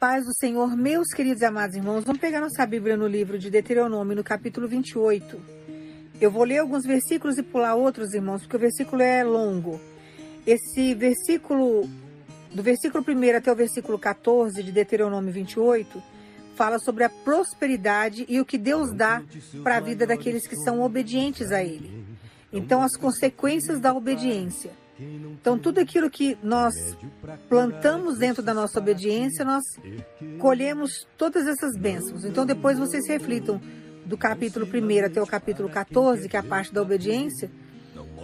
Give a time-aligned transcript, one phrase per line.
[0.00, 2.04] paz do Senhor, meus queridos e amados irmãos.
[2.04, 5.38] Vamos pegar nossa Bíblia no livro de Deuteronômio, no capítulo 28.
[6.18, 9.78] Eu vou ler alguns versículos e pular outros, irmãos, porque o versículo é longo.
[10.46, 11.86] Esse versículo,
[12.50, 16.02] do versículo 1 até o versículo 14 de Deuteronômio 28,
[16.56, 19.22] fala sobre a prosperidade e o que Deus dá
[19.62, 22.06] para a vida daqueles que são obedientes a Ele.
[22.50, 24.70] Então, as consequências da obediência.
[25.00, 26.74] Então, tudo aquilo que nós
[27.48, 29.64] plantamos dentro da nossa obediência, nós
[30.38, 32.24] colhemos todas essas bênçãos.
[32.24, 33.60] Então, depois vocês reflitam
[34.04, 37.50] do capítulo 1 até o capítulo 14, que é a parte da obediência,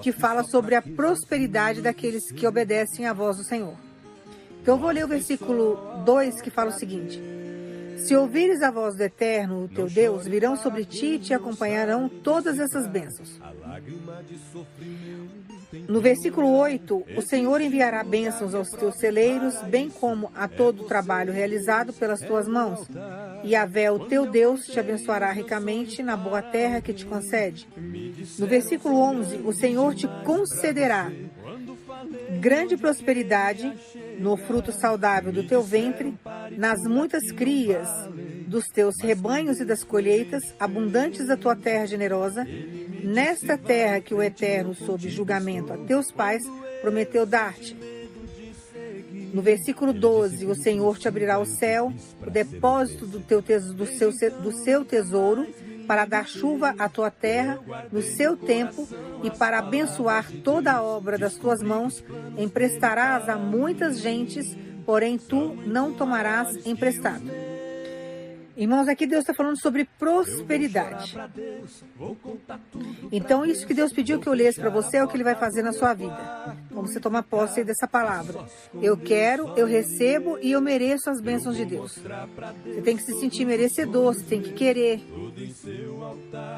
[0.03, 3.75] que fala sobre a prosperidade daqueles que obedecem à voz do Senhor.
[4.61, 7.23] Então, eu vou ler o versículo 2 que fala o seguinte:
[7.97, 12.09] Se ouvires a voz do Eterno, o teu Deus, virão sobre ti e te acompanharão
[12.09, 13.41] todas essas bênçãos.
[15.89, 20.87] No versículo 8, o Senhor enviará bênçãos aos teus celeiros, bem como a todo o
[20.87, 22.87] trabalho realizado pelas tuas mãos.
[23.45, 27.69] E a Vé, o teu Deus, te abençoará ricamente na boa terra que te concede.
[28.39, 31.11] No versículo 11, o Senhor te concederá
[32.41, 33.73] grande prosperidade
[34.19, 36.15] no fruto saudável do teu ventre,
[36.57, 37.89] nas muitas crias
[38.47, 42.47] dos teus rebanhos e das colheitas, abundantes da tua terra generosa,
[43.03, 46.43] nesta terra que o Eterno, sob julgamento a teus pais,
[46.81, 47.77] prometeu dar-te.
[49.33, 51.93] No versículo 12, o Senhor te abrirá o céu,
[52.27, 55.47] o depósito do, teu do, seu, do seu tesouro,
[55.87, 57.59] para dar chuva à tua terra
[57.93, 58.89] no seu tempo
[59.23, 62.05] e para abençoar toda a obra das tuas mãos,
[62.37, 67.56] emprestarás a muitas gentes, porém tu não tomarás emprestado.
[68.57, 71.15] Irmãos, aqui Deus está falando sobre prosperidade.
[73.13, 75.35] Então, isso que Deus pediu que eu lesse para você é o que Ele vai
[75.35, 76.57] fazer na sua vida.
[76.71, 78.47] Vamos você tomar posse dessa palavra.
[78.81, 81.99] Eu quero, eu recebo e eu mereço as bênçãos de Deus.
[82.65, 85.03] Você tem que se sentir merecedor, você tem que querer.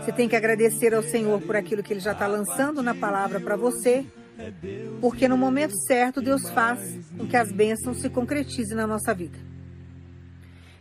[0.00, 3.40] Você tem que agradecer ao Senhor por aquilo que Ele já está lançando na palavra
[3.40, 4.06] para você.
[5.00, 9.57] Porque no momento certo, Deus faz com que as bênçãos se concretizem na nossa vida.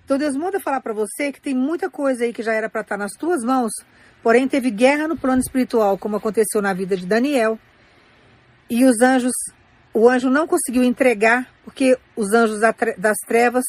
[0.07, 2.79] Então Deus manda falar para você que tem muita coisa aí que já era para
[2.79, 3.73] estar tá nas tuas mãos,
[4.23, 7.59] porém teve guerra no plano espiritual, como aconteceu na vida de Daniel.
[8.69, 9.33] E os anjos,
[9.93, 12.61] o anjo não conseguiu entregar, porque os anjos
[12.97, 13.65] das trevas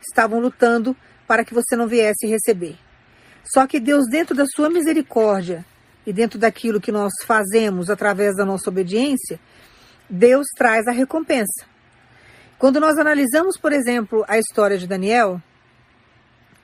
[0.00, 0.96] estavam lutando
[1.26, 2.78] para que você não viesse receber.
[3.52, 5.66] Só que Deus, dentro da sua misericórdia
[6.06, 9.40] e dentro daquilo que nós fazemos através da nossa obediência,
[10.08, 11.66] Deus traz a recompensa.
[12.60, 15.42] Quando nós analisamos, por exemplo, a história de Daniel,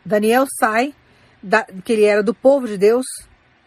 [0.07, 0.95] Daniel sai,
[1.43, 3.05] da, que ele era do povo de Deus,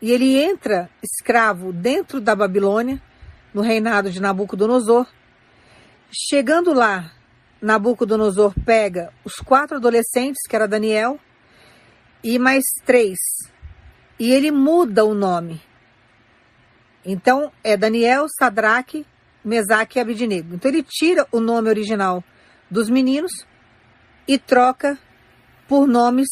[0.02, 3.02] e ele entra escravo dentro da Babilônia,
[3.54, 5.06] no reinado de Nabucodonosor.
[6.10, 7.12] Chegando lá,
[7.62, 11.20] Nabucodonosor pega os quatro adolescentes, que era Daniel,
[12.24, 13.18] e mais três,
[14.18, 15.62] e ele muda o nome.
[17.04, 19.06] Então é Daniel, Sadraque,
[19.44, 20.56] Mesaque e Abidinego.
[20.56, 22.24] Então ele tira o nome original
[22.72, 23.32] dos meninos
[24.26, 24.98] e troca
[25.70, 26.28] por nomes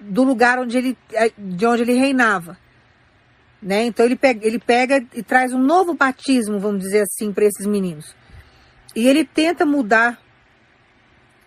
[0.00, 2.58] do lugar onde ele, eh, de onde ele reinava.
[3.60, 3.84] Né?
[3.84, 7.66] Então ele pega, ele pega e traz um novo batismo, vamos dizer assim, para esses
[7.66, 8.16] meninos.
[8.96, 10.18] E ele tenta mudar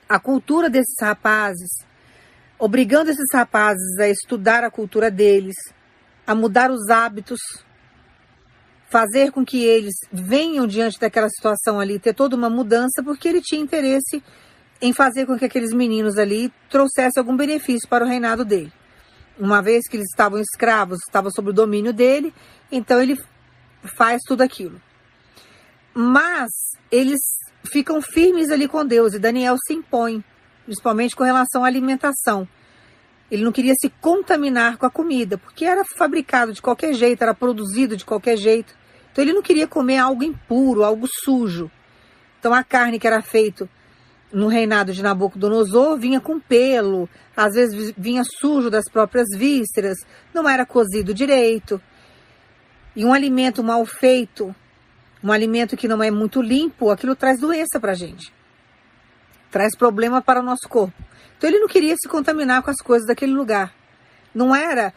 [0.08, 1.70] a cultura desses rapazes,
[2.60, 5.56] obrigando esses rapazes a estudar a cultura deles,
[6.28, 7.40] a mudar os hábitos,
[8.90, 13.42] fazer com que eles venham diante daquela situação ali, ter toda uma mudança, porque ele
[13.42, 14.22] tinha interesse
[14.82, 18.74] em fazer com que aqueles meninos ali trouxessem algum benefício para o reinado dele.
[19.38, 22.34] Uma vez que eles estavam escravos, estavam sob o domínio dele,
[22.72, 23.18] então ele
[23.96, 24.82] faz tudo aquilo.
[25.94, 26.50] Mas
[26.92, 27.20] eles
[27.72, 30.24] ficam firmes ali com Deus e Daniel se impõe,
[30.66, 32.48] principalmente com relação à alimentação.
[33.30, 37.34] Ele não queria se contaminar com a comida, porque era fabricado de qualquer jeito, era
[37.34, 38.76] produzido de qualquer jeito.
[39.12, 41.70] Então ele não queria comer algo impuro, algo sujo.
[42.40, 43.70] Então a carne que era feita
[44.34, 49.98] no reinado de Nabucodonosor vinha com pelo, às vezes vinha sujo das próprias vísceras,
[50.34, 51.82] não era cozido direito.
[52.96, 54.56] E um alimento mal feito,
[55.24, 58.34] um alimento que não é muito limpo, aquilo traz doença para a gente.
[59.50, 60.94] Traz problema para o nosso corpo.
[61.38, 63.74] Então ele não queria se contaminar com as coisas daquele lugar.
[64.34, 64.94] Não era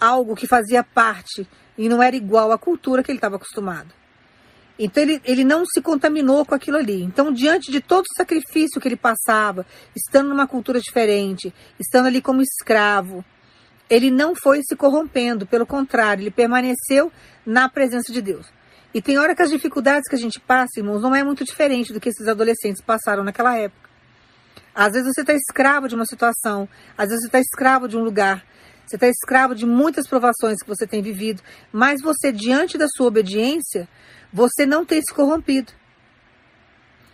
[0.00, 1.46] algo que fazia parte
[1.76, 3.99] e não era igual à cultura que ele estava acostumado.
[4.82, 7.02] Então ele, ele não se contaminou com aquilo ali.
[7.02, 12.22] Então, diante de todo o sacrifício que ele passava, estando numa cultura diferente, estando ali
[12.22, 13.22] como escravo,
[13.90, 17.12] ele não foi se corrompendo, pelo contrário, ele permaneceu
[17.44, 18.46] na presença de Deus.
[18.94, 21.92] E tem hora que as dificuldades que a gente passa, irmãos, não é muito diferente
[21.92, 23.90] do que esses adolescentes passaram naquela época.
[24.74, 26.66] Às vezes você está escravo de uma situação,
[26.96, 28.44] às vezes você está escravo de um lugar,
[28.86, 33.08] você está escravo de muitas provações que você tem vivido, mas você, diante da sua
[33.08, 33.88] obediência,
[34.32, 35.72] você não tem se corrompido.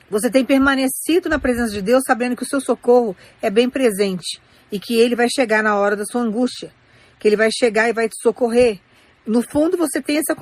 [0.09, 4.41] Você tem permanecido na presença de Deus, sabendo que o seu socorro é bem presente
[4.71, 6.73] e que ele vai chegar na hora da sua angústia,
[7.19, 8.81] que ele vai chegar e vai te socorrer.
[9.27, 10.37] No fundo, você tem essa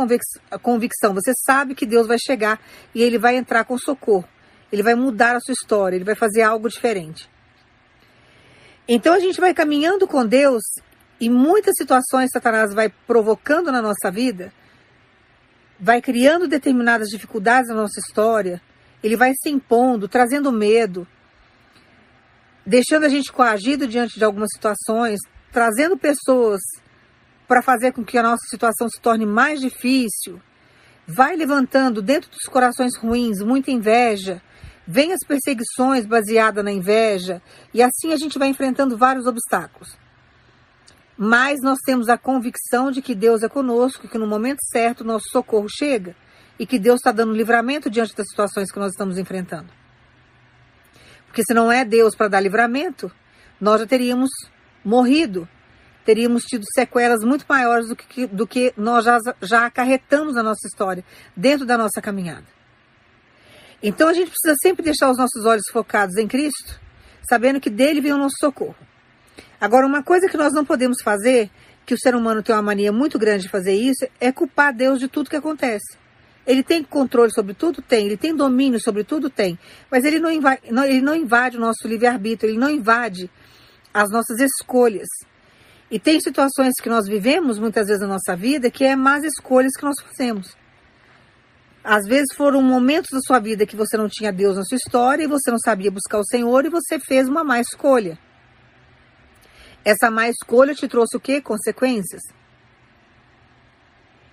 [0.59, 2.61] convicção, você sabe que Deus vai chegar
[2.95, 4.29] e ele vai entrar com socorro.
[4.71, 7.31] Ele vai mudar a sua história, ele vai fazer algo diferente.
[8.87, 10.63] Então a gente vai caminhando com Deus
[11.19, 14.53] e muitas situações Satanás vai provocando na nossa vida,
[15.79, 18.61] vai criando determinadas dificuldades na nossa história,
[19.03, 21.07] ele vai se impondo, trazendo medo,
[22.65, 25.21] deixando a gente coagido diante de algumas situações,
[25.53, 26.61] trazendo pessoas
[27.47, 30.41] para fazer com que a nossa situação se torne mais difícil,
[31.07, 34.41] vai levantando dentro dos corações ruins muita inveja,
[34.87, 37.43] vem as perseguições baseadas na inveja,
[37.73, 39.97] e assim a gente vai enfrentando vários obstáculos.
[41.17, 45.27] Mas nós temos a convicção de que Deus é conosco, que no momento certo nosso
[45.31, 46.17] socorro chega
[46.59, 49.69] e que Deus está dando livramento diante das situações que nós estamos enfrentando.
[51.27, 53.11] Porque se não é Deus para dar livramento,
[53.61, 54.31] nós já teríamos
[54.85, 55.49] morrido,
[56.05, 60.67] teríamos tido sequelas muito maiores do que, do que nós já, já acarretamos na nossa
[60.67, 61.05] história,
[61.37, 62.47] dentro da nossa caminhada.
[63.83, 66.81] Então a gente precisa sempre deixar os nossos olhos focados em Cristo,
[67.29, 68.77] sabendo que dele vem o nosso socorro.
[69.65, 71.51] Agora, uma coisa que nós não podemos fazer,
[71.87, 75.01] que o ser humano tem uma mania muito grande de fazer isso, é culpar Deus
[75.01, 75.97] de tudo que acontece.
[76.47, 77.81] Ele tem controle sobre tudo?
[77.81, 78.05] Tem.
[78.05, 79.31] Ele tem domínio sobre tudo?
[79.31, 79.59] Tem.
[79.91, 83.31] Mas ele não invade, não, ele não invade o nosso livre-arbítrio, ele não invade
[83.95, 85.09] as nossas escolhas.
[85.91, 89.73] E tem situações que nós vivemos muitas vezes na nossa vida que é más escolhas
[89.79, 90.55] que nós fazemos.
[91.83, 95.25] Às vezes foram momentos da sua vida que você não tinha Deus na sua história
[95.25, 98.19] e você não sabia buscar o Senhor e você fez uma má escolha.
[99.85, 101.41] Essa má escolha te trouxe o quê?
[101.41, 102.23] Consequências.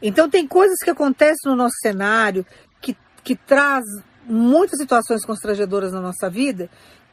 [0.02, 2.46] Então tem coisas que acontecem no nosso cenário
[2.82, 3.84] que, que traz
[4.26, 6.70] muitas situações constrangedoras na nossa vida,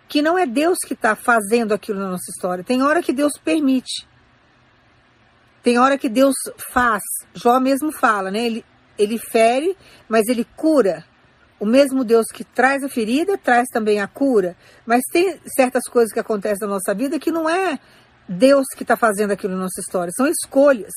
[0.08, 2.64] que não é Deus que está fazendo aquilo na nossa história.
[2.64, 4.06] Tem hora que Deus permite.
[5.62, 6.34] Tem hora que Deus
[6.72, 7.02] faz.
[7.34, 8.46] Jó mesmo fala, né?
[8.46, 8.64] Ele,
[8.96, 9.76] ele fere,
[10.08, 11.04] mas ele cura.
[11.60, 14.56] O mesmo Deus que traz a ferida, traz também a cura.
[14.86, 17.78] Mas tem certas coisas que acontecem na nossa vida que não é
[18.28, 20.12] Deus que está fazendo aquilo na nossa história.
[20.14, 20.92] São escolhas.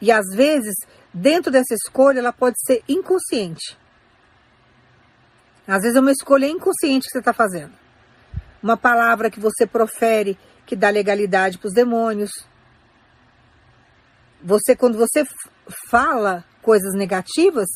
[0.00, 0.74] E às vezes,
[1.14, 3.78] dentro dessa escolha, ela pode ser inconsciente.
[5.66, 7.72] Às vezes é uma escolha inconsciente que você está fazendo.
[8.60, 12.30] Uma palavra que você profere que dá legalidade para os demônios.
[14.42, 15.24] Você, quando você
[15.88, 17.68] fala coisas negativas,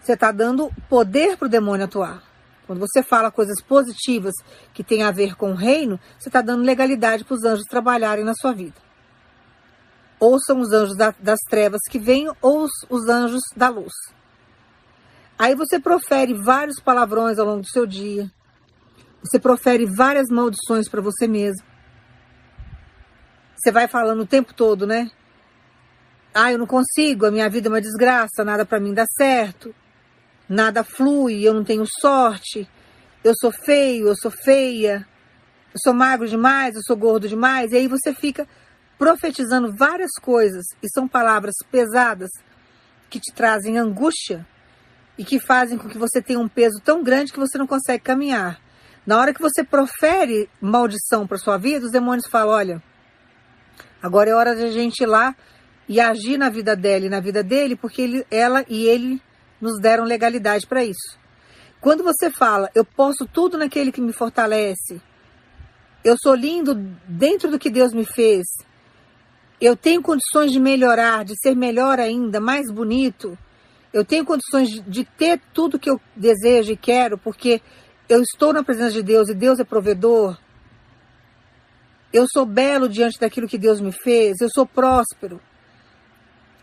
[0.00, 2.31] você está dando poder para o demônio atuar.
[2.66, 4.34] Quando você fala coisas positivas
[4.72, 8.24] que têm a ver com o reino, você está dando legalidade para os anjos trabalharem
[8.24, 8.92] na sua vida
[10.22, 13.92] ou são os anjos da, das trevas que vêm, ou os, os anjos da luz.
[15.36, 18.30] Aí você profere vários palavrões ao longo do seu dia.
[19.20, 21.66] Você profere várias maldições para você mesmo.
[23.56, 25.10] Você vai falando o tempo todo, né?
[26.32, 29.74] Ah, eu não consigo, a minha vida é uma desgraça, nada para mim dá certo.
[30.48, 32.68] Nada flui, eu não tenho sorte.
[33.22, 35.06] Eu sou feio, eu sou feia.
[35.72, 37.72] Eu sou magro demais, eu sou gordo demais.
[37.72, 38.46] E aí você fica
[38.98, 42.30] profetizando várias coisas, e são palavras pesadas
[43.10, 44.46] que te trazem angústia
[45.18, 48.04] e que fazem com que você tenha um peso tão grande que você não consegue
[48.04, 48.60] caminhar.
[49.04, 52.82] Na hora que você profere maldição para sua vida, os demônios falam: olha,
[54.00, 55.34] agora é hora de a gente ir lá
[55.88, 59.20] e agir na vida dela e na vida dele, porque ele, ela e ele
[59.62, 61.16] nos deram legalidade para isso.
[61.80, 65.00] Quando você fala, eu posso tudo naquele que me fortalece,
[66.04, 66.74] eu sou lindo
[67.06, 68.44] dentro do que Deus me fez,
[69.60, 73.38] eu tenho condições de melhorar, de ser melhor ainda, mais bonito.
[73.92, 77.62] Eu tenho condições de, ter tudo que eu desejo e quero, porque
[78.08, 80.36] eu estou na presença de Deus e Deus é provedor.
[82.12, 85.40] Eu sou belo diante daquilo que Deus me fez, eu sou próspero.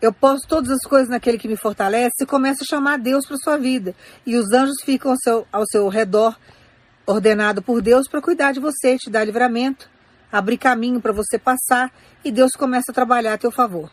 [0.00, 3.36] Eu posso todas as coisas naquele que me fortalece e começa a chamar Deus para
[3.36, 3.94] sua vida.
[4.24, 6.38] E os anjos ficam ao seu, ao seu redor,
[7.06, 9.90] ordenado por Deus para cuidar de você, te dar livramento
[10.30, 11.92] abrir caminho para você passar
[12.24, 13.90] e Deus começa a trabalhar a teu favor.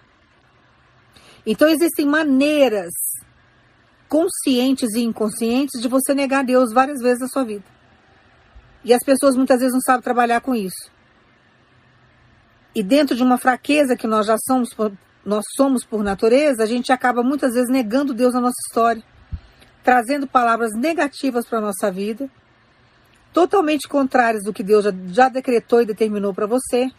[1.45, 2.91] Então existem maneiras
[4.07, 7.63] conscientes e inconscientes de você negar Deus várias vezes na sua vida.
[8.83, 10.91] E as pessoas muitas vezes não sabem trabalhar com isso.
[12.75, 14.69] E dentro de uma fraqueza que nós já somos,
[15.27, 19.03] nós somos por natureza, a gente acaba muitas vezes negando Deus na nossa história,
[19.84, 22.29] trazendo palavras negativas para a nossa vida
[23.34, 26.89] totalmente contrárias do que Deus já, já decretou e determinou para você,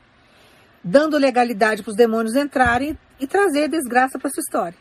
[0.85, 4.77] dando legalidade para os demônios entrarem e trazer desgraça para sua história.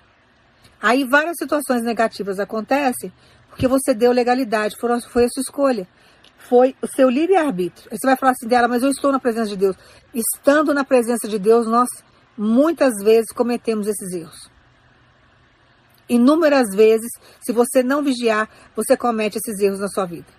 [0.82, 3.14] Aí várias situações negativas acontecem
[3.50, 5.88] porque você deu legalidade, foi a sua escolha.
[6.38, 7.90] Foi o seu livre-arbítrio.
[7.92, 9.76] Aí você vai falar assim dela, mas eu estou na presença de Deus.
[10.14, 11.90] Estando na presença de Deus, nós
[12.38, 14.50] muitas vezes cometemos esses erros.
[16.10, 20.38] Inúmeras vezes, se você não vigiar, você comete esses erros na sua vida.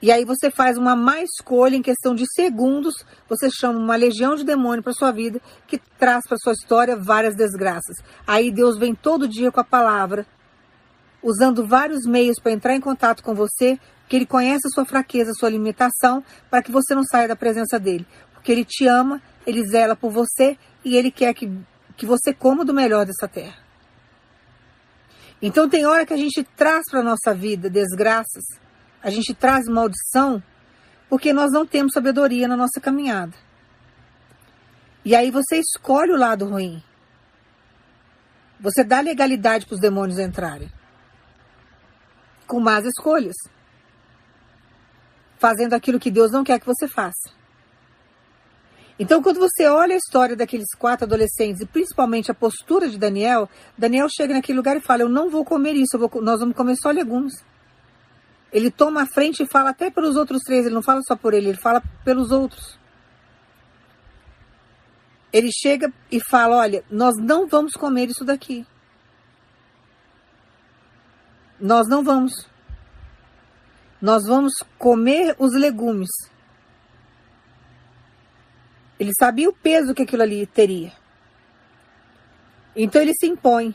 [0.00, 2.94] E aí você faz uma má escolha em questão de segundos,
[3.26, 7.34] você chama uma legião de demônio para sua vida que traz para sua história várias
[7.34, 7.96] desgraças.
[8.26, 10.26] Aí Deus vem todo dia com a palavra,
[11.22, 15.30] usando vários meios para entrar em contato com você, porque ele conhece a sua fraqueza,
[15.30, 18.06] a sua limitação, para que você não saia da presença dele.
[18.34, 21.50] Porque ele te ama, ele zela por você e ele quer que
[21.96, 23.58] que você coma do melhor dessa terra.
[25.40, 28.44] Então tem hora que a gente traz para a nossa vida desgraças,
[29.02, 30.42] a gente traz maldição,
[31.08, 33.36] porque nós não temos sabedoria na nossa caminhada.
[35.04, 36.82] E aí você escolhe o lado ruim.
[38.58, 40.72] Você dá legalidade para os demônios entrarem.
[42.46, 43.36] Com más escolhas.
[45.38, 47.43] Fazendo aquilo que Deus não quer que você faça.
[48.98, 53.48] Então, quando você olha a história daqueles quatro adolescentes e principalmente a postura de Daniel,
[53.76, 56.76] Daniel chega naquele lugar e fala: Eu não vou comer isso, vou, nós vamos comer
[56.76, 57.44] só legumes.
[58.52, 61.34] Ele toma a frente e fala até pelos outros três, ele não fala só por
[61.34, 62.78] ele, ele fala pelos outros.
[65.32, 68.64] Ele chega e fala: Olha, nós não vamos comer isso daqui.
[71.58, 72.46] Nós não vamos.
[74.00, 76.10] Nós vamos comer os legumes.
[78.98, 80.92] Ele sabia o peso que aquilo ali teria.
[82.76, 83.74] Então ele se impõe.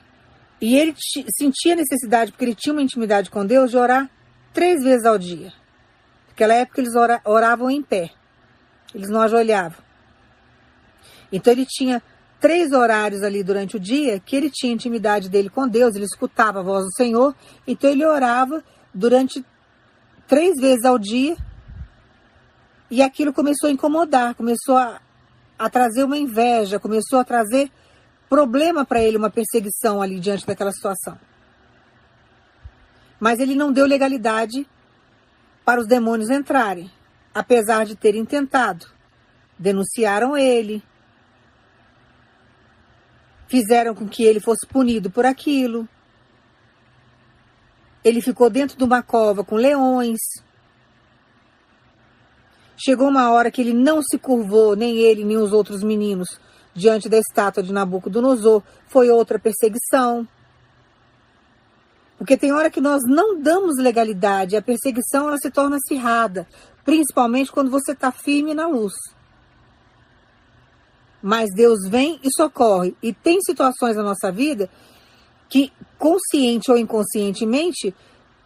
[0.62, 0.94] E ele
[1.38, 4.10] sentia necessidade, porque ele tinha uma intimidade com Deus, de orar
[4.54, 5.54] três vezes ao dia.
[6.30, 8.12] Naquela época eles oravam em pé.
[8.94, 9.78] Eles não ajoelhavam.
[11.32, 12.02] Então ele tinha
[12.40, 16.60] três horários ali durante o dia que ele tinha intimidade dele com Deus, ele escutava
[16.60, 17.36] a voz do Senhor.
[17.68, 19.46] Então ele orava durante
[20.28, 21.38] três vezes ao dia.
[22.92, 25.00] E aquilo começou a incomodar, começou a,
[25.60, 27.70] a trazer uma inveja, começou a trazer
[28.30, 31.20] problema para ele, uma perseguição ali diante daquela situação.
[33.20, 34.66] Mas ele não deu legalidade
[35.66, 36.90] para os demônios entrarem,
[37.36, 38.88] apesar de terem tentado.
[39.58, 40.82] Denunciaram ele,
[43.50, 45.90] fizeram com que ele fosse punido por aquilo.
[48.02, 50.20] Ele ficou dentro de uma cova com leões.
[52.82, 56.40] Chegou uma hora que ele não se curvou, nem ele, nem os outros meninos,
[56.74, 58.64] diante da estátua de Nabucodonosor.
[58.88, 60.26] Foi outra perseguição.
[62.18, 66.48] Porque tem hora que nós não damos legalidade, a perseguição ela se torna acirrada,
[66.86, 68.94] principalmente quando você está firme na luz.
[71.22, 72.96] Mas Deus vem e socorre.
[73.04, 74.70] E tem situações na nossa vida
[75.50, 77.94] que, consciente ou inconscientemente,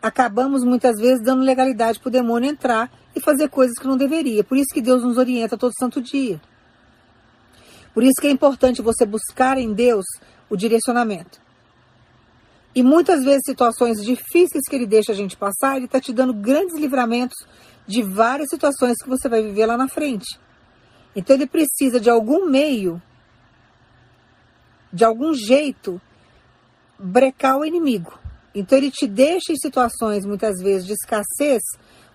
[0.02, 4.44] acabamos muitas vezes dando legalidade para o demônio entrar e fazer coisas que não deveria.
[4.44, 6.42] Por isso que Deus nos orienta todo santo dia.
[7.94, 10.06] Por isso que é importante você buscar em Deus
[10.50, 11.42] o direcionamento.
[12.76, 16.34] E muitas vezes situações difíceis que ele deixa a gente passar, ele está te dando
[16.34, 17.38] grandes livramentos
[17.86, 20.40] de várias situações que você vai viver lá na frente.
[21.16, 23.00] Então ele precisa de algum meio,
[24.92, 26.02] de algum jeito,
[26.98, 28.18] brecar o inimigo.
[28.56, 31.62] Então ele te deixa em situações muitas vezes de escassez,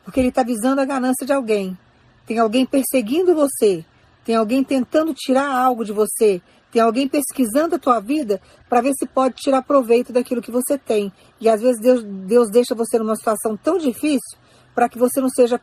[0.08, 1.76] porque ele está visando a ganância de alguém.
[2.24, 3.84] Tem alguém perseguindo você,
[4.24, 6.40] tem alguém tentando tirar algo de você,
[6.72, 10.78] tem alguém pesquisando a tua vida para ver se pode tirar proveito daquilo que você
[10.78, 11.12] tem.
[11.38, 14.38] E às vezes Deus, Deus deixa você numa situação tão difícil
[14.74, 15.60] para que você não seja,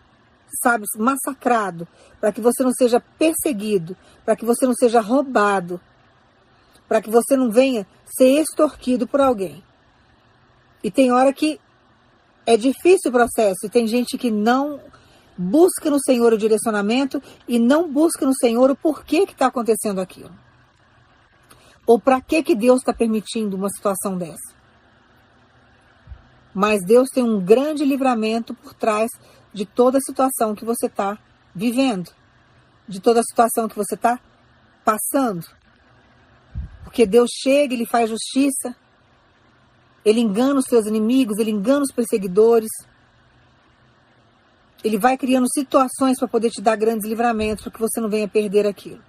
[0.61, 1.87] sabe, massacrado,
[2.21, 5.81] para que você não seja perseguido, para que você não seja roubado,
[6.87, 9.63] para que você não venha ser extorquido por alguém.
[10.83, 11.59] E tem hora que
[12.45, 14.79] é difícil o processo e tem gente que não
[15.37, 19.99] busca no Senhor o direcionamento e não busca no Senhor o porquê que está acontecendo
[19.99, 20.33] aquilo.
[21.85, 24.55] Ou para que, que Deus está permitindo uma situação dessa.
[26.53, 29.11] Mas Deus tem um grande livramento por trás
[29.53, 31.17] de toda a situação que você está
[31.53, 32.11] vivendo,
[32.87, 34.19] de toda a situação que você está
[34.83, 35.45] passando.
[36.83, 38.75] Porque Deus chega, Ele faz justiça,
[40.05, 42.69] ele engana os seus inimigos, ele engana os perseguidores.
[44.83, 48.27] Ele vai criando situações para poder te dar grandes livramentos, para que você não venha
[48.27, 49.01] perder aquilo.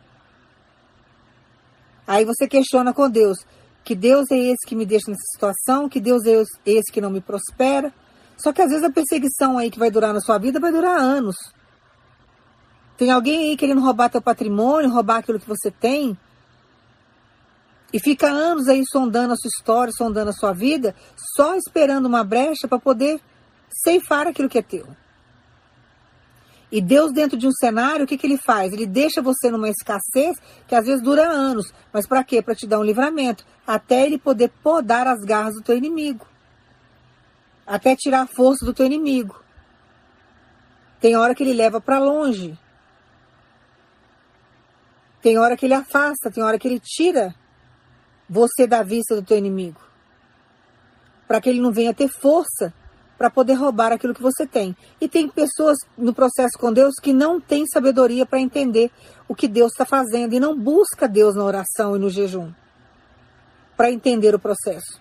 [2.07, 3.37] Aí você questiona com Deus:
[3.85, 5.87] que Deus é esse que me deixa nessa situação?
[5.87, 7.93] Que Deus é esse que não me prospera?
[8.39, 10.99] Só que às vezes a perseguição aí que vai durar na sua vida vai durar
[10.99, 11.37] anos.
[12.97, 16.17] Tem alguém aí querendo roubar teu patrimônio, roubar aquilo que você tem,
[17.97, 20.95] e fica anos aí sondando a sua história, sondando a sua vida,
[21.35, 23.19] só esperando uma brecha para poder
[23.71, 24.87] ceifar aquilo que é teu.
[26.71, 28.71] E Deus, dentro de um cenário, o que, que ele faz?
[28.71, 30.37] Ele deixa você numa escassez
[30.69, 31.73] que às vezes dura anos.
[31.91, 32.43] Mas para quê?
[32.43, 33.47] Para te dar um livramento.
[33.67, 36.27] Até ele poder podar as garras do teu inimigo.
[37.67, 39.43] Até tirar a força do teu inimigo.
[41.01, 42.59] Tem hora que ele leva para longe.
[45.23, 47.35] Tem hora que ele afasta, tem hora que ele tira
[48.29, 49.81] você da vista do teu inimigo.
[51.27, 52.73] Para que ele não venha ter força
[53.19, 54.77] para poder roubar aquilo que você tem.
[55.01, 58.91] E tem pessoas no processo com Deus que não têm sabedoria para entender
[59.27, 62.53] o que Deus está fazendo e não busca Deus na oração e no jejum
[63.77, 65.01] para entender o processo.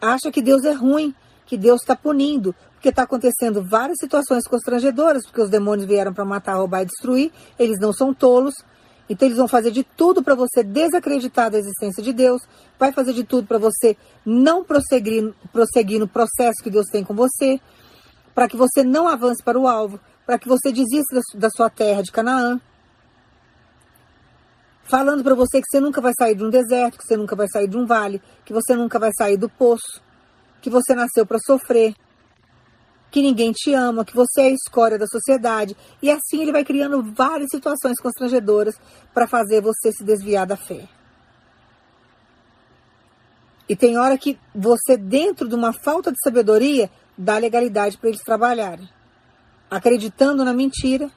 [0.00, 1.14] Acha que Deus é ruim,
[1.46, 6.24] que Deus está punindo, porque está acontecendo várias situações constrangedoras, porque os demônios vieram para
[6.24, 8.54] matar, roubar e destruir, eles não são tolos,
[9.08, 12.42] então eles vão fazer de tudo para você desacreditar da existência de Deus,
[12.78, 17.14] vai fazer de tudo para você não prosseguir, prosseguir no processo que Deus tem com
[17.14, 17.60] você,
[18.34, 22.02] para que você não avance para o alvo, para que você desista da sua terra
[22.02, 22.60] de Canaã.
[24.84, 27.48] Falando para você que você nunca vai sair de um deserto, que você nunca vai
[27.48, 30.02] sair de um vale, que você nunca vai sair do poço,
[30.60, 31.94] que você nasceu para sofrer,
[33.10, 35.76] que ninguém te ama, que você é a escória da sociedade.
[36.02, 38.74] E assim ele vai criando várias situações constrangedoras
[39.14, 40.88] para fazer você se desviar da fé.
[43.68, 48.22] E tem hora que você, dentro de uma falta de sabedoria, dá legalidade para eles
[48.22, 48.88] trabalharem.
[49.70, 51.10] Acreditando na mentira,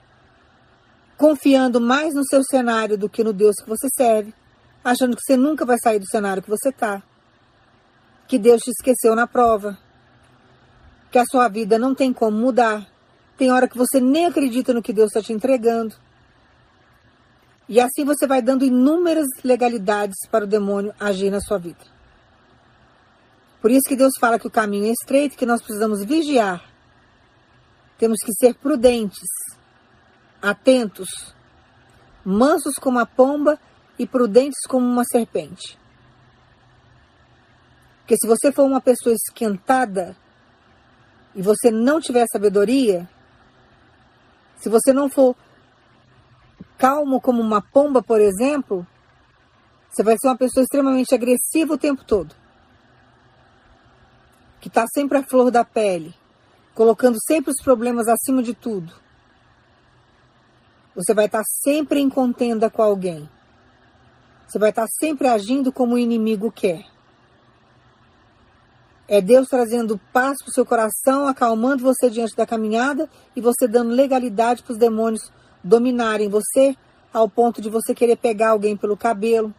[1.17, 4.33] confiando mais no seu cenário do que no Deus que você serve,
[4.83, 7.01] achando que você nunca vai sair do cenário que você está,
[8.27, 9.77] que Deus te esqueceu na prova,
[11.11, 12.87] que a sua vida não tem como mudar.
[13.37, 15.93] Tem hora que você nem acredita no que Deus está te entregando.
[17.67, 21.79] E assim você vai dando inúmeras legalidades para o demônio agir na sua vida.
[23.61, 26.63] Por isso que Deus fala que o caminho é estreito, que nós precisamos vigiar.
[27.97, 29.29] Temos que ser prudentes,
[30.41, 31.35] atentos,
[32.25, 33.59] mansos como a pomba
[33.99, 35.77] e prudentes como uma serpente.
[37.99, 40.17] Porque se você for uma pessoa esquentada,
[41.35, 43.07] e você não tiver sabedoria,
[44.57, 45.35] se você não for
[46.77, 48.85] calmo como uma pomba, por exemplo,
[49.89, 52.35] você vai ser uma pessoa extremamente agressiva o tempo todo.
[54.59, 56.13] Que está sempre à flor da pele,
[56.73, 58.93] colocando sempre os problemas acima de tudo.
[60.95, 63.29] Você vai estar tá sempre em contenda com alguém.
[64.47, 66.85] Você vai estar tá sempre agindo como o inimigo quer.
[69.11, 73.67] É Deus trazendo paz para o seu coração, acalmando você diante da caminhada e você
[73.67, 75.29] dando legalidade para os demônios
[75.61, 76.77] dominarem você
[77.11, 79.53] ao ponto de você querer pegar alguém pelo cabelo,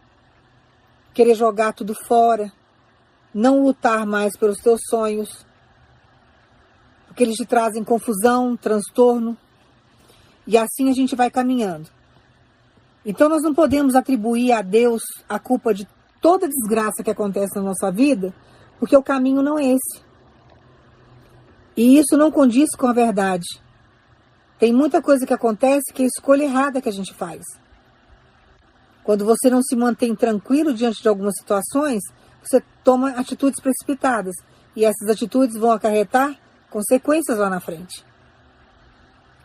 [1.13, 2.51] querer jogar tudo fora,
[3.31, 5.45] não lutar mais pelos seus sonhos,
[7.05, 9.37] porque eles te trazem confusão, transtorno,
[10.47, 11.87] e assim a gente vai caminhando.
[13.05, 15.87] Então nós não podemos atribuir a Deus a culpa de
[16.19, 18.33] toda desgraça que acontece na nossa vida,
[18.83, 20.03] porque o caminho não é esse.
[21.77, 23.47] E isso não condiz com a verdade.
[24.59, 27.45] Tem muita coisa que acontece que é a escolha errada que a gente faz.
[29.01, 32.01] Quando você não se mantém tranquilo diante de algumas situações,
[32.43, 34.35] você toma atitudes precipitadas.
[34.75, 36.37] E essas atitudes vão acarretar
[36.69, 38.05] consequências lá na frente.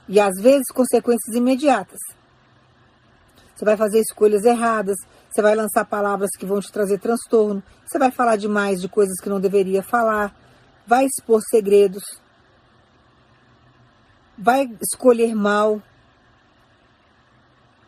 [0.09, 2.01] E às vezes consequências imediatas.
[3.55, 4.97] Você vai fazer escolhas erradas,
[5.31, 9.21] você vai lançar palavras que vão te trazer transtorno, você vai falar demais de coisas
[9.21, 10.35] que não deveria falar,
[10.87, 12.03] vai expor segredos,
[14.37, 15.83] vai escolher mal,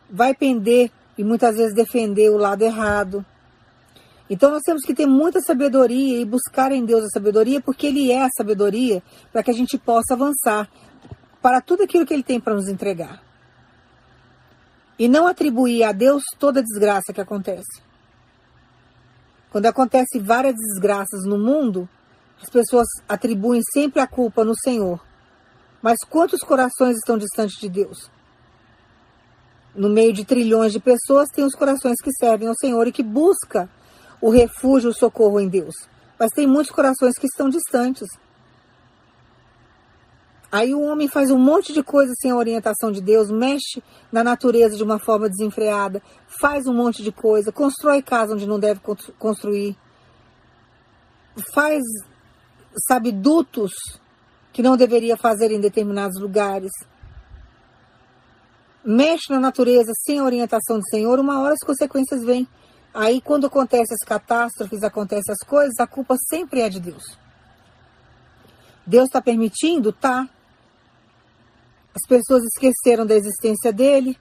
[0.09, 3.25] vai pender e muitas vezes defender o lado errado.
[4.29, 8.11] Então nós temos que ter muita sabedoria e buscar em Deus a sabedoria, porque Ele
[8.11, 10.69] é a sabedoria para que a gente possa avançar
[11.41, 13.30] para tudo aquilo que Ele tem para nos entregar
[15.01, 17.81] e não atribuir a Deus toda a desgraça que acontece.
[19.49, 21.89] Quando acontece várias desgraças no mundo,
[22.39, 25.03] as pessoas atribuem sempre a culpa no Senhor.
[25.81, 28.11] Mas quantos corações estão distantes de Deus?
[29.73, 33.01] No meio de trilhões de pessoas, tem os corações que servem ao Senhor e que
[33.01, 33.67] busca
[34.21, 35.73] o refúgio, o socorro em Deus.
[36.19, 38.07] Mas tem muitos corações que estão distantes.
[40.51, 44.23] Aí o homem faz um monte de coisa sem a orientação de Deus, mexe na
[44.23, 48.81] natureza de uma forma desenfreada, faz um monte de coisa, constrói casa onde não deve
[49.17, 49.77] construir,
[51.53, 51.81] faz
[52.87, 53.71] sabe, dutos
[54.53, 56.71] que não deveria fazer em determinados lugares.
[58.83, 62.47] Mexe na natureza sem a orientação do Senhor, uma hora as consequências vêm.
[62.93, 67.17] Aí, quando acontecem as catástrofes, acontecem as coisas, a culpa sempre é de Deus.
[68.85, 69.93] Deus está permitindo?
[69.93, 70.27] Tá.
[71.93, 74.17] As pessoas esqueceram da existência dele,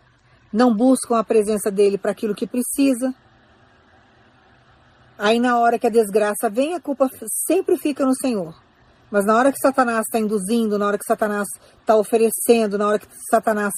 [0.52, 3.14] não buscam a presença dele para aquilo que precisa.
[5.16, 7.08] Aí, na hora que a desgraça vem, a culpa
[7.46, 8.54] sempre fica no Senhor.
[9.10, 11.46] Mas na hora que Satanás está induzindo, na hora que Satanás
[11.80, 13.72] está oferecendo, na hora que Satanás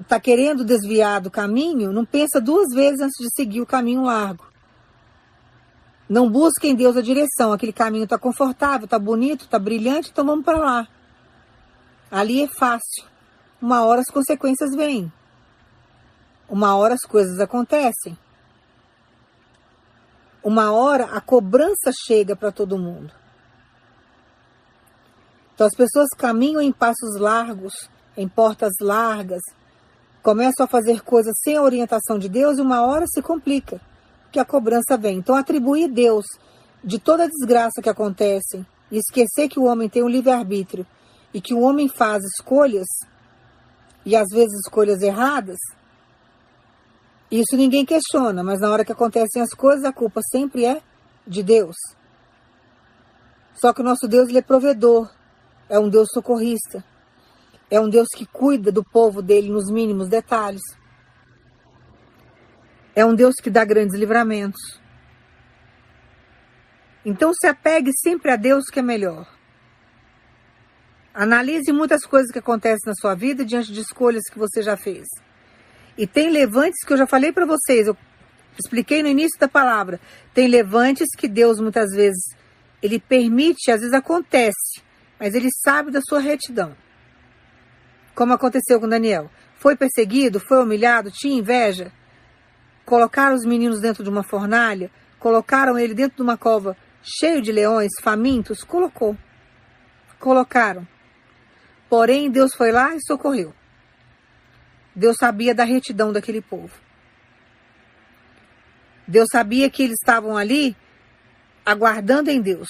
[0.00, 4.44] está querendo desviar do caminho, não pensa duas vezes antes de seguir o caminho largo.
[6.08, 7.52] Não busca em Deus a direção.
[7.52, 10.88] Aquele caminho está confortável, está bonito, está brilhante, então vamos para lá.
[12.14, 13.04] Ali é fácil.
[13.60, 15.12] Uma hora as consequências vêm.
[16.48, 18.16] Uma hora as coisas acontecem.
[20.40, 23.12] Uma hora a cobrança chega para todo mundo.
[25.52, 29.42] Então as pessoas caminham em passos largos, em portas largas,
[30.22, 33.80] começam a fazer coisas sem a orientação de Deus e uma hora se complica,
[34.30, 35.18] que a cobrança vem.
[35.18, 36.26] Então atribuir Deus
[36.84, 40.86] de toda a desgraça que acontece e esquecer que o homem tem um livre-arbítrio
[41.34, 42.86] e que o homem faz escolhas
[44.06, 45.58] e às vezes escolhas erradas,
[47.30, 50.80] isso ninguém questiona, mas na hora que acontecem as coisas, a culpa sempre é
[51.26, 51.74] de Deus.
[53.54, 55.10] Só que o nosso Deus ele é provedor,
[55.68, 56.84] é um Deus socorrista,
[57.68, 60.62] é um Deus que cuida do povo dele nos mínimos detalhes.
[62.94, 64.80] É um Deus que dá grandes livramentos.
[67.04, 69.33] Então se apegue sempre a Deus que é melhor.
[71.14, 75.06] Analise muitas coisas que acontecem na sua vida diante de escolhas que você já fez.
[75.96, 77.96] E tem levantes que eu já falei para vocês, eu
[78.58, 80.00] expliquei no início da palavra.
[80.34, 82.34] Tem levantes que Deus muitas vezes
[82.82, 84.82] ele permite, às vezes acontece,
[85.18, 86.76] mas ele sabe da sua retidão.
[88.12, 89.30] Como aconteceu com Daniel.
[89.56, 91.92] Foi perseguido, foi humilhado, tinha inveja.
[92.84, 97.52] Colocaram os meninos dentro de uma fornalha, colocaram ele dentro de uma cova cheio de
[97.52, 99.16] leões, famintos, colocou.
[100.18, 100.86] Colocaram.
[101.94, 103.54] Porém, Deus foi lá e socorreu.
[104.96, 106.74] Deus sabia da retidão daquele povo.
[109.06, 110.76] Deus sabia que eles estavam ali
[111.64, 112.68] aguardando em Deus.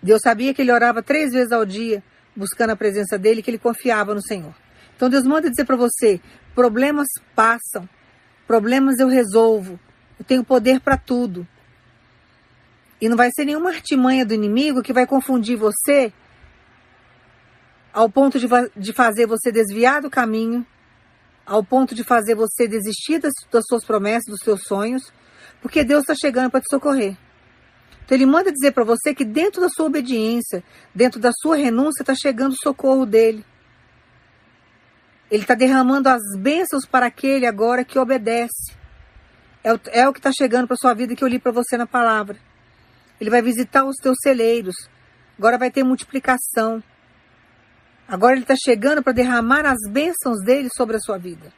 [0.00, 2.00] Deus sabia que ele orava três vezes ao dia,
[2.36, 4.54] buscando a presença dele, que ele confiava no Senhor.
[4.94, 6.20] Então Deus manda dizer para você:
[6.54, 7.88] problemas passam,
[8.46, 9.80] problemas eu resolvo,
[10.16, 11.44] eu tenho poder para tudo.
[13.00, 16.12] E não vai ser nenhuma artimanha do inimigo que vai confundir você
[17.96, 20.66] ao ponto de, de fazer você desviar do caminho,
[21.46, 25.10] ao ponto de fazer você desistir das, das suas promessas, dos seus sonhos,
[25.62, 27.16] porque Deus está chegando para te socorrer.
[28.04, 30.62] Então ele manda dizer para você que dentro da sua obediência,
[30.94, 33.42] dentro da sua renúncia, está chegando o socorro dele.
[35.30, 38.74] Ele está derramando as bênçãos para aquele agora que obedece.
[39.64, 41.78] É o, é o que está chegando para sua vida que eu li para você
[41.78, 42.36] na palavra.
[43.18, 44.76] Ele vai visitar os teus celeiros.
[45.38, 46.82] Agora vai ter multiplicação.
[48.08, 51.52] Agora ele está chegando para derramar as bênçãos dele sobre a sua vida.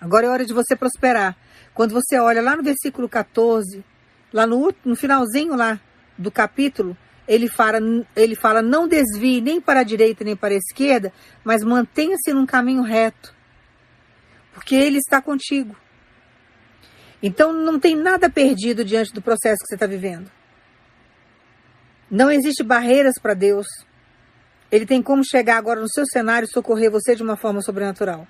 [0.00, 1.36] Agora é hora de você prosperar.
[1.74, 3.84] Quando você olha lá no versículo 14,
[4.32, 5.78] lá no, no finalzinho lá
[6.16, 6.96] do capítulo,
[7.28, 7.78] ele fala,
[8.16, 11.12] ele fala: não desvie nem para a direita nem para a esquerda,
[11.44, 13.34] mas mantenha-se num caminho reto,
[14.52, 15.76] porque ele está contigo.
[17.22, 20.30] Então não tem nada perdido diante do processo que você está vivendo.
[22.10, 23.66] Não existe barreiras para Deus.
[24.72, 28.26] Ele tem como chegar agora no seu cenário e socorrer você de uma forma sobrenatural.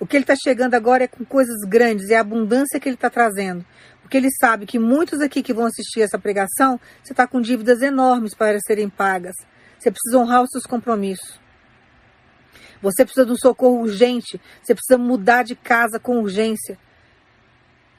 [0.00, 2.96] O que ele está chegando agora é com coisas grandes, é a abundância que ele
[2.96, 3.62] está trazendo.
[4.00, 7.82] Porque ele sabe que muitos aqui que vão assistir essa pregação, você está com dívidas
[7.82, 9.34] enormes para serem pagas.
[9.78, 11.38] Você precisa honrar os seus compromissos.
[12.80, 14.40] Você precisa de um socorro urgente.
[14.62, 16.78] Você precisa mudar de casa com urgência.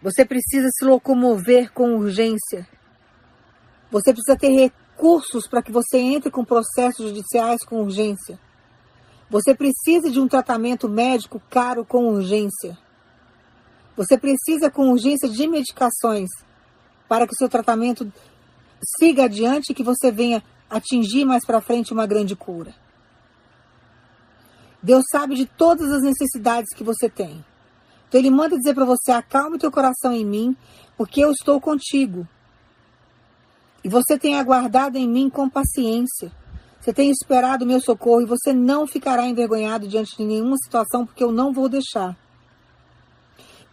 [0.02, 2.68] Você precisa se locomover com urgência.
[3.92, 4.50] Você precisa ter
[4.94, 8.40] recursos para que você entre com processos judiciais com urgência.
[9.30, 12.78] Você precisa de um tratamento médico caro com urgência.
[13.98, 16.30] Você precisa com urgência de medicações
[17.10, 18.12] para que o seu tratamento
[19.00, 22.74] siga adiante e que você venha atingir mais para frente uma grande cura.
[24.82, 27.44] Deus sabe de todas as necessidades que você tem.
[28.08, 30.56] Então ele manda dizer para você: acalme teu coração em mim,
[30.98, 32.28] porque eu estou contigo.
[33.84, 36.32] E você tem aguardado em mim com paciência.
[36.80, 41.06] Você tem esperado o meu socorro e você não ficará envergonhado diante de nenhuma situação,
[41.06, 42.18] porque eu não vou deixar.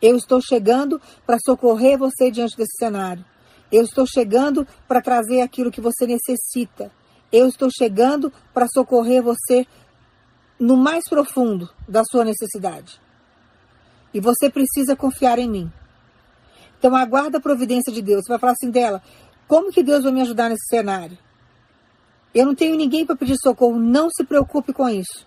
[0.01, 3.25] Eu estou chegando para socorrer você diante desse cenário.
[3.70, 6.90] Eu estou chegando para trazer aquilo que você necessita.
[7.33, 9.66] Eu estou chegando para socorrer você
[10.59, 13.01] no mais profundo da sua necessidade.
[14.12, 15.73] E você precisa confiar em mim.
[16.79, 18.23] Então aguarda a providência de Deus.
[18.25, 19.03] Você vai falar assim dela:
[19.50, 21.18] como que Deus vai me ajudar nesse cenário?
[22.32, 23.80] Eu não tenho ninguém para pedir socorro.
[23.80, 25.26] Não se preocupe com isso.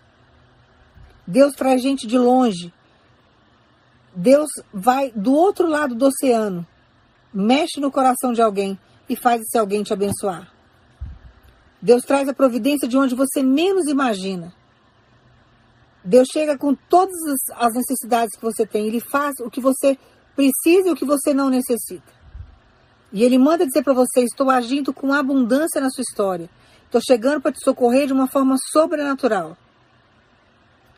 [1.28, 2.74] Deus traz gente de longe.
[4.16, 6.66] Deus vai do outro lado do oceano,
[7.34, 10.50] mexe no coração de alguém e faz esse alguém te abençoar.
[11.82, 14.54] Deus traz a providência de onde você menos imagina.
[16.02, 17.14] Deus chega com todas
[17.56, 18.88] as necessidades que você tem.
[18.88, 20.00] Ele faz o que você
[20.34, 22.23] precisa e o que você não necessita.
[23.14, 26.50] E ele manda dizer para você: estou agindo com abundância na sua história.
[26.86, 29.56] Estou chegando para te socorrer de uma forma sobrenatural.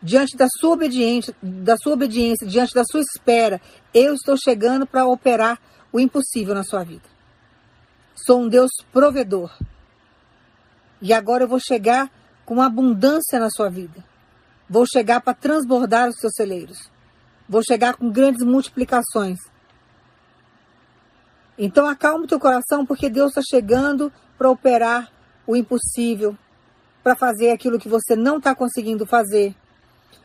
[0.01, 3.61] Diante da sua obediência, da sua obediência, diante da sua espera,
[3.93, 5.59] eu estou chegando para operar
[5.91, 7.03] o impossível na sua vida.
[8.15, 9.51] Sou um Deus provedor.
[11.01, 12.09] E agora eu vou chegar
[12.45, 14.03] com abundância na sua vida.
[14.69, 16.89] Vou chegar para transbordar os seus celeiros.
[17.47, 19.39] Vou chegar com grandes multiplicações.
[21.57, 25.11] Então acalma o teu coração, porque Deus está chegando para operar
[25.47, 26.37] o impossível,
[27.03, 29.55] para fazer aquilo que você não está conseguindo fazer,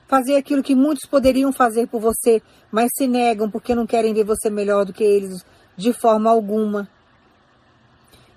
[0.09, 4.25] fazer aquilo que muitos poderiam fazer por você, mas se negam porque não querem ver
[4.25, 5.45] você melhor do que eles
[5.77, 6.89] de forma alguma.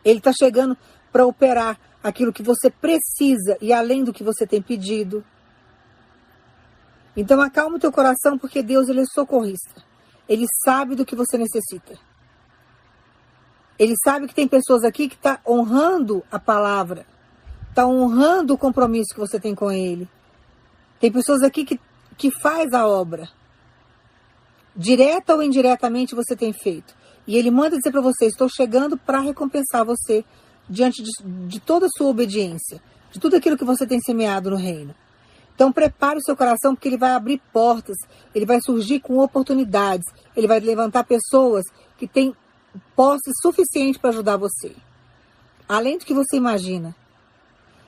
[0.06, 0.78] Ele está chegando
[1.12, 5.26] para operar aquilo que você precisa e além do que você tem pedido.
[7.16, 9.82] Então acalma o teu coração porque Deus ele é socorrista.
[10.28, 11.98] Ele sabe do que você necessita.
[13.78, 17.06] Ele sabe que tem pessoas aqui que estão tá honrando a palavra,
[17.70, 20.08] está honrando o compromisso que você tem com Ele.
[21.00, 21.80] Tem pessoas aqui que,
[22.18, 23.28] que faz a obra.
[24.76, 26.96] Direta ou indiretamente você tem feito.
[27.28, 30.24] E Ele manda dizer para você: estou chegando para recompensar você
[30.70, 31.12] diante de,
[31.48, 32.82] de toda a sua obediência,
[33.12, 34.96] de tudo aquilo que você tem semeado no reino.
[35.56, 37.96] Então prepare o seu coração porque ele vai abrir portas,
[38.34, 40.06] ele vai surgir com oportunidades,
[40.36, 41.64] ele vai levantar pessoas
[41.98, 42.36] que têm
[42.96, 44.76] posse suficiente para ajudar você.
[45.68, 46.96] Além do que você imagina.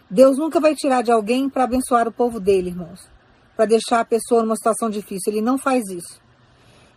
[0.10, 3.10] Deus nunca vai tirar de alguém para abençoar o povo dele, irmãos.
[3.56, 5.34] Para deixar a pessoa numa situação difícil.
[5.34, 6.21] Ele não faz isso.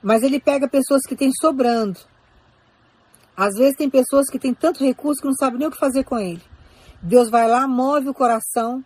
[0.02, 1.98] Mas ele pega pessoas que têm sobrando.
[3.36, 6.04] Às vezes tem pessoas que têm tanto recurso que não sabem nem o que fazer
[6.04, 6.42] com ele.
[7.00, 8.84] Deus vai lá, move o coração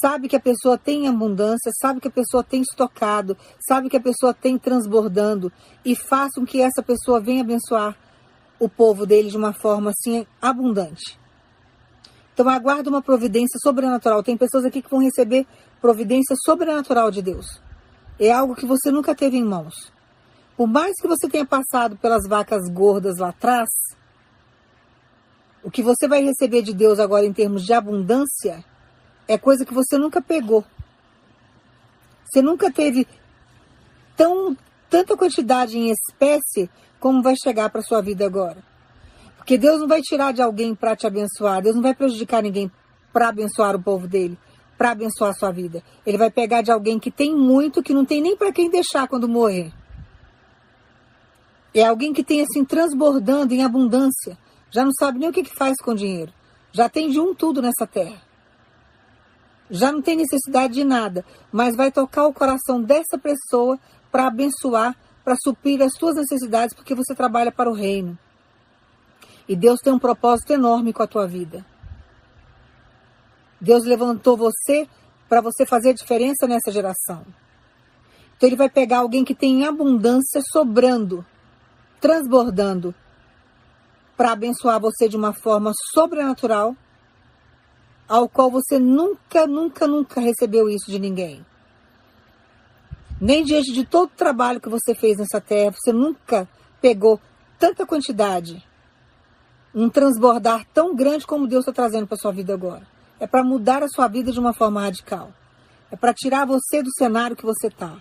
[0.00, 4.00] sabe que a pessoa tem abundância, sabe que a pessoa tem estocado, sabe que a
[4.00, 5.52] pessoa tem transbordando
[5.84, 7.96] e façam que essa pessoa venha abençoar
[8.58, 11.18] o povo dele de uma forma assim abundante.
[12.32, 14.22] Então aguarda uma providência sobrenatural.
[14.22, 15.46] Tem pessoas aqui que vão receber
[15.80, 17.60] providência sobrenatural de Deus.
[18.18, 19.92] É algo que você nunca teve em mãos.
[20.56, 23.68] Por mais que você tenha passado pelas vacas gordas lá atrás,
[25.62, 28.64] o que você vai receber de Deus agora em termos de abundância
[29.28, 30.64] é coisa que você nunca pegou.
[32.24, 33.06] Você nunca teve
[34.16, 34.56] tão,
[34.88, 38.58] tanta quantidade em espécie como vai chegar para sua vida agora.
[39.36, 42.70] Porque Deus não vai tirar de alguém para te abençoar, Deus não vai prejudicar ninguém
[43.12, 44.36] para abençoar o povo dele,
[44.76, 45.82] para abençoar a sua vida.
[46.04, 49.06] Ele vai pegar de alguém que tem muito, que não tem nem para quem deixar
[49.06, 49.72] quando morrer.
[51.72, 54.36] É alguém que tem assim transbordando em abundância,
[54.70, 56.32] já não sabe nem o que, que faz com o dinheiro.
[56.72, 58.25] Já tem de um tudo nessa terra
[59.70, 63.78] já não tem necessidade de nada, mas vai tocar o coração dessa pessoa
[64.10, 68.18] para abençoar, para suprir as suas necessidades, porque você trabalha para o reino.
[69.48, 71.64] E Deus tem um propósito enorme com a tua vida.
[73.60, 74.88] Deus levantou você
[75.28, 77.24] para você fazer diferença nessa geração.
[78.36, 81.24] Então ele vai pegar alguém que tem abundância sobrando,
[82.00, 82.94] transbordando,
[84.16, 86.76] para abençoar você de uma forma sobrenatural
[88.08, 91.44] ao qual você nunca, nunca, nunca recebeu isso de ninguém.
[93.20, 96.48] Nem diante de todo o trabalho que você fez nessa terra, você nunca
[96.80, 97.20] pegou
[97.58, 98.62] tanta quantidade,
[99.74, 102.86] um transbordar tão grande como Deus está trazendo para sua vida agora.
[103.18, 105.32] É para mudar a sua vida de uma forma radical.
[105.90, 107.96] É para tirar você do cenário que você está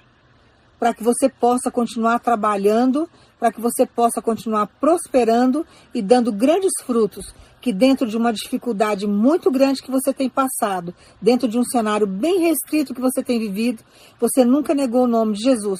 [0.80, 3.10] para que você possa continuar trabalhando,
[3.40, 9.08] para que você possa continuar prosperando e dando grandes frutos, que dentro de uma dificuldade
[9.08, 13.40] muito grande que você tem passado, dentro de um cenário bem restrito que você tem
[13.40, 13.84] vivido,
[14.20, 15.80] você nunca negou o nome de Jesus.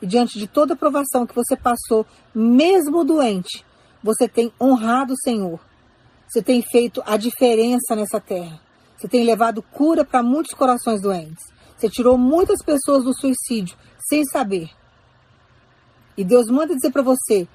[0.00, 3.64] E diante de toda a provação que você passou, mesmo doente,
[4.02, 5.60] você tem honrado o Senhor.
[6.28, 8.60] Você tem feito a diferença nessa terra.
[8.96, 11.51] Você tem levado cura para muitos corações doentes.
[11.82, 13.76] Você tirou muitas pessoas do suicídio
[14.08, 14.70] sem saber.
[16.16, 17.48] E Deus manda dizer para você: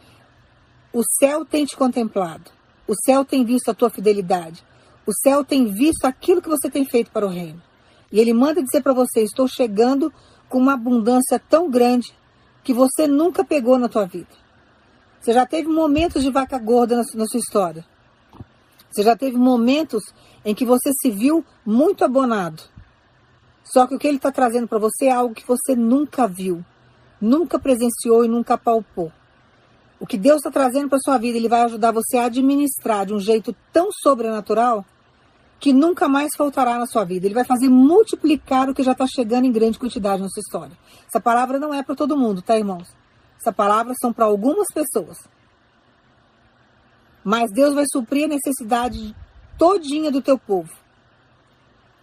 [0.92, 2.52] O céu tem te contemplado.
[2.86, 4.66] O céu tem visto a tua fidelidade.
[5.06, 7.62] O céu tem visto aquilo que você tem feito para o reino.
[8.12, 10.12] E ele manda dizer para você: estou chegando
[10.50, 12.14] com uma abundância tão grande
[12.66, 14.36] que você nunca pegou na tua vida.
[15.22, 17.86] Você já teve momentos de vaca gorda na, na sua história.
[18.92, 20.04] Você já teve momentos
[20.44, 22.76] em que você se viu muito abonado.
[23.72, 26.64] Só que o que ele está trazendo para você é algo que você nunca viu,
[27.20, 29.12] nunca presenciou e nunca palpou.
[30.00, 33.14] O que Deus está trazendo para sua vida, ele vai ajudar você a administrar de
[33.14, 34.86] um jeito tão sobrenatural
[35.60, 37.26] que nunca mais faltará na sua vida.
[37.26, 40.78] Ele vai fazer multiplicar o que já está chegando em grande quantidade na sua história.
[41.08, 42.88] Essa palavra não é para todo mundo, tá, irmãos?
[43.40, 45.18] Essa palavra são para algumas pessoas.
[47.24, 49.16] Mas Deus vai suprir a necessidade
[49.58, 50.72] todinha do teu povo.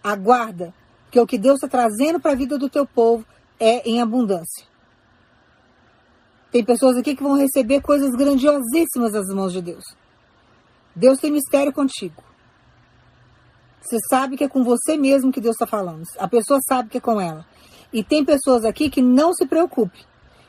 [0.03, 0.73] Aguarda,
[1.11, 3.25] que o que Deus está trazendo para a vida do teu povo
[3.59, 4.65] é em abundância.
[6.51, 9.83] Tem pessoas aqui que vão receber coisas grandiosíssimas das mãos de Deus.
[10.95, 12.23] Deus tem mistério contigo.
[13.81, 16.03] Você sabe que é com você mesmo que Deus está falando.
[16.17, 17.45] A pessoa sabe que é com ela.
[17.93, 19.99] E tem pessoas aqui que não se preocupe,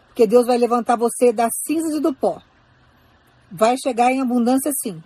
[0.06, 2.40] porque Deus vai levantar você das cinzas e do pó.
[3.50, 5.02] Vai chegar em abundância sim.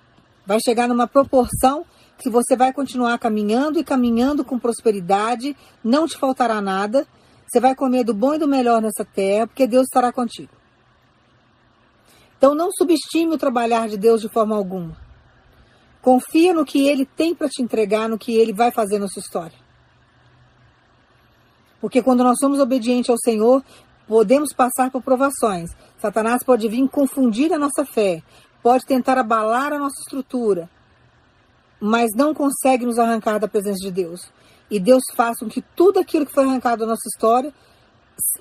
[0.46, 1.84] Vai chegar numa proporção
[2.20, 7.06] que você vai continuar caminhando e caminhando com prosperidade, não te faltará nada.
[7.46, 10.52] Você vai comer do bom e do melhor nessa terra, porque Deus estará contigo.
[12.36, 14.96] Então não subestime o trabalhar de Deus de forma alguma.
[16.02, 19.20] Confia no que ele tem para te entregar, no que ele vai fazer na sua
[19.20, 19.58] história.
[21.80, 23.64] Porque quando nós somos obedientes ao Senhor,
[24.06, 25.70] podemos passar por provações.
[25.98, 28.22] Satanás pode vir confundir a nossa fé,
[28.62, 30.68] pode tentar abalar a nossa estrutura,
[31.80, 34.30] mas não consegue nos arrancar da presença de Deus.
[34.70, 37.52] E Deus faça com que tudo aquilo que foi arrancado da nossa história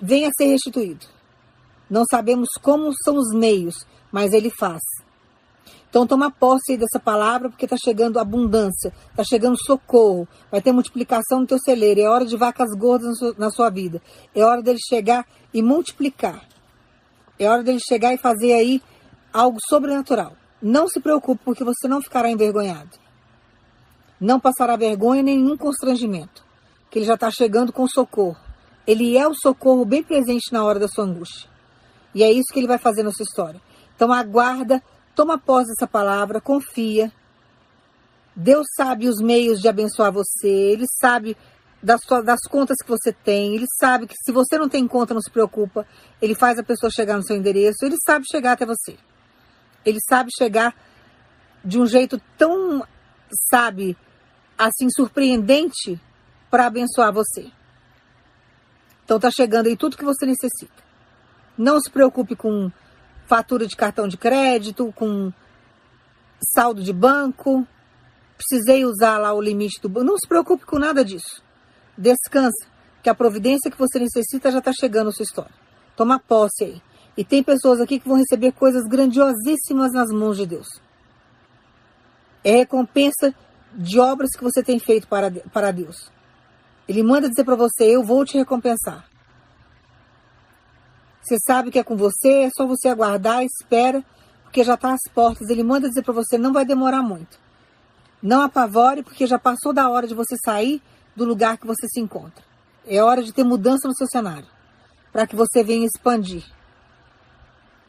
[0.01, 1.05] venha a ser restituído.
[1.89, 4.81] Não sabemos como são os meios, mas Ele faz.
[5.89, 11.39] Então toma posse dessa palavra, porque está chegando abundância, está chegando socorro, vai ter multiplicação
[11.39, 11.99] no teu celeiro.
[11.99, 13.99] É hora de vacas gordas na sua vida.
[14.35, 16.47] É hora dele chegar e multiplicar.
[17.39, 18.83] É hora dele chegar e fazer aí
[19.33, 20.33] algo sobrenatural.
[20.61, 23.08] Não se preocupe, porque você não ficará envergonhado.
[24.19, 26.43] Não passará vergonha nenhum constrangimento.
[26.89, 28.37] Que ele já está chegando com socorro.
[28.85, 31.49] Ele é o socorro bem presente na hora da sua angústia.
[32.13, 33.61] E é isso que ele vai fazer na sua história.
[33.95, 34.81] Então aguarda
[35.19, 37.11] Toma posse dessa palavra, confia.
[38.33, 41.35] Deus sabe os meios de abençoar você, Ele sabe
[41.83, 45.19] das, das, contas que você tem, Ele sabe que se você não tem conta, não
[45.19, 45.85] se preocupa,
[46.21, 48.97] Ele faz a pessoa chegar no seu endereço, Ele sabe chegar até você.
[49.85, 50.73] Ele sabe chegar
[51.65, 52.81] de um jeito tão,
[53.51, 53.97] sabe,
[54.59, 55.99] assim, surpreendente
[56.51, 57.49] para abençoar você.
[59.05, 60.83] Então tá chegando aí tudo que você necessita.
[61.57, 62.69] Não se preocupe com
[63.25, 65.31] fatura de cartão de crédito, com
[66.53, 67.65] saldo de banco.
[68.37, 70.05] Precisei usar lá o limite do banco.
[70.05, 71.41] Não se preocupe com nada disso.
[71.97, 72.67] Descansa,
[73.01, 75.53] que a providência que você necessita já está chegando na sua história.
[75.95, 76.81] Toma posse aí.
[77.17, 80.67] E tem pessoas aqui que vão receber coisas grandiosíssimas nas mãos de Deus.
[82.43, 83.33] É recompensa
[83.73, 86.11] de obras que você tem feito para, para Deus.
[86.87, 89.05] Ele manda dizer para você: Eu vou te recompensar.
[91.21, 94.03] Você sabe que é com você, é só você aguardar, espera,
[94.41, 95.47] porque já está às portas.
[95.49, 97.37] Ele manda dizer para você, não vai demorar muito.
[98.21, 100.81] Não apavore, porque já passou da hora de você sair
[101.15, 102.43] do lugar que você se encontra.
[102.87, 104.47] É hora de ter mudança no seu cenário,
[105.11, 106.43] para que você venha expandir.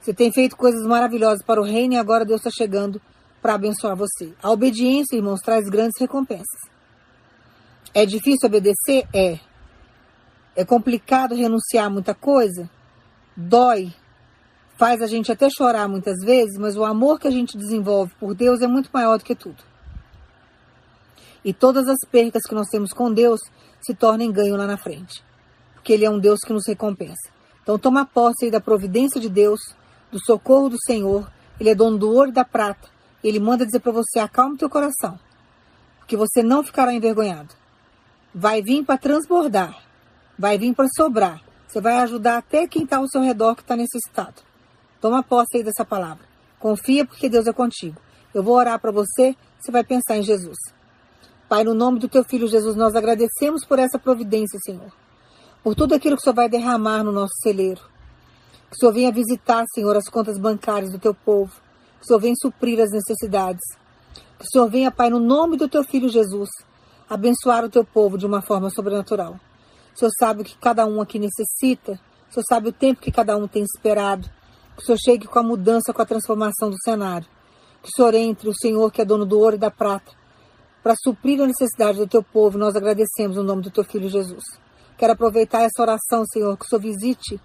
[0.00, 3.00] Você tem feito coisas maravilhosas para o reino e agora Deus está chegando
[3.40, 4.32] para abençoar você.
[4.42, 6.60] A obediência, irmãos, traz grandes recompensas.
[7.94, 9.06] É difícil obedecer?
[9.12, 9.38] É.
[10.54, 12.68] É complicado renunciar a muita coisa?
[13.40, 13.92] dói,
[14.76, 18.34] faz a gente até chorar muitas vezes, mas o amor que a gente desenvolve por
[18.34, 19.62] Deus é muito maior do que tudo.
[21.44, 23.40] E todas as percas que nós temos com Deus
[23.80, 25.24] se tornem ganho lá na frente,
[25.74, 27.30] porque Ele é um Deus que nos recompensa.
[27.62, 29.60] Então toma posse aí da providência de Deus,
[30.10, 31.30] do socorro do Senhor.
[31.58, 32.88] Ele é dono do ouro e da prata.
[33.22, 35.18] Ele manda dizer para você: acalme teu coração,
[35.98, 37.54] porque você não ficará envergonhado.
[38.34, 39.76] Vai vir para transbordar,
[40.38, 43.76] vai vir para sobrar, você vai ajudar até quem está ao seu redor que está
[43.76, 44.42] necessitado.
[45.00, 46.24] Toma posse aí dessa palavra.
[46.58, 48.00] Confia porque Deus é contigo.
[48.34, 50.58] Eu vou orar para você, você vai pensar em Jesus.
[51.48, 54.92] Pai, no nome do teu filho Jesus, nós agradecemos por essa providência, Senhor.
[55.64, 57.80] Por tudo aquilo que o Senhor vai derramar no nosso celeiro.
[58.68, 61.52] Que o Senhor venha visitar, Senhor, as contas bancárias do teu povo.
[62.00, 63.62] O Senhor venha suprir as necessidades.
[64.38, 66.48] Que o Senhor venha, Pai, no nome do teu filho Jesus,
[67.08, 69.38] abençoar o teu povo de uma forma sobrenatural.
[69.94, 72.00] O Senhor sabe o que cada um aqui necessita.
[72.30, 74.30] O Senhor sabe o tempo que cada um tem esperado.
[74.76, 77.26] Que o Senhor chegue com a mudança, com a transformação do cenário.
[77.82, 80.12] Que o Senhor entre, o Senhor que é dono do ouro e da prata,
[80.82, 82.56] para suprir a necessidade do teu povo.
[82.56, 84.44] Nós agradecemos no nome do teu filho Jesus.
[84.96, 87.40] Quero aproveitar essa oração, Senhor, que o Senhor visite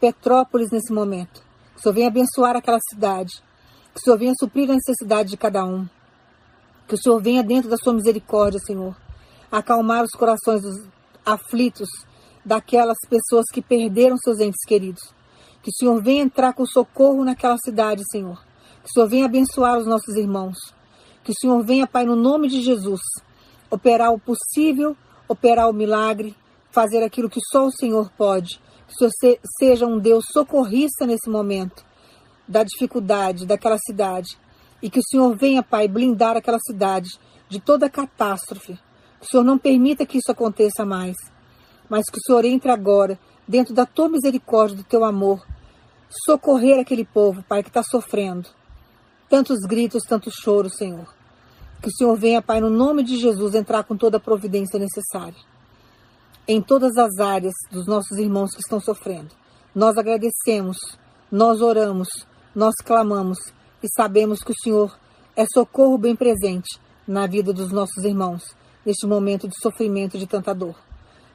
[0.00, 1.42] Petrópolis nesse momento.
[1.74, 3.42] Que o Senhor venha abençoar aquela cidade.
[3.98, 5.84] Que o Senhor venha suprir a necessidade de cada um.
[6.86, 8.96] Que o Senhor venha dentro da sua misericórdia, Senhor,
[9.50, 10.86] acalmar os corações dos
[11.26, 11.88] aflitos
[12.44, 15.02] daquelas pessoas que perderam seus entes queridos.
[15.60, 18.40] Que o Senhor venha entrar com socorro naquela cidade, Senhor.
[18.84, 20.56] Que o Senhor venha abençoar os nossos irmãos.
[21.24, 23.00] Que o Senhor venha, Pai, no nome de Jesus,
[23.68, 24.96] operar o possível,
[25.26, 26.36] operar o milagre,
[26.70, 28.60] fazer aquilo que só o Senhor pode.
[28.86, 31.87] Que o Senhor seja um Deus socorrista nesse momento
[32.48, 34.38] da dificuldade daquela cidade.
[34.82, 37.10] E que o Senhor venha, Pai, blindar aquela cidade
[37.48, 38.78] de toda catástrofe.
[39.20, 41.16] Que o Senhor não permita que isso aconteça mais
[41.88, 45.44] mas que o Senhor entre agora, dentro da tua misericórdia, do teu amor,
[46.24, 48.48] socorrer aquele povo, Pai, que está sofrendo.
[49.28, 51.06] Tantos gritos, tantos choros, Senhor.
[51.80, 55.38] Que o Senhor venha, Pai, no nome de Jesus, entrar com toda a providência necessária.
[56.46, 59.30] Em todas as áreas dos nossos irmãos que estão sofrendo.
[59.74, 60.76] Nós agradecemos,
[61.30, 62.08] nós oramos,
[62.58, 63.38] nós clamamos
[63.80, 64.98] e sabemos que o Senhor
[65.36, 68.42] é socorro bem presente na vida dos nossos irmãos,
[68.84, 70.74] neste momento de sofrimento e de tanta dor.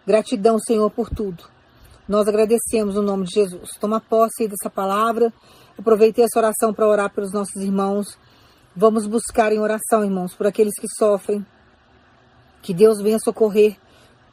[0.05, 1.45] Gratidão, Senhor, por tudo.
[2.09, 3.69] Nós agradecemos no nome de Jesus.
[3.79, 5.31] Toma posse dessa palavra.
[5.79, 8.17] Aproveitei essa oração para orar pelos nossos irmãos.
[8.75, 11.45] Vamos buscar em oração, irmãos, por aqueles que sofrem.
[12.61, 13.77] Que Deus venha socorrer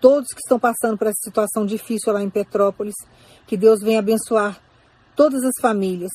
[0.00, 2.96] todos que estão passando por essa situação difícil lá em Petrópolis.
[3.46, 4.60] Que Deus venha abençoar
[5.14, 6.10] todas as famílias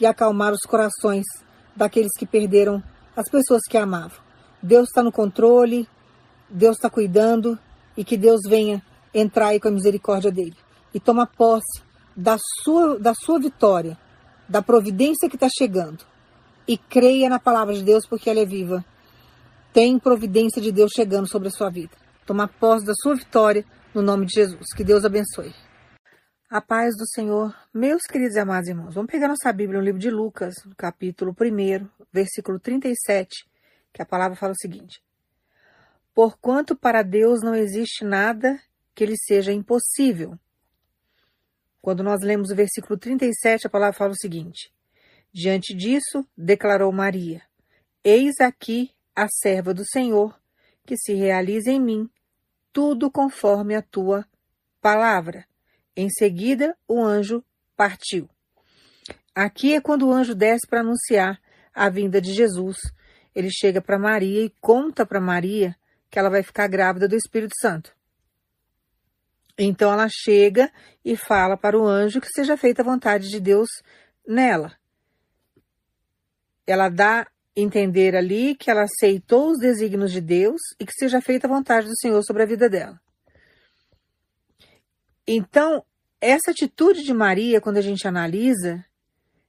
[0.00, 1.24] e acalmar os corações
[1.76, 2.82] daqueles que perderam
[3.16, 4.18] as pessoas que amavam.
[4.62, 5.86] Deus está no controle,
[6.48, 7.58] Deus está cuidando
[7.96, 8.82] e que Deus venha
[9.12, 10.56] entrai com a misericórdia dele
[10.94, 11.82] e toma posse
[12.16, 13.98] da sua, da sua vitória,
[14.48, 16.04] da providência que está chegando.
[16.66, 18.84] E creia na palavra de Deus porque ela é viva.
[19.72, 21.92] Tem providência de Deus chegando sobre a sua vida.
[22.26, 24.72] Toma posse da sua vitória no nome de Jesus.
[24.76, 25.52] Que Deus abençoe.
[26.50, 28.92] A paz do Senhor, meus queridos e amados irmãos.
[28.92, 33.48] Vamos pegar nossa Bíblia no livro de Lucas, capítulo 1, versículo 37,
[33.92, 35.00] que a palavra fala o seguinte:
[36.12, 38.60] Porquanto para Deus não existe nada
[38.96, 40.36] que ele seja impossível.
[41.80, 44.74] Quando nós lemos o versículo 37, a palavra fala o seguinte:
[45.32, 47.42] Diante disso, declarou Maria:
[48.02, 50.36] Eis aqui a serva do Senhor,
[50.84, 52.10] que se realiza em mim
[52.72, 54.26] tudo conforme a tua
[54.80, 55.48] palavra.
[56.00, 57.44] Em seguida, o anjo
[57.76, 58.26] partiu.
[59.34, 61.38] Aqui é quando o anjo desce para anunciar
[61.74, 62.78] a vinda de Jesus.
[63.34, 65.76] Ele chega para Maria e conta para Maria
[66.08, 67.94] que ela vai ficar grávida do Espírito Santo.
[69.58, 70.72] Então ela chega
[71.04, 73.68] e fala para o anjo que seja feita a vontade de Deus
[74.26, 74.72] nela.
[76.66, 81.46] Ela dá entender ali que ela aceitou os desígnios de Deus e que seja feita
[81.46, 82.98] a vontade do Senhor sobre a vida dela.
[85.26, 85.84] Então,
[86.20, 88.84] essa atitude de Maria, quando a gente analisa,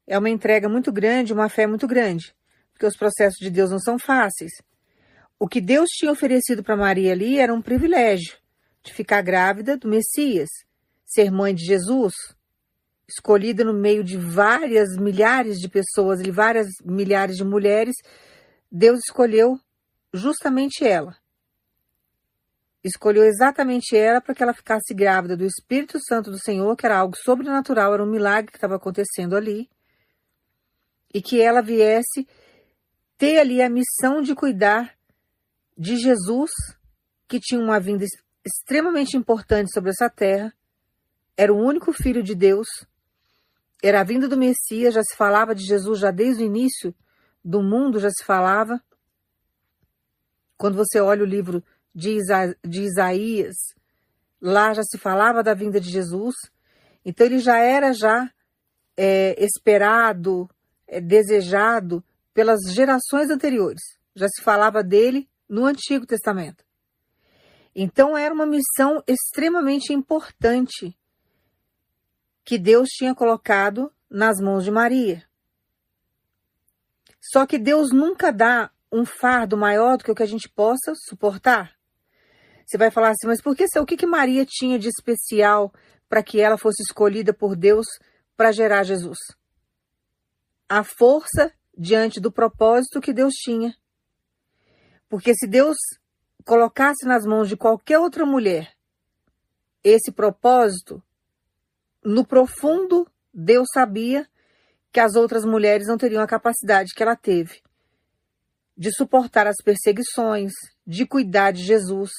[0.07, 2.33] é uma entrega muito grande, uma fé muito grande,
[2.71, 4.51] porque os processos de Deus não são fáceis.
[5.37, 8.37] O que Deus tinha oferecido para Maria ali era um privilégio
[8.83, 10.49] de ficar grávida do Messias,
[11.05, 12.13] ser mãe de Jesus,
[13.07, 17.95] escolhida no meio de várias milhares de pessoas e várias milhares de mulheres,
[18.71, 19.59] Deus escolheu
[20.13, 21.15] justamente ela.
[22.83, 26.97] Escolheu exatamente ela para que ela ficasse grávida do Espírito Santo do Senhor, que era
[26.97, 29.69] algo sobrenatural, era um milagre que estava acontecendo ali,
[31.13, 32.27] e que ela viesse
[33.17, 34.97] ter ali a missão de cuidar
[35.77, 36.49] de Jesus,
[37.27, 38.03] que tinha uma vinda
[38.43, 40.51] extremamente importante sobre essa terra,
[41.37, 42.67] era o único filho de Deus,
[43.83, 46.95] era a vinda do Messias, já se falava de Jesus já desde o início
[47.43, 48.81] do mundo, já se falava.
[50.57, 51.63] Quando você olha o livro
[51.93, 53.55] de, Isa de Isaías,
[54.41, 56.35] lá já se falava da vinda de Jesus.
[57.05, 58.29] Então ele já era já
[58.95, 60.49] é, esperado,
[60.87, 63.81] é, desejado pelas gerações anteriores.
[64.15, 66.63] Já se falava dele no Antigo Testamento.
[67.75, 70.97] Então era uma missão extremamente importante
[72.43, 75.23] que Deus tinha colocado nas mãos de Maria.
[77.21, 80.93] Só que Deus nunca dá um fardo maior do que o que a gente possa
[81.07, 81.73] suportar.
[82.71, 85.73] Você vai falar assim, mas por que o que, que Maria tinha de especial
[86.07, 87.85] para que ela fosse escolhida por Deus
[88.37, 89.17] para gerar Jesus?
[90.69, 93.75] A força diante do propósito que Deus tinha.
[95.09, 95.75] Porque se Deus
[96.45, 98.73] colocasse nas mãos de qualquer outra mulher
[99.83, 101.03] esse propósito,
[102.01, 104.25] no profundo, Deus sabia
[104.93, 107.61] que as outras mulheres não teriam a capacidade que ela teve
[108.77, 110.53] de suportar as perseguições,
[110.87, 112.11] de cuidar de Jesus,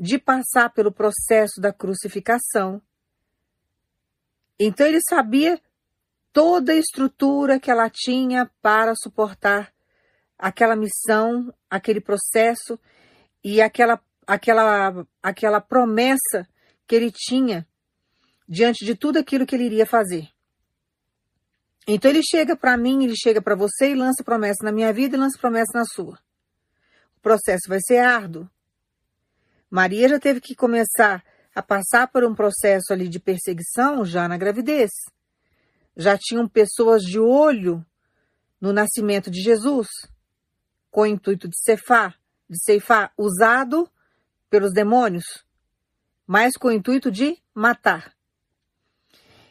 [0.00, 2.80] de passar pelo processo da crucificação.
[4.58, 5.60] Então ele sabia
[6.32, 9.70] toda a estrutura que ela tinha para suportar
[10.38, 12.80] aquela missão, aquele processo
[13.44, 16.48] e aquela aquela aquela promessa
[16.86, 17.68] que ele tinha
[18.48, 20.30] diante de tudo aquilo que ele iria fazer.
[21.86, 25.16] Então ele chega para mim, ele chega para você e lança promessa na minha vida
[25.16, 26.18] e lança promessa na sua.
[27.16, 28.48] O processo vai ser árduo.
[29.70, 34.36] Maria já teve que começar a passar por um processo ali de perseguição já na
[34.36, 34.90] gravidez.
[35.96, 37.84] Já tinham pessoas de olho
[38.60, 39.86] no nascimento de Jesus,
[40.90, 42.18] com o intuito de ceifar,
[42.48, 43.88] de ceifar usado
[44.50, 45.44] pelos demônios,
[46.26, 48.12] mas com o intuito de matar.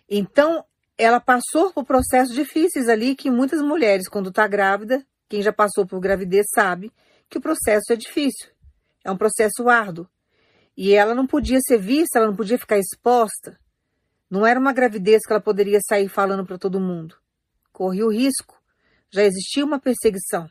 [0.09, 0.65] Então,
[0.97, 5.85] ela passou por processos difíceis ali que muitas mulheres, quando está grávida, quem já passou
[5.85, 6.91] por gravidez sabe
[7.29, 8.49] que o processo é difícil,
[9.09, 10.07] é um processo árduo.
[10.77, 13.59] E ela não podia ser vista, ela não podia ficar exposta.
[14.29, 17.15] Não era uma gravidez que ela poderia sair falando para todo mundo.
[17.71, 18.61] Corria o risco.
[19.09, 20.49] Já existia uma perseguição.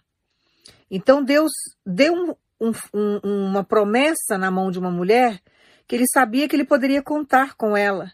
[0.91, 1.53] Então Deus
[1.87, 5.41] deu um, um, um, uma promessa na mão de uma mulher
[5.87, 8.13] que ele sabia que ele poderia contar com ela,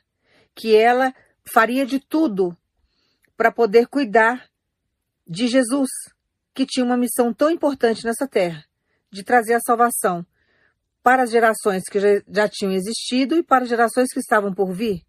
[0.54, 1.12] que ela
[1.52, 2.56] faria de tudo
[3.36, 4.48] para poder cuidar
[5.26, 5.88] de Jesus,
[6.54, 8.64] que tinha uma missão tão importante nessa terra,
[9.10, 10.24] de trazer a salvação
[11.04, 14.72] para as gerações que já, já tinham existido e para as gerações que estavam por
[14.72, 15.04] vir.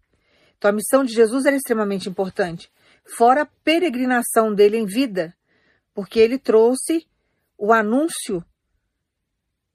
[0.58, 2.70] Então a missão de Jesus era extremamente importante,
[3.16, 5.34] fora a peregrinação dele em vida,
[5.94, 7.08] porque ele trouxe
[7.56, 8.44] o anúncio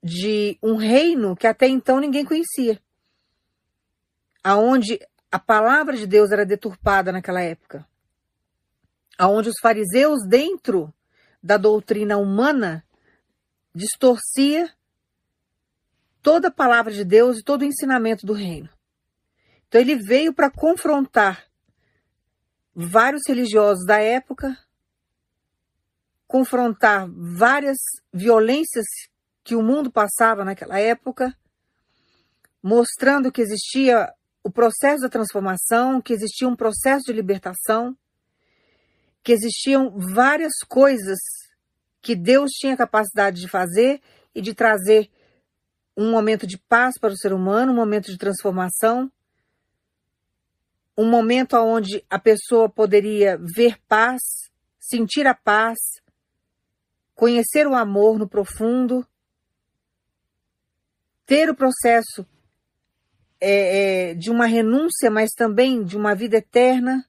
[0.00, 2.80] de um reino que até então ninguém conhecia,
[4.44, 5.00] aonde
[5.30, 7.84] a palavra de Deus era deturpada naquela época,
[9.18, 10.94] aonde os fariseus dentro
[11.42, 12.84] da doutrina humana
[13.74, 14.72] distorcia
[16.22, 18.70] toda a palavra de Deus e todo o ensinamento do reino.
[19.66, 21.46] Então ele veio para confrontar
[22.74, 24.56] vários religiosos da época,
[26.26, 27.78] confrontar várias
[28.12, 28.86] violências
[29.44, 31.36] que o mundo passava naquela época,
[32.62, 34.12] mostrando que existia
[34.44, 37.96] o processo da transformação, que existia um processo de libertação,
[39.22, 41.18] que existiam várias coisas
[42.00, 44.00] que Deus tinha capacidade de fazer
[44.34, 45.10] e de trazer
[45.96, 49.10] um momento de paz para o ser humano, um momento de transformação,
[50.96, 54.20] um momento onde a pessoa poderia ver paz,
[54.78, 55.78] sentir a paz,
[57.14, 59.06] conhecer o amor no profundo,
[61.24, 62.26] ter o processo
[63.40, 67.04] é, é, de uma renúncia, mas também de uma vida eterna.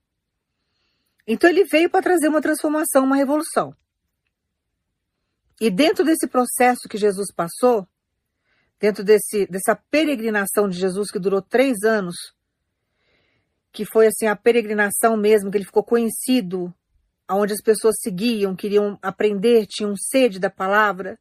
[1.27, 3.75] Então ele veio para trazer uma transformação, uma revolução.
[5.59, 7.87] E dentro desse processo que Jesus passou,
[8.83, 12.15] dentro desse, dessa peregrinação de Jesus que durou três anos,
[13.71, 16.73] que foi assim a peregrinação mesmo, que ele ficou conhecido,
[17.25, 21.17] aonde as pessoas seguiam, queriam aprender, tinham sede da palavra,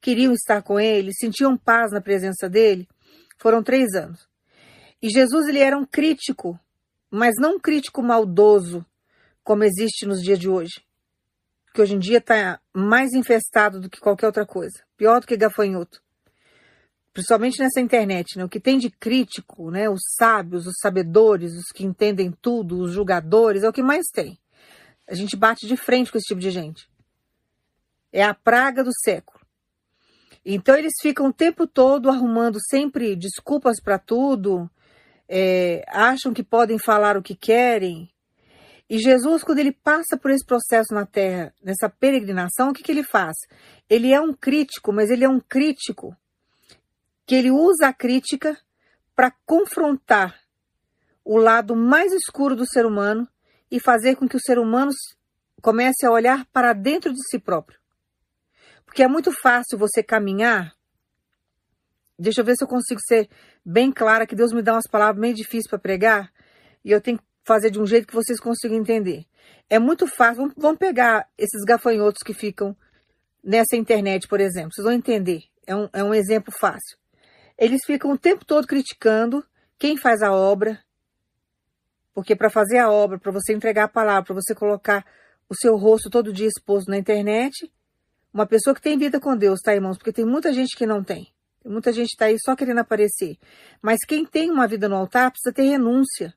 [0.00, 2.88] queriam estar com ele, sentiam paz na presença dele.
[3.38, 4.28] Foram três anos.
[5.02, 6.56] E Jesus ele era um crítico,
[7.10, 8.86] mas não um crítico maldoso,
[9.42, 10.80] como existe nos dias de hoje.
[11.74, 14.78] Que hoje em dia está mais infestado do que qualquer outra coisa.
[14.96, 16.00] Pior do que gafanhoto.
[17.20, 18.44] Principalmente nessa internet, né?
[18.46, 19.90] O que tem de crítico, né?
[19.90, 24.38] Os sábios, os sabedores, os que entendem tudo, os julgadores, é o que mais tem.
[25.06, 26.88] A gente bate de frente com esse tipo de gente.
[28.10, 29.38] É a praga do século.
[30.42, 34.70] Então eles ficam o tempo todo arrumando sempre desculpas para tudo,
[35.28, 38.08] é, acham que podem falar o que querem.
[38.88, 42.90] E Jesus, quando ele passa por esse processo na Terra, nessa peregrinação, o que, que
[42.90, 43.36] ele faz?
[43.90, 46.16] Ele é um crítico, mas ele é um crítico
[47.30, 48.58] que ele usa a crítica
[49.14, 50.36] para confrontar
[51.24, 53.28] o lado mais escuro do ser humano
[53.70, 54.90] e fazer com que o ser humano
[55.62, 57.78] comece a olhar para dentro de si próprio.
[58.84, 60.74] Porque é muito fácil você caminhar
[62.18, 63.28] Deixa eu ver se eu consigo ser
[63.64, 66.32] bem clara, que Deus me dá umas palavras meio difíceis para pregar
[66.84, 69.24] e eu tenho que fazer de um jeito que vocês consigam entender.
[69.70, 70.52] É muito fácil.
[70.56, 72.76] Vamos, pegar esses gafanhotos que ficam
[73.40, 74.72] nessa internet, por exemplo.
[74.74, 75.44] Vocês vão entender.
[75.64, 76.98] É um, é um exemplo fácil.
[77.60, 79.44] Eles ficam o tempo todo criticando
[79.78, 80.82] quem faz a obra.
[82.14, 85.04] Porque para fazer a obra, para você entregar a palavra, para você colocar
[85.46, 87.70] o seu rosto todo dia exposto na internet,
[88.32, 89.98] uma pessoa que tem vida com Deus, tá, irmãos?
[89.98, 91.28] Porque tem muita gente que não tem.
[91.62, 93.36] Muita gente está aí só querendo aparecer.
[93.82, 96.32] Mas quem tem uma vida no altar precisa ter renúncia.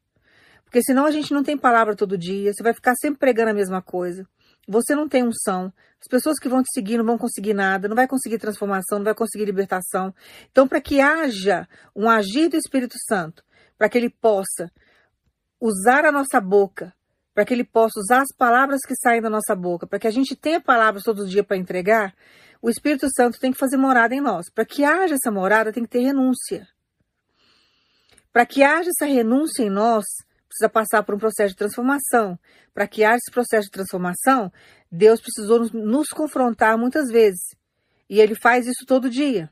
[0.65, 3.53] Porque senão a gente não tem palavra todo dia, você vai ficar sempre pregando a
[3.53, 4.27] mesma coisa.
[4.67, 5.73] Você não tem unção.
[5.99, 9.05] As pessoas que vão te seguir não vão conseguir nada, não vai conseguir transformação, não
[9.05, 10.13] vai conseguir libertação.
[10.51, 13.43] Então, para que haja um agir do Espírito Santo,
[13.77, 14.71] para que ele possa
[15.59, 16.93] usar a nossa boca,
[17.33, 20.11] para que ele possa usar as palavras que saem da nossa boca, para que a
[20.11, 22.13] gente tenha palavras todo dia para entregar,
[22.61, 24.49] o Espírito Santo tem que fazer morada em nós.
[24.49, 26.67] Para que haja essa morada, tem que ter renúncia.
[28.31, 30.05] Para que haja essa renúncia em nós,
[30.53, 32.37] precisa passar por um processo de transformação.
[32.73, 34.51] Para que haja esse processo de transformação,
[34.91, 37.41] Deus precisou nos, nos confrontar muitas vezes.
[38.09, 39.49] E ele faz isso todo dia.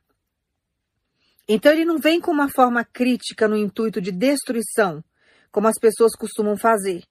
[1.48, 5.04] Então ele não vem com uma forma crítica no intuito de destruição,
[5.52, 7.04] como as pessoas costumam fazer.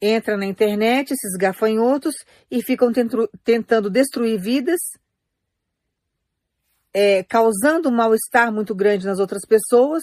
[0.00, 2.14] Entra na internet, esses gafanhotos,
[2.50, 2.90] e ficam
[3.44, 4.80] tentando destruir vidas,
[6.94, 10.02] é, causando um mal-estar muito grande nas outras pessoas,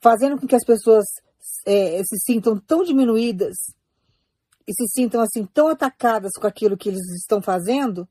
[0.00, 1.04] fazendo com que as pessoas
[1.66, 3.56] é, se sintam tão diminuídas
[4.66, 8.08] e se sintam assim tão atacadas com aquilo que eles estão fazendo,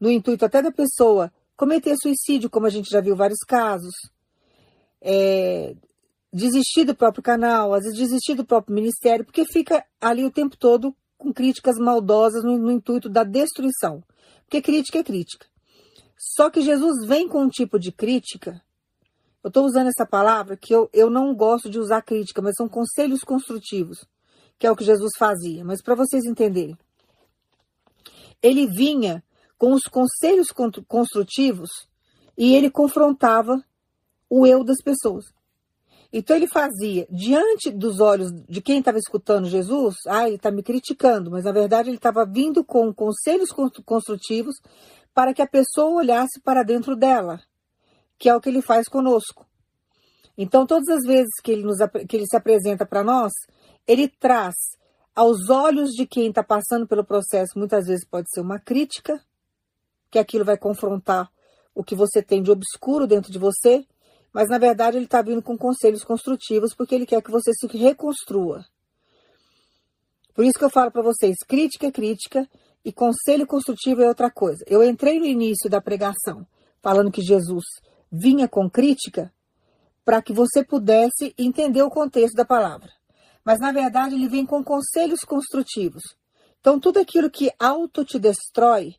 [0.00, 3.92] no intuito até da pessoa cometer suicídio, como a gente já viu vários casos,
[5.00, 5.74] é,
[6.32, 10.56] desistir do próprio canal, às vezes desistir do próprio ministério, porque fica ali o tempo
[10.56, 14.02] todo com críticas maldosas no, no intuito da destruição.
[14.44, 15.46] Porque crítica é crítica.
[16.16, 18.62] Só que Jesus vem com um tipo de crítica
[19.42, 22.68] eu estou usando essa palavra que eu, eu não gosto de usar crítica, mas são
[22.68, 24.04] conselhos construtivos,
[24.58, 25.64] que é o que Jesus fazia.
[25.64, 26.76] Mas para vocês entenderem,
[28.42, 29.22] ele vinha
[29.56, 30.48] com os conselhos
[30.86, 31.70] construtivos
[32.36, 33.62] e ele confrontava
[34.28, 35.24] o eu das pessoas.
[36.12, 40.62] Então ele fazia, diante dos olhos de quem estava escutando Jesus, ah, ele está me
[40.62, 43.50] criticando, mas na verdade ele estava vindo com conselhos
[43.84, 44.56] construtivos
[45.12, 47.40] para que a pessoa olhasse para dentro dela
[48.18, 49.46] que é o que ele faz conosco.
[50.36, 53.32] Então, todas as vezes que ele, nos, que ele se apresenta para nós,
[53.86, 54.54] ele traz
[55.14, 59.20] aos olhos de quem está passando pelo processo, muitas vezes pode ser uma crítica,
[60.10, 61.28] que aquilo vai confrontar
[61.74, 63.84] o que você tem de obscuro dentro de você,
[64.32, 67.66] mas na verdade ele está vindo com conselhos construtivos porque ele quer que você se
[67.66, 68.64] reconstrua.
[70.34, 72.48] Por isso que eu falo para vocês, crítica é crítica
[72.84, 74.64] e conselho construtivo é outra coisa.
[74.68, 76.46] Eu entrei no início da pregação
[76.80, 77.64] falando que Jesus
[78.10, 79.32] vinha com crítica
[80.04, 82.90] para que você pudesse entender o contexto da palavra.
[83.44, 86.02] Mas, na verdade, ele vem com conselhos construtivos.
[86.60, 88.94] Então, tudo aquilo que auto te destrói,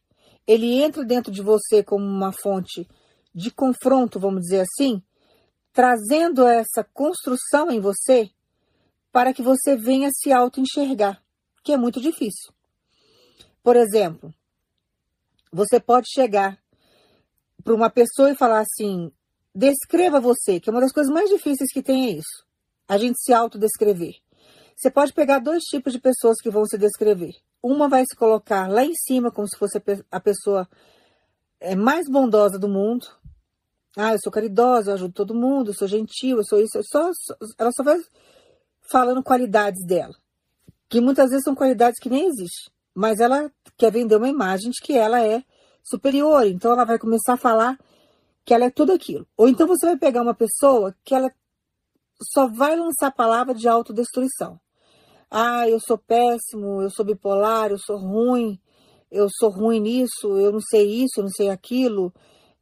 [0.47, 2.87] ele entra dentro de você como uma fonte
[3.33, 5.01] de confronto, vamos dizer assim,
[5.73, 8.29] trazendo essa construção em você
[9.11, 11.21] para que você venha se auto-enxergar,
[11.63, 12.53] que é muito difícil.
[13.63, 14.33] Por exemplo,
[15.51, 16.59] você pode chegar
[17.63, 19.11] para uma pessoa e falar assim:
[19.53, 22.45] descreva você, que é uma das coisas mais difíceis que tem é isso.
[22.87, 24.15] A gente se autodescrever.
[24.75, 27.33] Você pode pegar dois tipos de pessoas que vão se descrever.
[27.61, 30.67] Uma vai se colocar lá em cima, como se fosse a pessoa
[31.59, 33.05] é, mais bondosa do mundo.
[33.97, 36.77] Ah, eu sou caridosa, eu ajudo todo mundo, eu sou gentil, eu sou isso.
[36.77, 37.11] Eu só,
[37.57, 37.97] ela só vai
[38.89, 40.15] falando qualidades dela.
[40.87, 42.71] Que muitas vezes são qualidades que nem existem.
[42.95, 45.43] Mas ela quer vender uma imagem de que ela é
[45.89, 46.45] superior.
[46.45, 47.77] Então ela vai começar a falar
[48.45, 49.27] que ela é tudo aquilo.
[49.37, 51.31] Ou então você vai pegar uma pessoa que ela
[52.33, 54.59] só vai lançar a palavra de autodestruição.
[55.29, 58.59] Ah, eu sou péssimo, eu sou bipolar, eu sou ruim,
[59.11, 62.13] eu sou ruim nisso, eu não sei isso, eu não sei aquilo,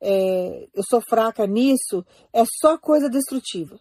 [0.02, 2.06] é, eu sou fraca nisso.
[2.34, 3.80] É só coisa destrutiva.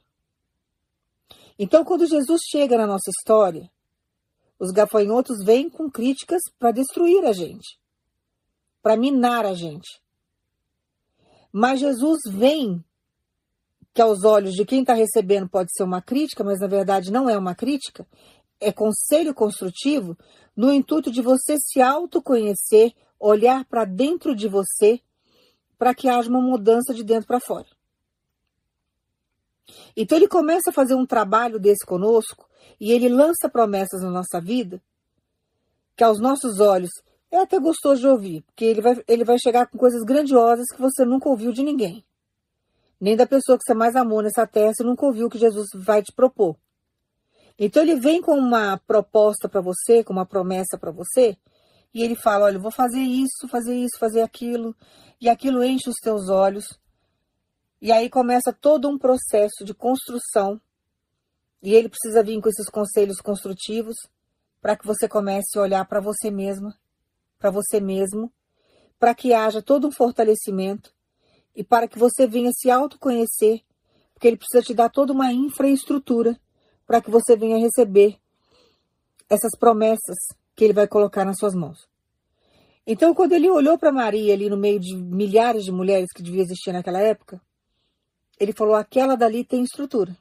[1.58, 3.70] Então, quando Jesus chega na nossa história,
[4.58, 7.78] os gafanhotos vêm com críticas para destruir a gente
[8.86, 10.00] para minar a gente.
[11.50, 12.84] Mas Jesus vem,
[13.92, 17.28] que aos olhos de quem está recebendo pode ser uma crítica, mas na verdade não
[17.28, 18.06] é uma crítica,
[18.60, 20.16] é conselho construtivo,
[20.56, 25.00] no intuito de você se autoconhecer, olhar para dentro de você,
[25.76, 27.66] para que haja uma mudança de dentro para fora.
[29.96, 34.40] Então ele começa a fazer um trabalho desse conosco e ele lança promessas na nossa
[34.40, 34.80] vida
[35.96, 36.90] que aos nossos olhos
[37.30, 40.80] é até gostoso de ouvir, porque ele vai, ele vai chegar com coisas grandiosas que
[40.80, 42.04] você nunca ouviu de ninguém.
[43.00, 45.68] Nem da pessoa que você mais amou nessa terra, você nunca ouviu o que Jesus
[45.74, 46.56] vai te propor.
[47.58, 51.36] Então ele vem com uma proposta para você, com uma promessa para você,
[51.92, 54.74] e ele fala: olha, vou fazer isso, fazer isso, fazer aquilo,
[55.20, 56.78] e aquilo enche os teus olhos.
[57.80, 60.60] E aí começa todo um processo de construção,
[61.62, 63.96] e ele precisa vir com esses conselhos construtivos
[64.60, 66.74] para que você comece a olhar para você mesma
[67.38, 68.32] para você mesmo,
[68.98, 70.92] para que haja todo um fortalecimento
[71.54, 73.62] e para que você venha se autoconhecer,
[74.12, 76.38] porque ele precisa te dar toda uma infraestrutura
[76.86, 78.18] para que você venha receber
[79.28, 80.16] essas promessas
[80.54, 81.88] que ele vai colocar nas suas mãos.
[82.86, 86.42] Então, quando ele olhou para Maria ali no meio de milhares de mulheres que devia
[86.42, 87.40] existir naquela época,
[88.38, 90.16] ele falou: aquela dali tem estrutura.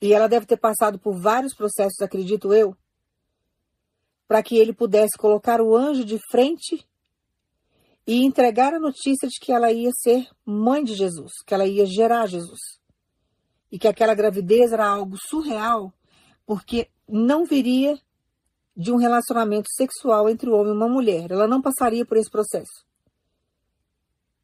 [0.00, 2.76] E ela deve ter passado por vários processos, acredito eu,
[4.32, 6.88] para que ele pudesse colocar o anjo de frente
[8.06, 11.84] e entregar a notícia de que ela ia ser mãe de Jesus, que ela ia
[11.84, 12.58] gerar Jesus.
[13.70, 15.92] E que aquela gravidez era algo surreal,
[16.46, 18.00] porque não viria
[18.74, 21.30] de um relacionamento sexual entre o homem e uma mulher.
[21.30, 22.86] Ela não passaria por esse processo.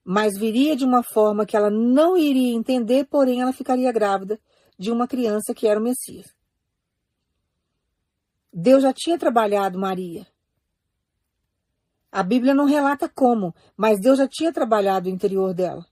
[0.05, 4.39] Mas viria de uma forma que ela não iria entender, porém ela ficaria grávida
[4.79, 6.38] de uma criança que era o Messias.
[8.61, 10.27] Deus já tinha trabalhado Maria.
[12.11, 15.87] A Bíblia não relata como, mas Deus já tinha trabalhado o interior dela.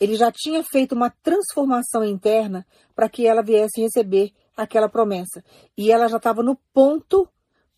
[0.00, 5.44] Ele já tinha feito uma transformação interna para que ela viesse receber aquela promessa.
[5.76, 7.28] E ela já estava no ponto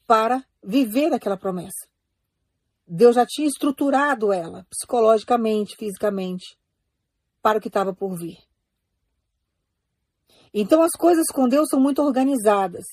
[0.06, 1.88] para viver aquela promessa.
[2.86, 6.56] Deus já tinha estruturado ela, psicologicamente, fisicamente,
[7.42, 8.38] para o que estava por vir.
[10.54, 12.84] Então as coisas com Deus são muito organizadas.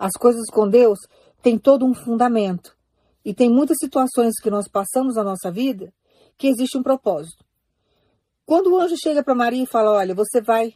[0.00, 0.98] As coisas com Deus
[1.42, 2.74] têm todo um fundamento.
[3.22, 5.92] E tem muitas situações que nós passamos na nossa vida
[6.38, 7.44] que existe um propósito.
[8.46, 10.72] Quando o anjo chega para Maria e fala: Olha, você vai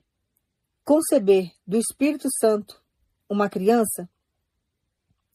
[0.85, 2.79] conceber do Espírito Santo
[3.27, 4.07] uma criança,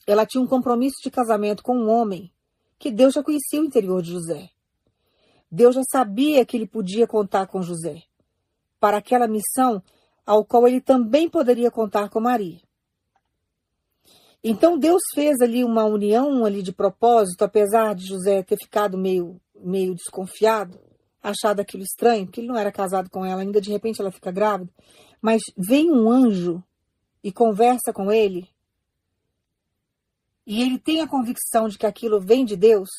[0.05, 2.31] ela tinha um compromisso de casamento com um homem
[2.77, 4.51] que Deus já conhecia o interior de José.
[5.51, 8.03] Deus já sabia que ele podia contar com José
[8.79, 9.81] para aquela missão
[10.23, 12.68] ao qual ele também poderia contar com Maria.
[14.43, 19.39] Então Deus fez ali uma união ali de propósito, apesar de José ter ficado meio,
[19.55, 20.79] meio desconfiado,
[21.21, 24.31] achado aquilo estranho, porque ele não era casado com ela, ainda de repente ela fica
[24.31, 24.71] grávida.
[25.21, 26.63] Mas vem um anjo
[27.21, 28.49] e conversa com ele,
[30.49, 32.89] e ele tem a convicção de que aquilo vem de Deus,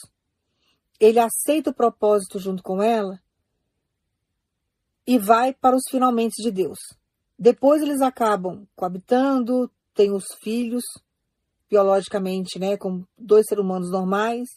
[1.00, 3.20] ele aceita o propósito junto com ela
[5.04, 6.78] e vai para os finalmente de Deus.
[7.36, 10.84] Depois eles acabam coabitando, têm os filhos,
[11.70, 14.48] biologicamente, né, com dois seres humanos normais,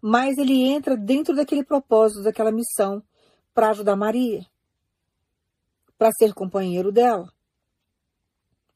[0.00, 3.02] mas ele entra dentro daquele propósito, daquela missão
[3.52, 4.46] para ajudar Maria,
[5.98, 7.30] para ser companheiro dela,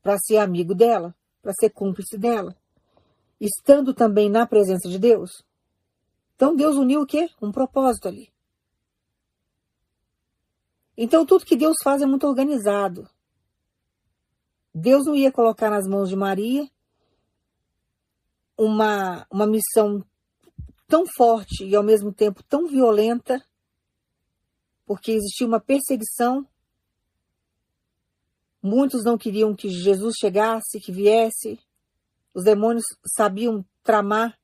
[0.02, 2.54] para ser amigo dela, para ser cúmplice dela,
[3.40, 5.42] estando também na presença de Deus.
[6.36, 7.30] Então Deus uniu o quê?
[7.40, 8.30] Um propósito ali.
[10.96, 13.08] Então tudo que Deus faz é muito organizado.
[14.74, 16.68] Deus não ia colocar nas mãos de Maria
[18.60, 20.04] uma, uma missão
[20.86, 23.42] tão forte e ao mesmo tempo tão violenta,
[24.84, 26.46] porque existia uma perseguição.
[28.62, 31.58] Muitos não queriam que Jesus chegasse, que viesse.
[32.34, 32.84] Os demônios
[33.16, 34.38] sabiam tramar.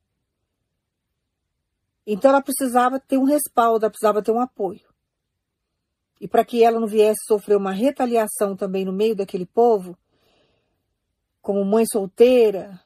[2.07, 4.89] Então ela precisava ter um respaldo, ela precisava ter um apoio.
[6.19, 9.99] E para que ela não viesse sofrer uma retaliação também no meio daquele povo,
[11.43, 12.81] como mãe solteira,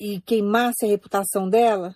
[0.00, 1.94] e queimasse a reputação dela,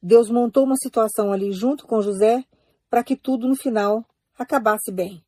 [0.00, 2.44] Deus montou uma situação ali junto com José
[2.88, 4.06] para que tudo no final
[4.38, 5.22] acabasse bem.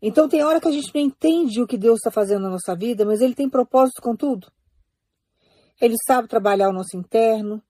[0.00, 2.74] Então tem hora que a gente não entende o que Deus está fazendo na nossa
[2.74, 4.50] vida, mas Ele tem propósito com tudo.
[5.80, 7.60] Ele sabe trabalhar o nosso interno,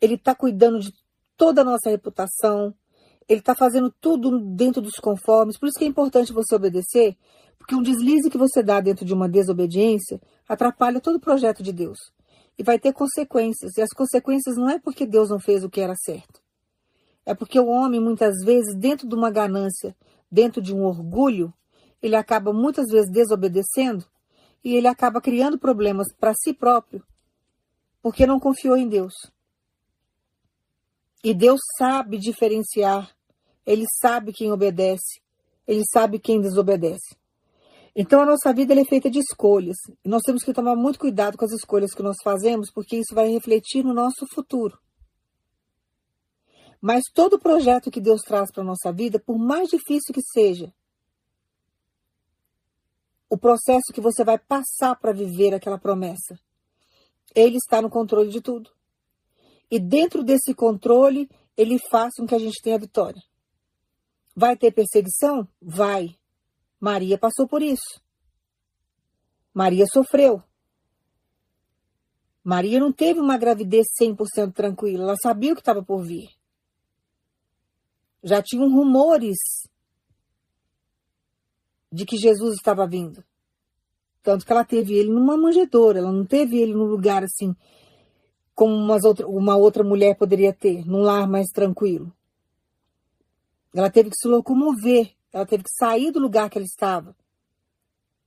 [0.00, 0.92] Ele está cuidando de
[1.36, 2.74] toda a nossa reputação,
[3.28, 5.58] Ele está fazendo tudo dentro dos conformes.
[5.58, 7.16] Por isso que é importante você obedecer,
[7.58, 11.72] porque um deslize que você dá dentro de uma desobediência atrapalha todo o projeto de
[11.72, 11.98] Deus
[12.58, 13.76] e vai ter consequências.
[13.76, 16.40] E as consequências não é porque Deus não fez o que era certo.
[17.24, 19.96] É porque o homem, muitas vezes, dentro de uma ganância,
[20.30, 21.52] dentro de um orgulho,
[22.02, 24.04] ele acaba muitas vezes desobedecendo
[24.64, 27.02] e ele acaba criando problemas para si próprio
[28.02, 29.14] porque não confiou em Deus.
[31.22, 33.14] E Deus sabe diferenciar,
[33.64, 35.22] ele sabe quem obedece,
[35.66, 37.16] ele sabe quem desobedece.
[37.94, 39.76] Então a nossa vida é feita de escolhas.
[40.04, 43.14] E nós temos que tomar muito cuidado com as escolhas que nós fazemos, porque isso
[43.14, 44.78] vai refletir no nosso futuro.
[46.80, 50.74] Mas todo projeto que Deus traz para a nossa vida, por mais difícil que seja,
[53.30, 56.38] o processo que você vai passar para viver aquela promessa,
[57.34, 58.70] ele está no controle de tudo.
[59.70, 63.22] E dentro desse controle, ele faz com que a gente tenha vitória.
[64.34, 65.48] Vai ter perseguição?
[65.60, 66.16] Vai.
[66.82, 68.02] Maria passou por isso.
[69.54, 70.42] Maria sofreu.
[72.42, 76.28] Maria não teve uma gravidez 100% tranquila, ela sabia o que estava por vir.
[78.20, 79.38] Já tinham rumores
[81.92, 83.22] de que Jesus estava vindo.
[84.20, 87.54] Tanto que ela teve ele numa manjedoura, ela não teve ele num lugar assim,
[88.56, 92.12] como outra, uma outra mulher poderia ter, num lar mais tranquilo.
[93.72, 97.16] Ela teve que se locomover, ela teve que sair do lugar que ela estava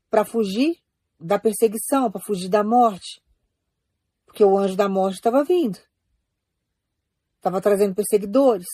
[0.10, 0.82] para fugir
[1.20, 3.22] da perseguição, para fugir da morte.
[4.26, 5.80] Porque o anjo da morte estava vindo.
[7.38, 8.68] Estava trazendo perseguidores.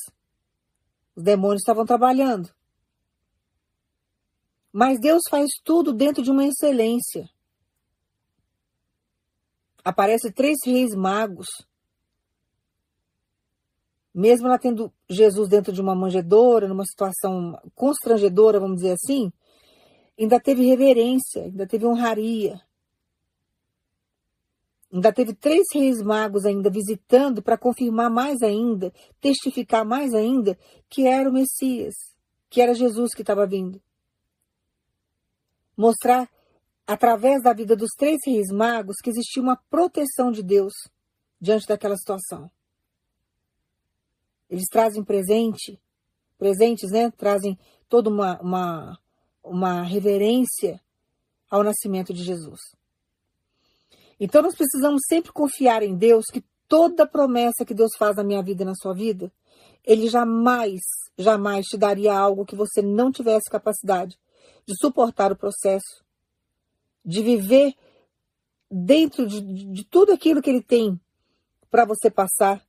[1.16, 2.50] Os demônios estavam trabalhando.
[4.72, 7.30] Mas Deus faz tudo dentro de uma excelência.
[9.84, 11.48] Aparece três reis magos.
[14.14, 19.32] Mesmo ela tendo Jesus dentro de uma manjedoura, numa situação constrangedora, vamos dizer assim,
[20.20, 22.60] ainda teve reverência, ainda teve honraria.
[24.92, 28.92] Ainda teve três reis magos ainda visitando para confirmar mais ainda,
[29.22, 30.58] testificar mais ainda
[30.90, 31.94] que era o Messias,
[32.50, 33.82] que era Jesus que estava vindo
[35.82, 36.30] mostrar
[36.86, 40.74] através da vida dos três reis magos que existia uma proteção de Deus
[41.40, 42.52] diante daquela situação.
[44.52, 45.82] Eles trazem presente,
[46.38, 47.10] presentes, né?
[47.12, 49.00] Trazem toda uma, uma,
[49.42, 50.82] uma reverência
[51.50, 52.60] ao nascimento de Jesus.
[54.20, 58.44] Então nós precisamos sempre confiar em Deus que toda promessa que Deus faz na minha
[58.44, 59.32] vida e na sua vida,
[59.86, 60.82] Ele jamais,
[61.18, 64.20] jamais te daria algo que você não tivesse capacidade
[64.66, 66.04] de suportar o processo,
[67.04, 67.74] de viver
[68.70, 71.00] dentro de, de tudo aquilo que ele tem
[71.70, 72.66] para você passar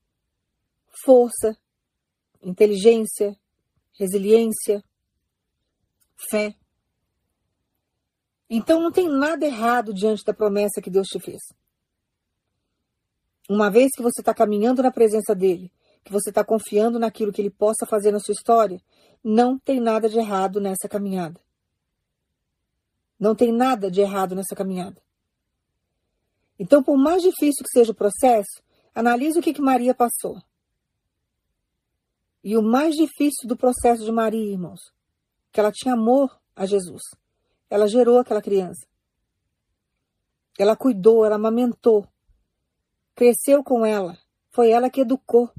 [1.04, 1.56] força,
[2.42, 3.36] inteligência,
[3.92, 4.82] resiliência,
[6.30, 6.54] fé.
[8.48, 11.40] Então não tem nada errado diante da promessa que Deus te fez.
[13.48, 15.72] Uma vez que você está caminhando na presença dele,
[16.04, 18.80] que você está confiando naquilo que ele possa fazer na sua história,
[19.22, 21.40] não tem nada de errado nessa caminhada.
[23.18, 25.00] Não tem nada de errado nessa caminhada.
[26.58, 28.62] Então, por mais difícil que seja o processo,
[28.94, 30.40] analise o que, que Maria passou.
[32.42, 34.80] E o mais difícil do processo de Maria, irmãos,
[35.52, 37.02] que ela tinha amor a Jesus.
[37.70, 38.86] Ela gerou aquela criança.
[40.58, 42.06] Ela cuidou, ela amamentou.
[43.14, 44.18] Cresceu com ela.
[44.50, 45.50] Foi ela que educou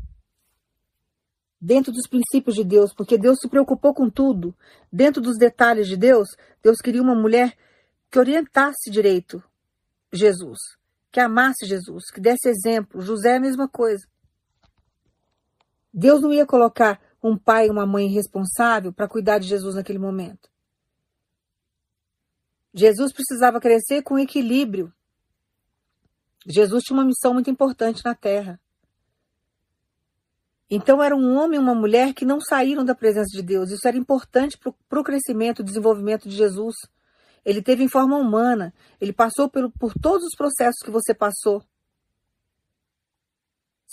[1.60, 4.54] dentro dos princípios de Deus, porque Deus se preocupou com tudo.
[4.92, 6.28] Dentro dos detalhes de Deus,
[6.62, 7.58] Deus queria uma mulher
[8.12, 9.42] que orientasse direito
[10.12, 10.60] Jesus,
[11.12, 13.02] que amasse Jesus, que desse exemplo.
[13.02, 14.06] José é a mesma coisa.
[15.94, 20.00] Deus não ia colocar um pai e uma mãe responsável para cuidar de Jesus naquele
[20.00, 20.50] momento.
[22.74, 24.92] Jesus precisava crescer com equilíbrio.
[26.46, 28.60] Jesus tinha uma missão muito importante na terra.
[30.70, 33.70] Então era um homem e uma mulher que não saíram da presença de Deus.
[33.70, 36.76] Isso era importante para o crescimento e desenvolvimento de Jesus.
[37.46, 38.74] Ele teve em forma humana.
[39.00, 41.64] Ele passou por, por todos os processos que você passou.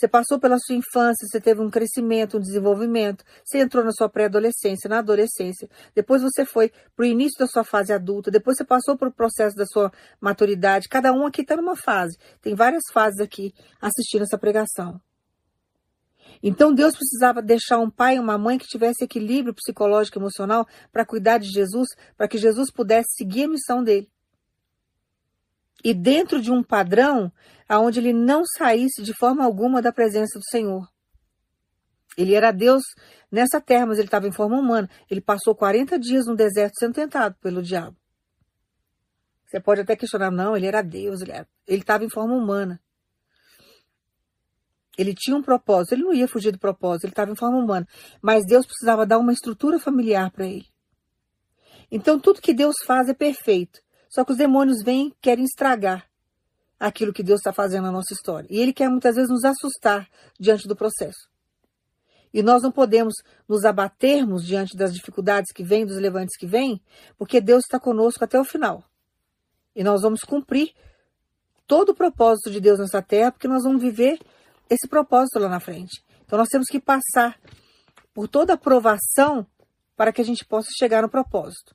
[0.01, 4.09] Você passou pela sua infância, você teve um crescimento, um desenvolvimento, você entrou na sua
[4.09, 8.63] pré-adolescência, na adolescência, depois você foi para o início da sua fase adulta, depois você
[8.63, 10.89] passou pelo processo da sua maturidade.
[10.89, 12.17] Cada um aqui está numa fase.
[12.41, 14.99] Tem várias fases aqui assistindo essa pregação.
[16.41, 20.65] Então Deus precisava deixar um pai e uma mãe que tivesse equilíbrio psicológico e emocional
[20.91, 24.09] para cuidar de Jesus, para que Jesus pudesse seguir a missão dele.
[25.83, 27.31] E dentro de um padrão
[27.67, 30.87] aonde ele não saísse de forma alguma da presença do Senhor.
[32.17, 32.83] Ele era Deus
[33.31, 34.89] nessa terra, mas ele estava em forma humana.
[35.09, 37.95] Ele passou 40 dias no deserto sendo tentado pelo diabo.
[39.45, 42.81] Você pode até questionar, não, ele era Deus, ele estava em forma humana.
[44.97, 47.87] Ele tinha um propósito, ele não ia fugir do propósito, ele estava em forma humana.
[48.21, 50.67] Mas Deus precisava dar uma estrutura familiar para ele.
[51.89, 53.81] Então tudo que Deus faz é perfeito.
[54.11, 56.05] Só que os demônios vêm querem estragar
[56.77, 58.45] aquilo que Deus está fazendo na nossa história.
[58.49, 61.29] E ele quer muitas vezes nos assustar diante do processo.
[62.33, 63.13] E nós não podemos
[63.47, 66.81] nos abatermos diante das dificuldades que vêm, dos levantes que vêm,
[67.17, 68.83] porque Deus está conosco até o final.
[69.73, 70.73] E nós vamos cumprir
[71.65, 74.19] todo o propósito de Deus nessa terra, porque nós vamos viver
[74.69, 76.03] esse propósito lá na frente.
[76.25, 77.39] Então nós temos que passar
[78.13, 79.47] por toda a aprovação
[79.95, 81.73] para que a gente possa chegar no propósito.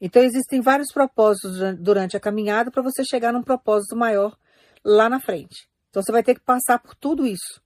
[0.00, 4.36] Então existem vários propósitos durante a caminhada para você chegar num propósito maior
[4.84, 5.68] lá na frente.
[5.90, 7.62] Então você vai ter que passar por tudo isso.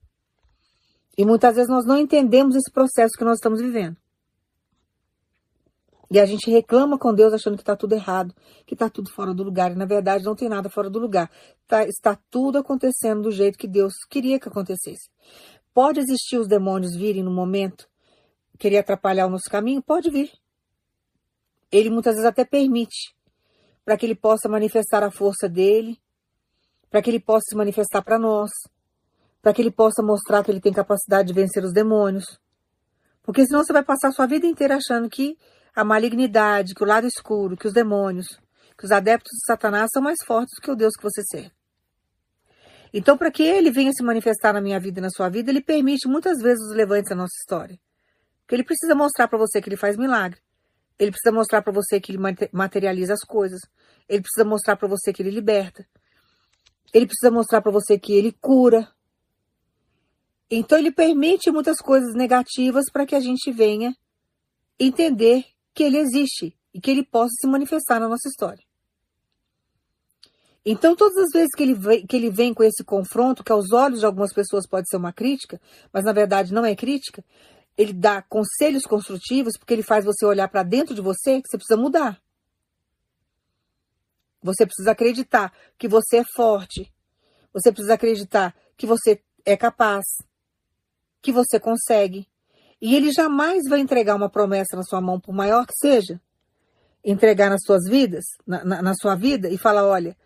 [1.17, 3.97] E muitas vezes nós não entendemos esse processo que nós estamos vivendo.
[6.11, 8.33] E a gente reclama com Deus achando que está tudo errado,
[8.65, 9.71] que está tudo fora do lugar.
[9.71, 11.29] E na verdade não tem nada fora do lugar.
[11.67, 15.09] Tá, está tudo acontecendo do jeito que Deus queria que acontecesse.
[15.73, 17.87] Pode existir os demônios virem no momento,
[18.57, 19.83] querer atrapalhar o nosso caminho?
[19.83, 20.31] Pode vir.
[21.71, 23.15] Ele muitas vezes até permite
[23.85, 25.99] para que ele possa manifestar a força dele,
[26.89, 28.49] para que ele possa se manifestar para nós,
[29.41, 32.39] para que ele possa mostrar que ele tem capacidade de vencer os demônios.
[33.23, 35.37] Porque senão você vai passar a sua vida inteira achando que
[35.75, 38.27] a malignidade, que o lado escuro, que os demônios,
[38.77, 41.51] que os adeptos de Satanás são mais fortes do que o Deus que você serve.
[42.91, 45.61] Então, para que ele venha se manifestar na minha vida e na sua vida, ele
[45.61, 47.79] permite muitas vezes os levantes da nossa história.
[48.41, 50.39] Porque ele precisa mostrar para você que ele faz milagre.
[50.99, 52.19] Ele precisa mostrar para você que ele
[52.51, 53.61] materializa as coisas.
[54.07, 55.87] Ele precisa mostrar para você que ele liberta.
[56.93, 58.91] Ele precisa mostrar para você que ele cura.
[60.51, 63.95] Então ele permite muitas coisas negativas para que a gente venha
[64.77, 68.63] entender que ele existe e que ele possa se manifestar na nossa história.
[70.65, 73.71] Então, todas as vezes que ele, vem, que ele vem com esse confronto, que aos
[73.71, 75.59] olhos de algumas pessoas pode ser uma crítica,
[75.91, 77.23] mas na verdade não é crítica,
[77.79, 81.57] ele dá conselhos construtivos porque ele faz você olhar para dentro de você que você
[81.57, 82.21] precisa mudar.
[84.43, 86.93] Você precisa acreditar que você é forte.
[87.53, 90.03] Você precisa acreditar que você é capaz,
[91.21, 92.27] que você consegue.
[92.81, 96.19] E ele jamais vai entregar uma promessa na sua mão, por maior que seja,
[97.01, 100.17] entregar nas suas vidas, na, na, na sua vida, e falar: olha,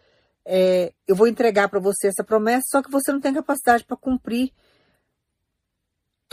[0.44, 3.96] é, eu vou entregar para você essa promessa, só que você não tem capacidade para
[3.96, 4.52] cumprir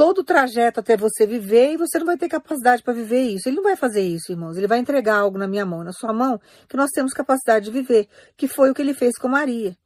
[0.00, 3.46] todo o trajeto até você viver e você não vai ter capacidade para viver isso.
[3.46, 4.56] Ele não vai fazer isso, irmãos.
[4.56, 7.70] Ele vai entregar algo na minha mão, na sua mão, que nós temos capacidade de
[7.70, 9.76] viver, que foi o que ele fez com Maria.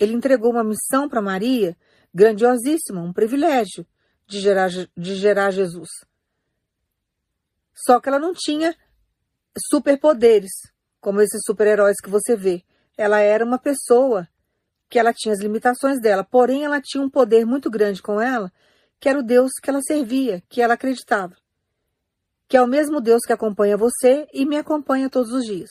[0.00, 1.76] Ele entregou uma missão para Maria
[2.14, 3.86] grandiosíssima, um privilégio
[4.26, 5.90] de gerar, de gerar Jesus.
[7.74, 8.74] Só que ela não tinha
[9.68, 10.52] superpoderes,
[10.98, 12.64] como esses super-heróis que você vê.
[12.96, 14.26] Ela era uma pessoa
[14.88, 18.50] que ela tinha as limitações dela, porém ela tinha um poder muito grande com ela,
[19.00, 21.36] que era o Deus que ela servia, que ela acreditava.
[22.48, 25.70] Que é o mesmo Deus que acompanha você e me acompanha todos os dias.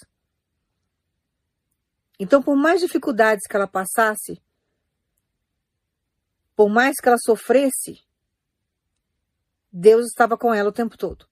[2.20, 4.42] Então, por mais dificuldades que ela passasse,
[6.56, 8.02] por mais que ela sofresse,
[9.72, 11.28] Deus estava com ela o tempo todo.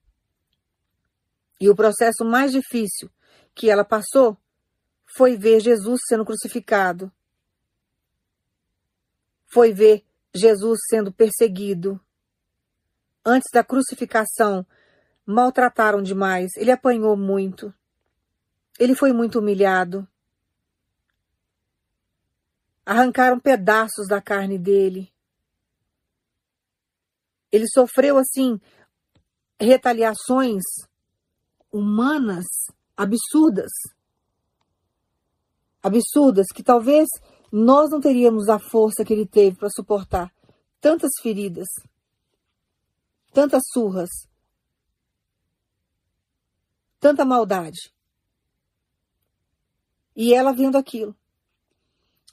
[1.60, 3.10] E o processo mais difícil
[3.54, 4.36] que ela passou
[5.16, 7.10] foi ver Jesus sendo crucificado.
[9.46, 10.04] Foi ver
[10.36, 12.00] Jesus sendo perseguido.
[13.24, 14.64] Antes da crucificação,
[15.26, 16.50] maltrataram demais.
[16.56, 17.74] Ele apanhou muito.
[18.78, 20.06] Ele foi muito humilhado.
[22.84, 25.12] Arrancaram pedaços da carne dele.
[27.50, 28.60] Ele sofreu, assim,
[29.58, 30.62] retaliações
[31.72, 32.46] humanas
[32.96, 33.70] absurdas.
[35.82, 37.08] Absurdas, que talvez
[37.52, 40.32] nós não teríamos a força que ele teve para suportar
[40.80, 41.66] tantas feridas,
[43.32, 44.10] tantas surras,
[46.98, 47.92] tanta maldade.
[50.14, 51.14] E ela vendo aquilo.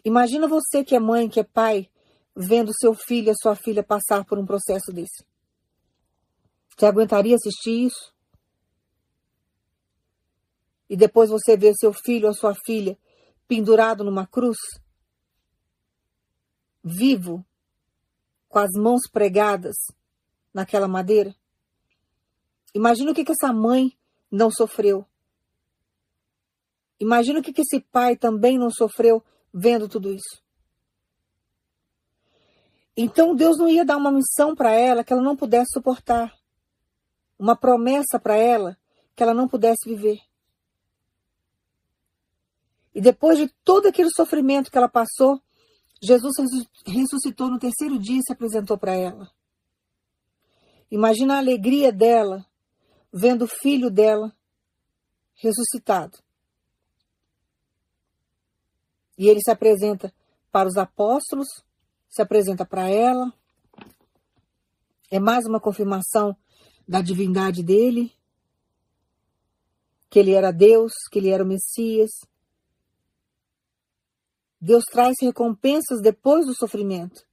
[0.05, 1.89] Imagina você que é mãe, que é pai,
[2.35, 5.23] vendo seu filho e sua filha passar por um processo desse.
[6.75, 8.13] Você aguentaria assistir isso?
[10.89, 12.97] E depois você vê seu filho ou sua filha
[13.47, 14.57] pendurado numa cruz?
[16.83, 17.45] Vivo,
[18.49, 19.75] com as mãos pregadas
[20.53, 21.35] naquela madeira?
[22.73, 23.97] Imagina o que, que essa mãe
[24.29, 25.05] não sofreu.
[26.99, 29.23] Imagina o que, que esse pai também não sofreu
[29.53, 30.41] vendo tudo isso.
[32.95, 36.33] Então Deus não ia dar uma missão para ela que ela não pudesse suportar,
[37.37, 38.77] uma promessa para ela
[39.15, 40.19] que ela não pudesse viver.
[42.93, 45.41] E depois de todo aquele sofrimento que ela passou,
[46.03, 46.33] Jesus
[46.85, 49.31] ressuscitou no terceiro dia e se apresentou para ela.
[50.91, 52.45] Imagina a alegria dela
[53.11, 54.35] vendo o filho dela
[55.35, 56.19] ressuscitado.
[59.17, 60.13] E ele se apresenta
[60.51, 61.47] para os apóstolos,
[62.09, 63.33] se apresenta para ela.
[65.09, 66.35] É mais uma confirmação
[66.85, 68.11] da divindade dele,
[70.09, 72.11] que ele era Deus, que ele era o Messias.
[74.63, 77.27] Deus traz recompensas depois do sofrimento.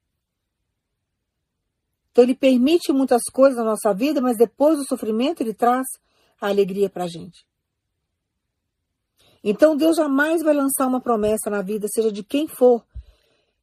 [2.11, 5.87] Então ele permite muitas coisas na nossa vida, mas depois do sofrimento ele traz
[6.41, 7.47] a alegria para a gente.
[9.45, 12.85] Então Deus jamais vai lançar uma promessa na vida, seja de quem for,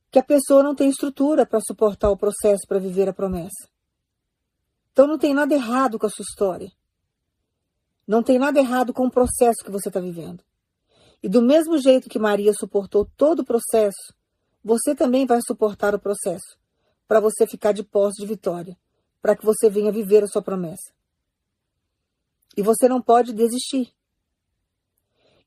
[0.10, 3.68] que a pessoa não tem estrutura para suportar o processo para viver a promessa.
[4.94, 6.72] Então não tem nada errado com a sua história.
[8.08, 10.42] Não tem nada errado com o processo que você está vivendo.
[11.22, 14.14] E do mesmo jeito que Maria suportou todo o processo,
[14.64, 16.58] você também vai suportar o processo,
[17.08, 18.78] para você ficar de posse de vitória,
[19.22, 20.94] para que você venha viver a sua promessa.
[22.56, 23.94] E você não pode desistir.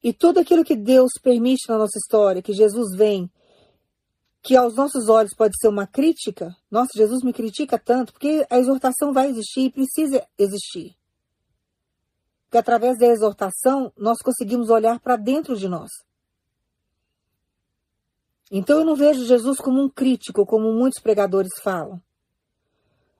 [0.02, 3.30] E tudo aquilo que Deus permite na nossa história, que Jesus vem,
[4.42, 8.58] que aos nossos olhos pode ser uma crítica, nossa, Jesus me critica tanto, porque a
[8.58, 10.96] exortação vai existir e precisa existir.
[12.50, 15.88] Porque através da exortação nós conseguimos olhar para dentro de nós.
[18.50, 22.02] Então eu não vejo Jesus como um crítico, como muitos pregadores falam.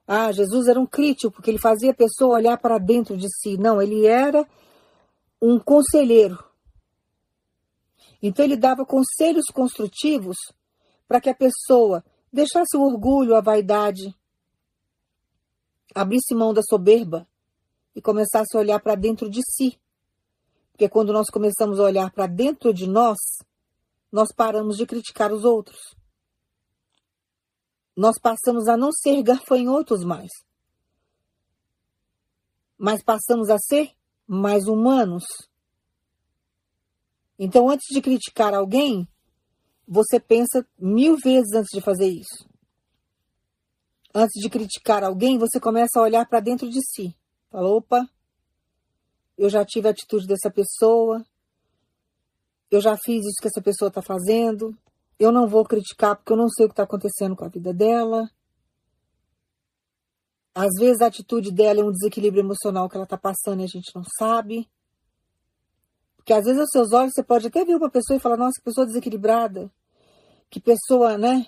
[0.05, 3.55] Ah, Jesus era um crítico, porque ele fazia a pessoa olhar para dentro de si.
[3.57, 4.45] Não, ele era
[5.41, 6.37] um conselheiro.
[8.21, 10.35] Então ele dava conselhos construtivos
[11.07, 12.03] para que a pessoa
[12.33, 14.13] deixasse o orgulho, a vaidade,
[15.95, 17.25] abrisse mão da soberba
[17.95, 19.79] e começasse a olhar para dentro de si.
[20.71, 23.17] Porque quando nós começamos a olhar para dentro de nós,
[24.11, 25.79] nós paramos de criticar os outros.
[27.95, 30.31] Nós passamos a não ser gafanhotos mais.
[32.77, 33.91] Mas passamos a ser
[34.25, 35.23] mais humanos.
[37.37, 39.07] Então, antes de criticar alguém,
[39.87, 42.49] você pensa mil vezes antes de fazer isso.
[44.13, 47.15] Antes de criticar alguém, você começa a olhar para dentro de si.
[47.51, 48.09] Fala, opa,
[49.37, 51.21] eu já tive a atitude dessa pessoa,
[52.71, 54.75] eu já fiz isso que essa pessoa está fazendo,
[55.19, 57.73] eu não vou criticar porque eu não sei o que está acontecendo com a vida
[57.73, 58.29] dela.
[60.55, 63.67] Às vezes a atitude dela é um desequilíbrio emocional que ela está passando e a
[63.67, 64.69] gente não sabe.
[66.15, 68.53] Porque às vezes aos seus olhos você pode até ver uma pessoa e falar, nossa,
[68.57, 69.71] que pessoa desequilibrada.
[70.49, 71.45] Que pessoa, né?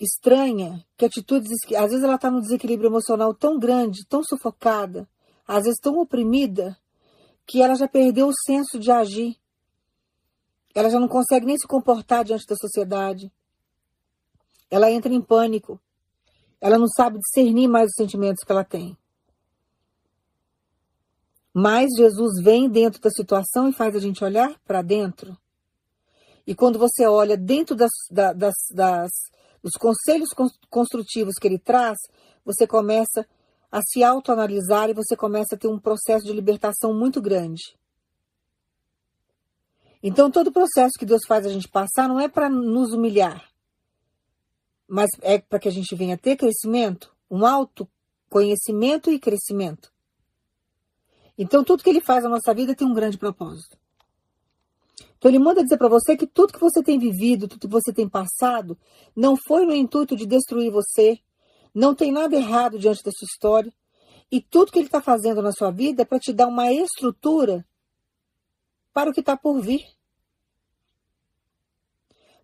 [0.00, 0.84] Estranha.
[0.96, 1.50] Que atitudes.
[1.76, 5.08] Às vezes ela está num desequilíbrio emocional tão grande, tão sufocada,
[5.46, 6.76] às vezes tão oprimida,
[7.46, 9.36] que ela já perdeu o senso de agir.
[10.74, 13.32] Ela já não consegue nem se comportar diante da sociedade.
[14.70, 15.80] Ela entra em pânico.
[16.60, 18.96] Ela não sabe discernir mais os sentimentos que ela tem.
[21.52, 25.36] Mas Jesus vem dentro da situação e faz a gente olhar para dentro.
[26.46, 29.10] E quando você olha dentro das, das, das,
[29.68, 30.30] dos conselhos
[30.70, 31.98] construtivos que ele traz,
[32.44, 33.26] você começa
[33.70, 37.62] a se autoanalisar e você começa a ter um processo de libertação muito grande.
[40.02, 43.50] Então, todo processo que Deus faz a gente passar não é para nos humilhar,
[44.86, 49.92] mas é para que a gente venha ter crescimento, um autoconhecimento e crescimento.
[51.36, 53.76] Então, tudo que ele faz na nossa vida tem um grande propósito.
[55.18, 57.92] Então, ele manda dizer para você que tudo que você tem vivido, tudo que você
[57.92, 58.78] tem passado,
[59.14, 61.18] não foi no intuito de destruir você,
[61.74, 63.72] não tem nada errado diante da sua história,
[64.30, 67.66] e tudo que ele está fazendo na sua vida é para te dar uma estrutura
[68.92, 69.84] para o que está por vir.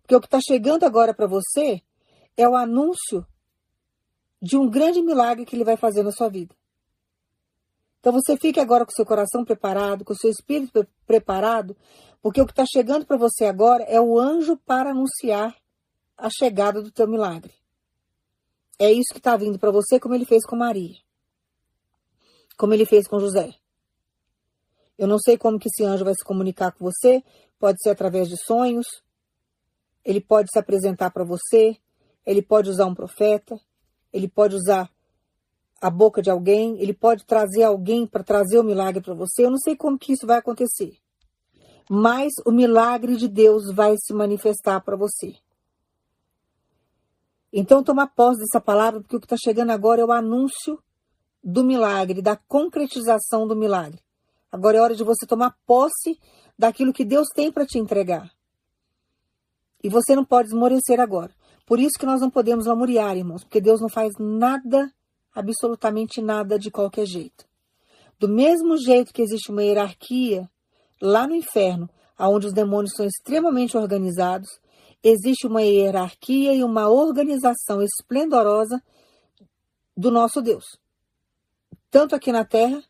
[0.01, 1.81] Porque o que está chegando agora para você
[2.35, 3.25] é o anúncio
[4.41, 6.55] de um grande milagre que ele vai fazer na sua vida.
[7.99, 11.75] Então você fique agora com seu coração preparado, com seu espírito preparado,
[12.25, 15.55] porque o que está chegando para você agora é o anjo para anunciar
[16.17, 17.53] a chegada do teu milagre.
[18.79, 20.97] É isso que está vindo para você, como ele fez com Maria,
[22.57, 23.53] como ele fez com José.
[24.97, 27.23] Eu não sei como que esse anjo vai se comunicar com você,
[27.59, 28.87] pode ser através de sonhos,
[30.03, 31.77] ele pode se apresentar para você,
[32.25, 33.55] ele pode usar um profeta,
[34.11, 34.89] ele pode usar
[35.79, 39.45] a boca de alguém, ele pode trazer alguém para trazer o milagre para você.
[39.45, 41.04] Eu não sei como que isso vai acontecer.
[41.89, 45.35] Mas o milagre de Deus vai se manifestar para você.
[47.53, 50.77] Então toma posse dessa palavra, porque o que está chegando agora é o anúncio
[51.43, 54.01] do milagre, da concretização do milagre.
[54.51, 56.19] Agora é hora de você tomar posse
[56.57, 58.31] daquilo que Deus tem para te entregar.
[59.83, 61.31] E você não pode esmorecer agora.
[61.65, 64.91] Por isso que nós não podemos lamuriar, irmãos, porque Deus não faz nada,
[65.33, 67.45] absolutamente nada de qualquer jeito.
[68.19, 70.49] Do mesmo jeito que existe uma hierarquia
[71.01, 74.49] lá no inferno, onde os demônios são extremamente organizados,
[75.03, 78.81] existe uma hierarquia e uma organização esplendorosa
[79.95, 80.65] do nosso Deus.
[81.91, 82.83] Tanto aqui na terra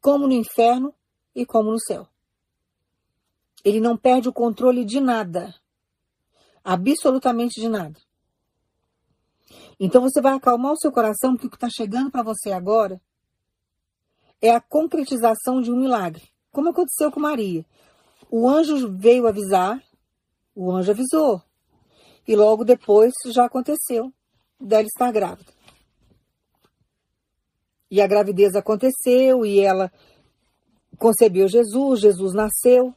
[0.00, 0.94] como no inferno
[1.34, 2.08] e como no céu.
[3.64, 5.54] Ele não perde o controle de nada.
[6.62, 7.98] Absolutamente de nada.
[9.78, 13.00] Então você vai acalmar o seu coração, porque o que está chegando para você agora
[14.40, 16.35] é a concretização de um milagre.
[16.56, 17.66] Como aconteceu com Maria.
[18.30, 19.78] O anjo veio avisar,
[20.54, 21.42] o anjo avisou.
[22.26, 24.10] E logo depois já aconteceu
[24.58, 25.52] dela estar grávida.
[27.90, 29.92] E a gravidez aconteceu e ela
[30.98, 32.94] concebeu Jesus, Jesus nasceu.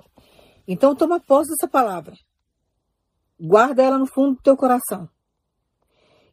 [0.66, 2.16] Então toma posse dessa palavra.
[3.38, 5.10] Guarda ela no fundo do teu coração.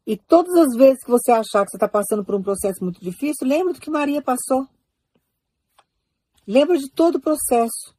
[0.07, 3.01] E todas as vezes que você achar que você está passando por um processo muito
[3.01, 4.69] difícil, lembra do que Maria passou.
[6.47, 7.94] Lembra de todo o processo.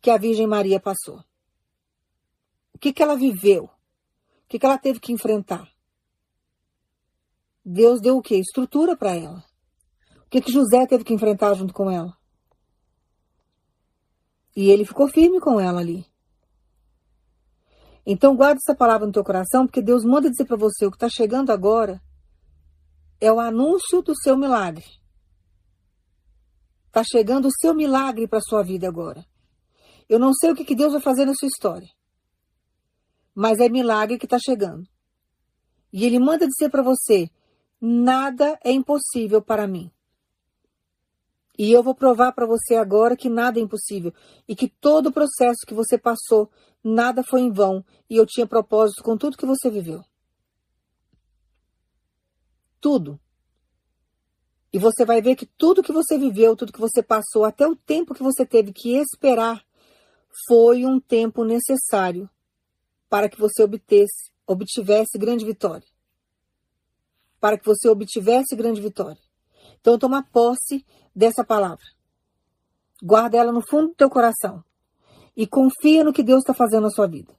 [0.00, 1.24] que a Virgem Maria passou.
[2.72, 3.64] O que, que ela viveu?
[3.64, 3.70] O
[4.48, 5.68] que, que ela teve que enfrentar?
[7.64, 8.36] Deus deu o quê?
[8.36, 9.44] Estrutura para ela.
[10.24, 12.16] O que, que José teve que enfrentar junto com ela?
[14.54, 16.06] E ele ficou firme com ela ali.
[18.06, 20.96] Então guarde essa palavra no teu coração, porque Deus manda dizer para você o que
[20.96, 22.00] está chegando agora
[23.20, 24.84] é o anúncio do seu milagre.
[26.96, 29.22] Está chegando o seu milagre para a sua vida agora.
[30.08, 31.86] Eu não sei o que, que Deus vai fazer na sua história,
[33.34, 34.88] mas é milagre que está chegando.
[35.92, 37.28] E Ele manda dizer para você:
[37.78, 39.92] nada é impossível para mim.
[41.58, 44.14] E eu vou provar para você agora que nada é impossível
[44.48, 46.50] e que todo o processo que você passou,
[46.82, 50.02] nada foi em vão e eu tinha propósito com tudo que você viveu.
[52.80, 53.20] Tudo.
[54.76, 57.74] E você vai ver que tudo que você viveu, tudo que você passou, até o
[57.74, 59.64] tempo que você teve que esperar,
[60.46, 62.28] foi um tempo necessário
[63.08, 65.86] para que você obtesse, obtivesse grande vitória.
[67.40, 69.16] Para que você obtivesse grande vitória.
[69.80, 70.84] Então toma posse
[71.14, 71.86] dessa palavra.
[73.02, 74.62] Guarda ela no fundo do teu coração.
[75.34, 77.34] E confia no que Deus está fazendo na sua vida.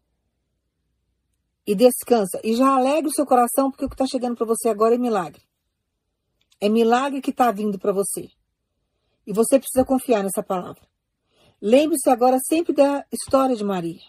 [1.68, 2.42] E descansa.
[2.44, 4.98] E já alegre o seu coração, porque o que está chegando para você agora é
[4.98, 5.48] milagre.
[6.60, 8.30] É milagre que está vindo para você.
[9.26, 10.82] E você precisa confiar nessa palavra.
[11.62, 14.02] Lembre-se agora sempre da história de Maria.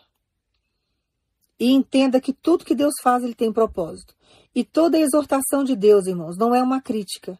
[1.58, 4.14] E entenda que tudo que Deus faz, ele tem propósito.
[4.54, 7.38] E toda a exortação de Deus, irmãos, não é uma crítica.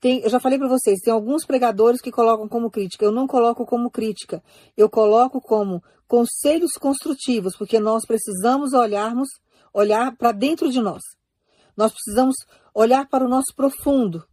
[0.00, 3.04] Tem, eu já falei para vocês, tem alguns pregadores que colocam como crítica.
[3.04, 4.42] Eu não coloco como crítica.
[4.76, 9.28] Eu coloco como conselhos construtivos, porque nós precisamos olharmos,
[9.74, 11.02] olhar para dentro de nós.
[11.76, 12.34] Nós precisamos
[12.74, 14.24] olhar para o nosso profundo,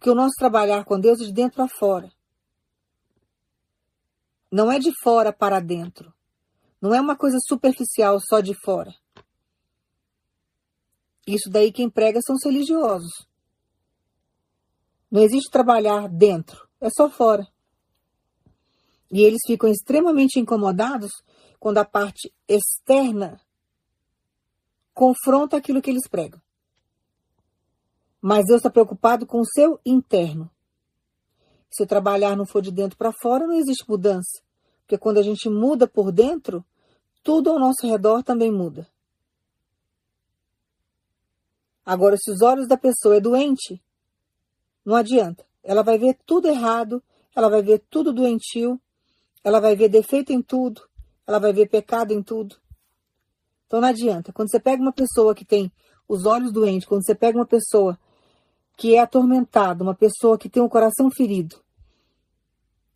[0.00, 2.10] porque o nosso trabalhar com Deus é de dentro para fora.
[4.50, 6.10] Não é de fora para dentro.
[6.80, 8.94] Não é uma coisa superficial só de fora.
[11.26, 13.28] Isso daí quem prega são os religiosos.
[15.10, 17.46] Não existe trabalhar dentro, é só fora.
[19.12, 21.10] E eles ficam extremamente incomodados
[21.58, 23.38] quando a parte externa
[24.94, 26.40] confronta aquilo que eles pregam.
[28.20, 30.50] Mas Deus está preocupado com o seu interno.
[31.70, 34.42] Se o trabalhar não for de dentro para fora, não existe mudança.
[34.82, 36.64] Porque quando a gente muda por dentro,
[37.22, 38.86] tudo ao nosso redor também muda.
[41.86, 43.80] Agora, se os olhos da pessoa é doente,
[44.84, 45.44] não adianta.
[45.62, 47.02] Ela vai ver tudo errado,
[47.34, 48.80] ela vai ver tudo doentio,
[49.42, 50.82] ela vai ver defeito em tudo,
[51.26, 52.56] ela vai ver pecado em tudo.
[53.66, 54.32] Então não adianta.
[54.32, 55.72] Quando você pega uma pessoa que tem
[56.08, 57.98] os olhos doentes, quando você pega uma pessoa
[58.80, 61.62] que é atormentada, uma pessoa que tem um coração ferido,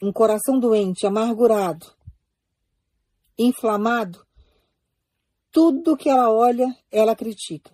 [0.03, 1.93] um coração doente, amargurado,
[3.39, 4.27] inflamado,
[5.53, 7.71] tudo que ela olha, ela critica.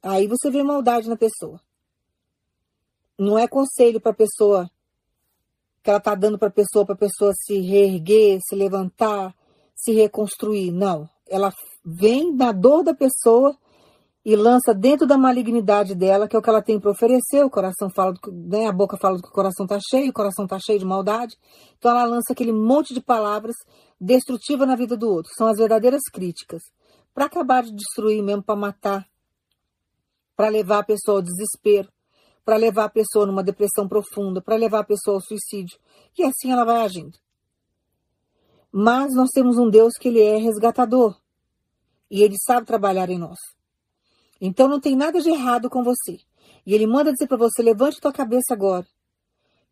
[0.00, 1.60] Aí você vê maldade na pessoa.
[3.18, 4.70] Não é conselho para a pessoa
[5.82, 9.34] que ela está dando para a pessoa, para a pessoa se reerguer, se levantar,
[9.74, 10.70] se reconstruir.
[10.70, 11.10] Não.
[11.28, 11.52] Ela
[11.84, 13.58] vem da dor da pessoa
[14.24, 17.44] e lança dentro da malignidade dela, que é o que ela tem para oferecer.
[17.44, 20.58] O coração fala, né, a boca fala que o coração está cheio, o coração está
[20.58, 21.36] cheio de maldade.
[21.78, 23.56] Então ela lança aquele monte de palavras
[24.00, 25.32] destrutivas na vida do outro.
[25.36, 26.62] São as verdadeiras críticas.
[27.14, 29.06] Para acabar de destruir mesmo, para matar,
[30.36, 31.88] para levar a pessoa ao desespero
[32.44, 35.78] para levar a pessoa numa depressão profunda, para levar a pessoa ao suicídio.
[36.18, 37.16] E assim ela vai agindo.
[38.72, 41.16] Mas nós temos um Deus que ele é resgatador.
[42.10, 43.38] E ele sabe trabalhar em nós.
[44.40, 46.18] Então não tem nada de errado com você.
[46.64, 48.86] E ele manda dizer para você: levante tua cabeça agora.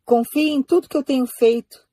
[0.05, 1.87] Confie em tudo que eu tenho feito.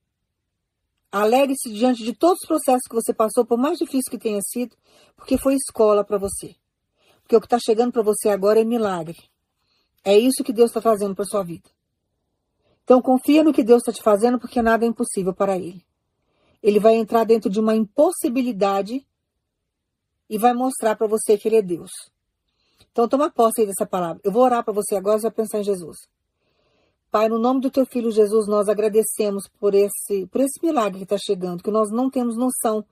[1.11, 4.77] Alegre-se diante de todos os processos que você passou, por mais difícil que tenha sido,
[5.15, 6.55] porque foi escola para você.
[7.23, 9.17] Porque o que está chegando para você agora é milagre.
[10.05, 11.69] É isso que Deus está fazendo para sua vida.
[12.85, 15.85] Então confia no que Deus está te fazendo, porque nada é impossível para Ele.
[16.63, 19.07] Ele vai entrar dentro de uma impossibilidade
[20.29, 21.91] e vai mostrar para você que Ele é Deus.
[22.97, 24.23] Então toma posse aí dessa palavra.
[24.25, 25.99] Eu vou orar para você agora, você vai pensar em Jesus.
[27.11, 31.05] Pai, no nome do teu filho Jesus, nós agradecemos por esse, por esse milagre que
[31.05, 32.83] está chegando, que nós não temos noção,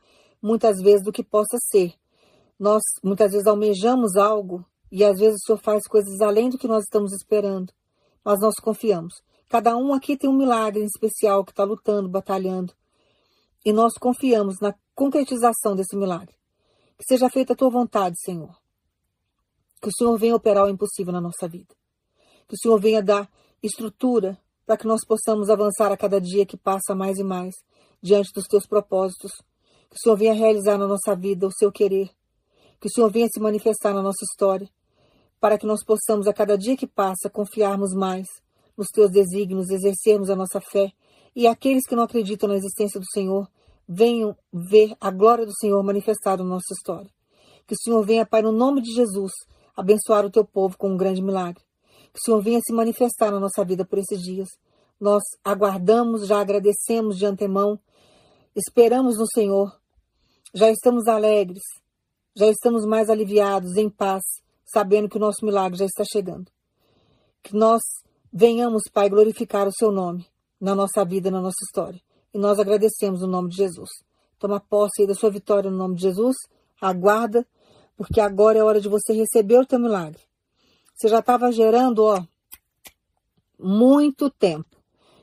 [0.43, 1.95] muitas vezes, do que possa ser.
[2.61, 4.63] Nós, muitas vezes, almejamos algo
[4.93, 7.73] e às vezes o Senhor faz coisas além do que nós estamos esperando,
[8.23, 9.23] mas nós confiamos.
[9.49, 12.75] Cada um aqui tem um milagre em especial que está lutando, batalhando.
[13.65, 16.35] E nós confiamos na concretização desse milagre.
[16.99, 18.63] Que seja feita a tua vontade, Senhor.
[19.85, 21.75] Que o Senhor venha operar o impossível na nossa vida.
[22.49, 23.31] Que o Senhor venha dar
[23.63, 27.55] estrutura para que nós possamos avançar a cada dia que passa mais e mais
[28.03, 29.31] diante dos teus propósitos.
[29.91, 32.09] Que o Senhor venha realizar na nossa vida o seu querer.
[32.81, 34.67] Que o Senhor venha se manifestar na nossa história,
[35.39, 38.27] para que nós possamos, a cada dia que passa, confiarmos mais
[38.79, 40.95] nos teus desígnios, exercermos a nossa fé.
[41.37, 43.47] E aqueles que não acreditam na existência do Senhor,
[43.87, 47.11] venham ver a glória do Senhor manifestada na nossa história.
[47.67, 49.33] Que o Senhor venha, Pai, no nome de Jesus,
[49.77, 51.63] abençoar o teu povo com um grande milagre.
[52.13, 54.49] Que o Senhor venha se manifestar na nossa vida por esses dias.
[55.01, 57.79] Nós aguardamos, já agradecemos de antemão,
[58.55, 59.77] esperamos no Senhor,
[60.55, 61.63] já estamos alegres,
[62.37, 64.23] já estamos mais aliviados, em paz,
[64.65, 66.51] sabendo que o nosso milagre já está chegando.
[67.43, 67.83] Que nós
[68.33, 70.27] venhamos, Pai, glorificar o Seu nome
[70.61, 72.01] na nossa vida, na nossa história.
[72.33, 73.91] E nós agradecemos no nome de Jesus.
[74.39, 76.37] Toma posse aí da sua vitória no nome de Jesus.
[76.81, 77.47] Aguarda,
[77.97, 80.21] porque agora é hora de você receber o teu milagre.
[80.95, 82.25] Você já estava gerando, ó,
[83.59, 84.77] muito tempo.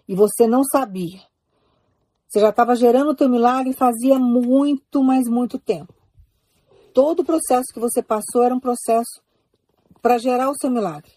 [0.08, 1.22] E você não sabia.
[2.28, 5.94] Você já estava gerando o teu milagre fazia muito, mas muito tempo.
[6.94, 9.22] Todo o processo que você passou era um processo
[10.02, 11.12] para gerar o seu milagre.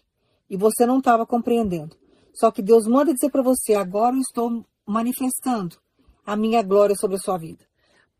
[0.49, 1.97] E você não estava compreendendo.
[2.33, 5.77] Só que Deus manda dizer para você: agora eu estou manifestando
[6.25, 7.65] a minha glória sobre a sua vida.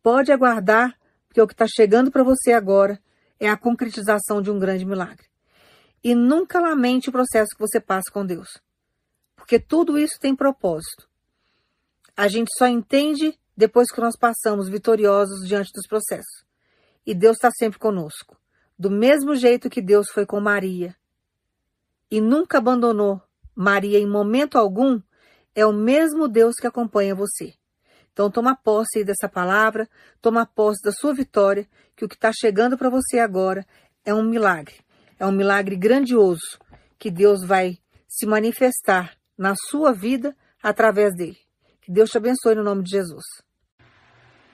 [0.02, 0.98] Pode aguardar,
[1.28, 3.00] porque o que está chegando para você agora
[3.40, 5.28] é a concretização de um grande milagre.
[6.04, 8.60] E nunca lamente o processo que você passa com Deus,
[9.36, 11.10] porque tudo isso tem propósito.
[12.16, 16.46] A gente só entende depois que nós passamos vitoriosos diante dos processos.
[17.06, 18.38] E Deus está sempre conosco,
[18.78, 20.96] do mesmo jeito que Deus foi com Maria.
[22.10, 23.22] E nunca abandonou
[23.56, 25.02] Maria em momento algum,
[25.54, 27.54] é o mesmo Deus que acompanha você.
[28.16, 29.90] Então, toma posse dessa palavra,
[30.22, 31.68] toma posse da sua vitória,
[31.98, 33.68] que o que está chegando para você agora
[34.06, 34.76] é um milagre.
[35.20, 36.58] É um milagre grandioso
[36.98, 37.78] que Deus vai
[38.08, 40.34] se manifestar na sua vida
[40.64, 41.38] através dele.
[41.82, 43.26] Que Deus te abençoe no nome de Jesus.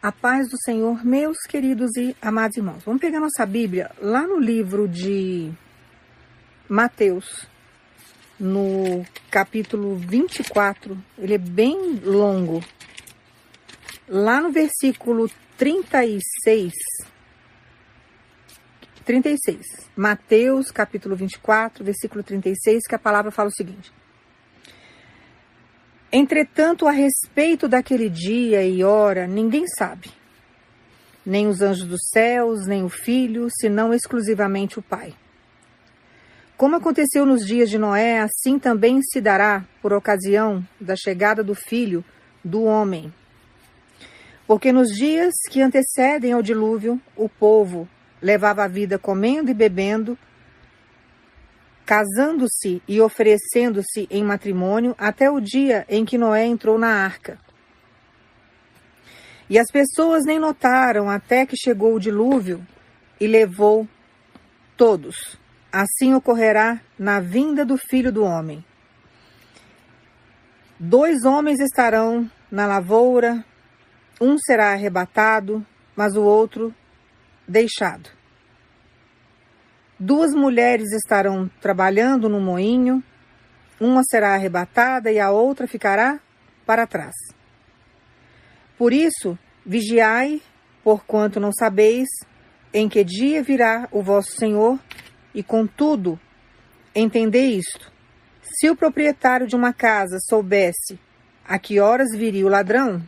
[0.01, 2.83] A paz do Senhor, meus queridos e amados irmãos.
[2.83, 5.51] Vamos pegar nossa Bíblia lá no livro de
[6.67, 7.45] Mateus,
[8.39, 10.97] no capítulo 24.
[11.19, 12.63] Ele é bem longo,
[14.13, 16.73] Lá no versículo 36,
[19.05, 23.89] 36, Mateus capítulo 24, versículo 36, que a palavra fala o seguinte:
[26.11, 30.11] Entretanto, a respeito daquele dia e hora, ninguém sabe,
[31.25, 35.15] nem os anjos dos céus, nem o filho, senão exclusivamente o Pai.
[36.57, 41.55] Como aconteceu nos dias de Noé, assim também se dará por ocasião da chegada do
[41.55, 42.03] filho
[42.43, 43.13] do homem.
[44.51, 47.87] Porque nos dias que antecedem ao dilúvio, o povo
[48.21, 50.17] levava a vida comendo e bebendo,
[51.85, 57.39] casando-se e oferecendo-se em matrimônio até o dia em que Noé entrou na arca.
[59.49, 62.61] E as pessoas nem notaram até que chegou o dilúvio
[63.21, 63.87] e levou
[64.75, 65.39] todos.
[65.71, 68.61] Assim ocorrerá na vinda do filho do homem.
[70.77, 73.45] Dois homens estarão na lavoura,
[74.21, 75.65] um será arrebatado,
[75.95, 76.73] mas o outro
[77.47, 78.07] deixado.
[79.99, 83.03] Duas mulheres estarão trabalhando no moinho,
[83.79, 86.19] uma será arrebatada e a outra ficará
[86.67, 87.15] para trás.
[88.77, 90.39] Por isso, vigiai,
[90.83, 92.07] porquanto não sabeis
[92.71, 94.79] em que dia virá o vosso Senhor,
[95.33, 96.19] e contudo,
[96.95, 97.91] entendei isto:
[98.41, 100.99] se o proprietário de uma casa soubesse
[101.43, 103.01] a que horas viria o ladrão,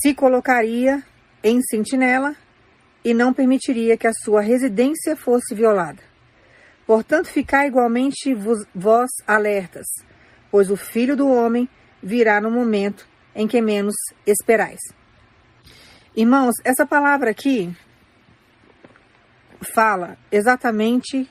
[0.00, 1.02] se colocaria
[1.42, 2.34] em sentinela
[3.04, 6.02] e não permitiria que a sua residência fosse violada.
[6.86, 8.34] Portanto, ficai igualmente
[8.74, 9.86] vós alertas,
[10.50, 11.68] pois o filho do homem
[12.02, 13.94] virá no momento em que menos
[14.26, 14.80] esperais.
[16.16, 17.74] Irmãos, essa palavra aqui
[19.74, 21.28] fala exatamente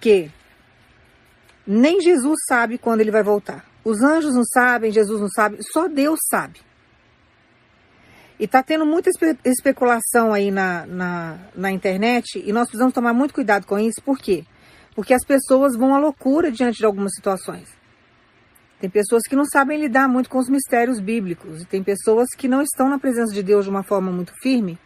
[0.00, 0.30] que
[1.66, 3.64] nem Jesus sabe quando ele vai voltar.
[3.84, 6.60] Os anjos não sabem, Jesus não sabe, só Deus sabe.
[8.38, 13.12] E está tendo muita espe especulação aí na, na, na, internet e nós precisamos tomar
[13.12, 14.02] muito cuidado com isso.
[14.04, 14.44] Por quê?
[14.94, 17.68] Porque as pessoas vão à loucura diante de algumas situações.
[18.80, 21.62] Tem pessoas que não sabem lidar muito com os mistérios bíblicos.
[21.62, 24.78] E tem pessoas que não estão na presença de Deus de uma forma muito firme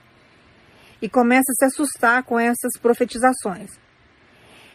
[1.01, 3.71] e começam a se assustar com essas profetizações.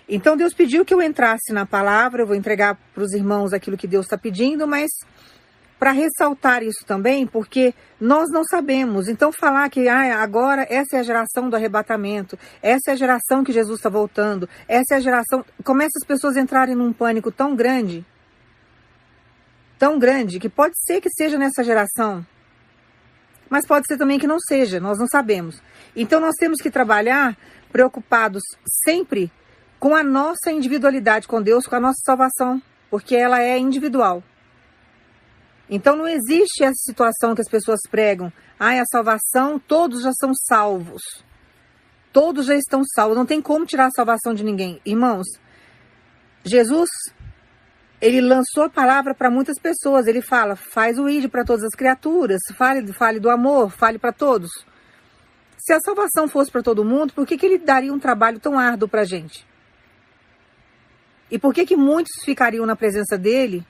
[0.07, 3.77] Então Deus pediu que eu entrasse na palavra, eu vou entregar para os irmãos aquilo
[3.77, 4.89] que Deus está pedindo, mas
[5.83, 9.09] para ressaltar isso também, porque nós não sabemos.
[9.09, 13.43] Então, falar que ah, agora essa é a geração do arrebatamento, essa é a geração
[13.43, 15.43] que Jesus está voltando, essa é a geração.
[15.61, 18.05] Começa as pessoas a entrarem num pânico tão grande,
[19.77, 22.25] tão grande, que pode ser que seja nessa geração.
[23.49, 25.61] mas pode ser também que não seja, nós não sabemos.
[25.93, 27.37] Então nós temos que trabalhar
[27.73, 28.41] preocupados
[28.85, 29.29] sempre
[29.81, 34.23] com a nossa individualidade com Deus, com a nossa salvação, porque ela é individual.
[35.75, 38.31] Então não existe essa situação que as pessoas pregam.
[38.59, 41.01] Ai, a salvação, todos já são salvos.
[42.11, 43.17] Todos já estão salvos.
[43.17, 44.79] Não tem como tirar a salvação de ninguém.
[44.85, 45.25] Irmãos,
[46.45, 46.91] Jesus,
[47.99, 50.05] ele lançou a palavra para muitas pessoas.
[50.05, 52.39] Ele fala, faz o id para todas as criaturas.
[52.55, 54.51] Fale, fale do amor, fale para todos.
[55.57, 58.59] Se a salvação fosse para todo mundo, por que, que ele daria um trabalho tão
[58.59, 59.43] árduo para a gente?
[61.31, 63.65] E por que, que muitos ficariam na presença dele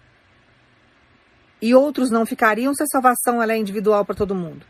[1.64, 4.66] e outros não ficariam se a salvação ela é individual para todo mundo?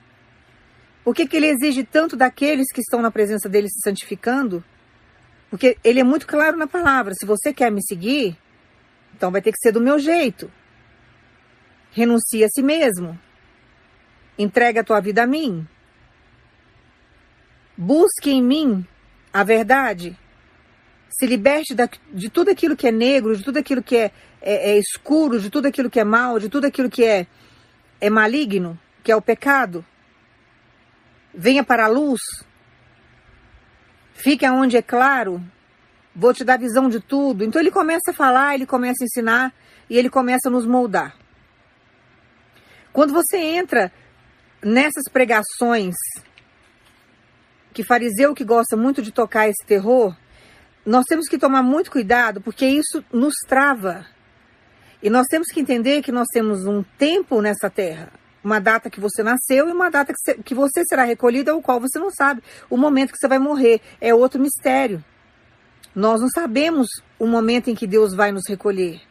[1.03, 4.64] Por que, que ele exige tanto daqueles que estão na presença dele se santificando?
[5.49, 8.38] Porque ele é muito claro na palavra: se você quer me seguir,
[9.15, 10.52] então vai ter que ser do meu jeito.
[11.90, 13.20] Renuncia a si mesmo.
[14.38, 15.68] Entrega a tua vida a mim.
[17.76, 18.88] Busque em mim
[19.34, 20.15] a verdade.
[21.19, 24.11] Se liberte da, de tudo aquilo que é negro, de tudo aquilo que é,
[24.41, 27.27] é, é escuro, de tudo aquilo que é mal, de tudo aquilo que é,
[28.02, 29.85] é maligno, que é o pecado.
[31.34, 32.19] Venha para a luz.
[34.14, 35.44] Fique aonde é claro.
[36.15, 37.44] Vou te dar visão de tudo.
[37.44, 39.53] Então ele começa a falar, ele começa a ensinar
[39.90, 41.15] e ele começa a nos moldar.
[42.91, 43.91] Quando você entra
[44.64, 45.95] nessas pregações
[47.73, 50.15] que fariseu que gosta muito de tocar esse terror,
[50.86, 54.06] nós temos que tomar muito cuidado porque isso nos trava.
[55.02, 58.10] E nós temos que entender que nós temos um tempo nessa terra,
[58.44, 62.00] uma data que você nasceu e uma data que você será recolhida, o qual você
[62.00, 62.42] não sabe.
[62.70, 65.04] O momento que você vai morrer é outro mistério.
[65.96, 66.88] Nós não sabemos
[67.20, 69.02] o momento em que Deus vai nos recolher.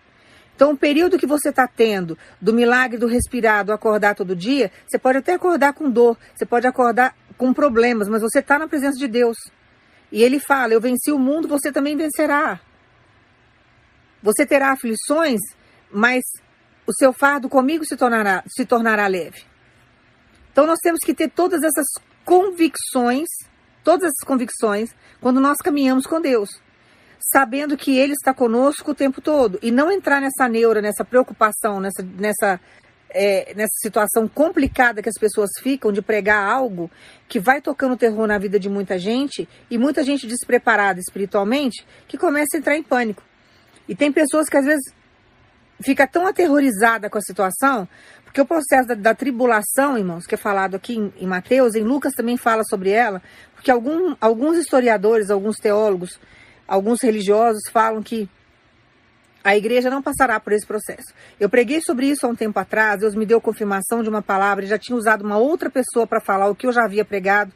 [0.54, 4.70] Então, o período que você está tendo do milagre do respirar, do acordar todo dia,
[4.86, 8.68] você pode até acordar com dor, você pode acordar com problemas, mas você está na
[8.68, 9.36] presença de Deus.
[10.12, 12.60] E ele fala: Eu venci o mundo, você também vencerá.
[14.22, 15.40] Você terá aflições,
[15.90, 16.22] mas
[16.86, 19.42] o seu fardo comigo se tornará, se tornará leve.
[20.52, 21.86] Então nós temos que ter todas essas
[22.24, 23.28] convicções,
[23.82, 26.50] todas essas convicções, quando nós caminhamos com Deus.
[27.32, 29.58] Sabendo que Ele está conosco o tempo todo.
[29.62, 32.60] E não entrar nessa neura, nessa preocupação, nessa, nessa
[33.14, 36.90] é, nessa situação complicada que as pessoas ficam de pregar algo
[37.28, 42.18] que vai tocando terror na vida de muita gente e muita gente despreparada espiritualmente que
[42.18, 43.22] começa a entrar em pânico.
[43.88, 44.92] E tem pessoas que às vezes
[45.82, 47.88] fica tão aterrorizada com a situação,
[48.24, 51.82] porque o processo da, da tribulação, irmãos, que é falado aqui em, em, Mateus, em
[51.82, 53.20] Lucas também fala sobre ela,
[53.54, 56.18] porque algum, alguns historiadores, alguns teólogos,
[56.66, 58.28] alguns religiosos falam que
[59.44, 61.12] a igreja não passará por esse processo.
[61.38, 64.66] Eu preguei sobre isso há um tempo atrás, Deus me deu confirmação de uma palavra,
[64.66, 67.52] já tinha usado uma outra pessoa para falar o que eu já havia pregado,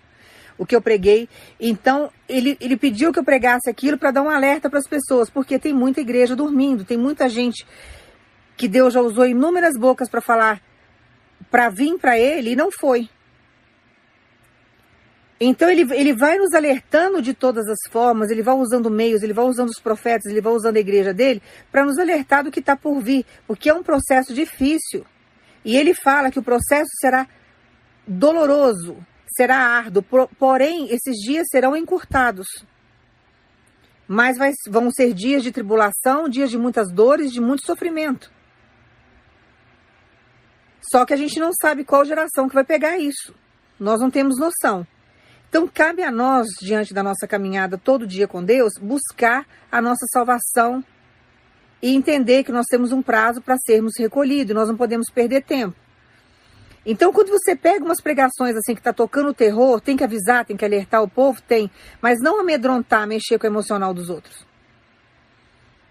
[0.58, 1.28] o que eu preguei.
[1.60, 5.30] Então, ele, ele pediu que eu pregasse aquilo para dar um alerta para as pessoas,
[5.30, 7.66] porque tem muita igreja dormindo, tem muita gente
[8.56, 10.60] que Deus já usou inúmeras bocas para falar,
[11.50, 13.08] para vir para ele e não foi.
[15.38, 19.34] Então ele, ele vai nos alertando de todas as formas, ele vai usando meios, ele
[19.34, 22.60] vai usando os profetas, ele vai usando a igreja dele para nos alertar do que
[22.60, 25.04] está por vir, porque é um processo difícil.
[25.62, 27.28] E ele fala que o processo será
[28.06, 28.96] doloroso,
[29.26, 30.02] será árduo,
[30.38, 32.46] porém esses dias serão encurtados.
[34.08, 38.32] Mas vai, vão ser dias de tribulação, dias de muitas dores, de muito sofrimento.
[40.90, 43.34] Só que a gente não sabe qual geração que vai pegar isso.
[43.78, 44.86] Nós não temos noção.
[45.48, 50.06] Então, cabe a nós, diante da nossa caminhada todo dia com Deus, buscar a nossa
[50.12, 50.84] salvação
[51.80, 55.76] e entender que nós temos um prazo para sermos recolhidos, nós não podemos perder tempo.
[56.84, 60.44] Então, quando você pega umas pregações assim que está tocando o terror, tem que avisar,
[60.44, 61.68] tem que alertar o povo, tem,
[62.00, 64.46] mas não amedrontar, mexer com o emocional dos outros.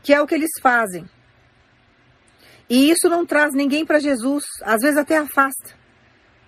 [0.02, 1.06] Que é o que eles fazem.
[2.70, 5.76] E isso não traz ninguém para Jesus, às vezes até afasta.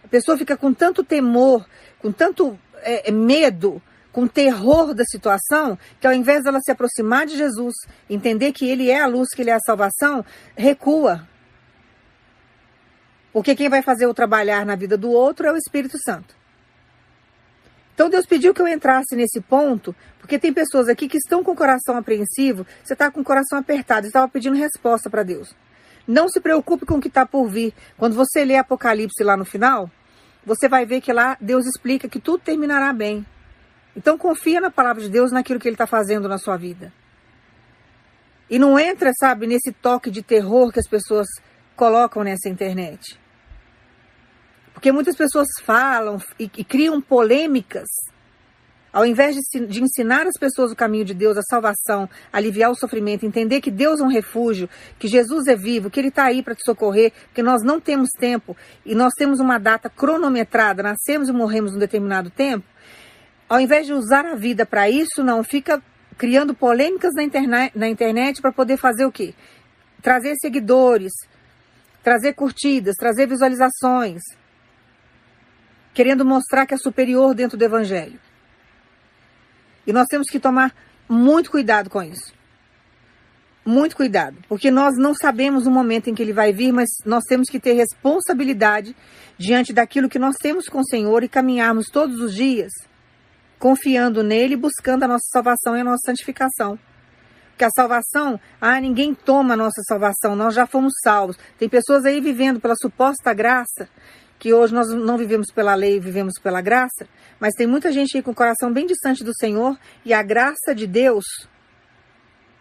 [0.04, 1.68] A pessoa fica com tanto temor,
[2.00, 3.82] com tanto é, é, medo,
[4.12, 7.76] com terror da situação, que ao invés dela se aproximar de Jesus,
[8.10, 10.26] entender que Ele é a luz, que Ele é a salvação,
[10.56, 11.28] recua.
[13.32, 16.36] Porque quem vai fazer o trabalhar na vida do outro é o Espírito Santo.
[17.94, 21.52] Então Deus pediu que eu entrasse nesse ponto, porque tem pessoas aqui que estão com
[21.52, 25.56] o coração apreensivo, você está com o coração apertado, estava pedindo resposta para Deus.
[26.08, 27.74] Não se preocupe com o que está por vir.
[27.98, 29.92] Quando você lê Apocalipse lá no final,
[30.48, 33.26] você vai ver que lá Deus explica que tudo terminará bem.
[33.94, 36.94] Então confia na palavra de Deus, naquilo que Ele está fazendo na sua vida.
[38.50, 41.28] E não entra, sabe, nesse toque de terror que as pessoas
[41.76, 43.20] colocam nessa internet.
[44.74, 47.90] Porque muitas pessoas falam e, e criam polêmicas
[48.92, 52.76] ao invés de, de, ensinar as pessoas o caminho de Deus, a salvação, aliviar o
[52.76, 56.42] sofrimento, entender que Deus é um refúgio, que Jesus é vivo, que Ele está aí
[56.42, 58.56] para te socorrer, que nós não temos tempo
[58.86, 62.66] e nós temos uma data cronometrada, nascemos e morremos um determinado tempo,
[63.50, 65.82] ao invés de usar a vida para isso, não, fica
[66.18, 69.34] criando polêmicas na internet, na internet para poder fazer o quê?
[70.02, 71.14] Trazer seguidores,
[72.04, 74.22] trazer curtidas, trazer visualizações,
[75.94, 78.20] querendo mostrar que é superior dentro do Evangelho.
[79.88, 80.76] E nós temos que tomar
[81.10, 82.36] muito cuidado com isso.
[83.66, 87.24] Muito cuidado, porque nós não sabemos o momento em que ele vai vir, mas nós
[87.28, 88.96] temos que ter responsabilidade
[89.38, 92.72] diante daquilo que nós temos com o Senhor e caminharmos todos os dias
[93.60, 96.80] confiando nele buscando a nossa salvação e a nossa santificação.
[97.50, 101.38] Porque a salvação, ah, ninguém toma a nossa salvação, nós já fomos salvos.
[101.58, 103.90] Tem pessoas aí vivendo pela suposta graça
[104.40, 107.08] que hoje nós não vivemos pela lei, vivemos pela graça,
[107.40, 110.74] mas tem muita gente aí com o coração bem distante do Senhor e a graça
[110.76, 111.26] de Deus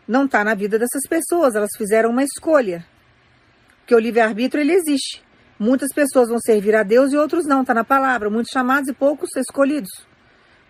[0.08, 2.86] não está na vida dessas pessoas, elas fizeram uma escolha.
[3.80, 5.22] Porque o livre-arbítrio ele existe.
[5.58, 8.28] Muitas pessoas vão servir a Deus e outros não, está na palavra.
[8.28, 9.90] Muitos chamados e poucos escolhidos.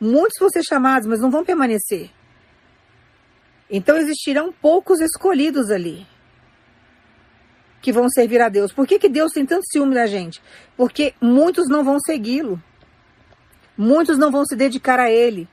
[0.01, 2.11] Muitos vão ser chamados, mas não vão permanecer.
[3.71, 6.07] Então existirão poucos escolhidos ali
[7.81, 8.73] que vão servir a Deus.
[8.73, 10.43] Por que, que Deus tem tanto ciúme da gente?
[10.77, 12.63] Porque muitos não vão segui-lo.
[13.77, 15.49] Muitos não vão se dedicar a Ele.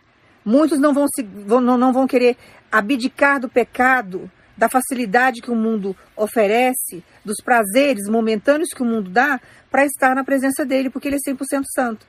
[0.45, 2.37] Muitos não vão, se, vão, não, não vão querer
[2.71, 9.09] abdicar do pecado, da facilidade que o mundo oferece, dos prazeres momentâneos que o mundo
[9.09, 9.39] dá,
[9.69, 12.05] para estar na presença dele, porque ele é 100% santo.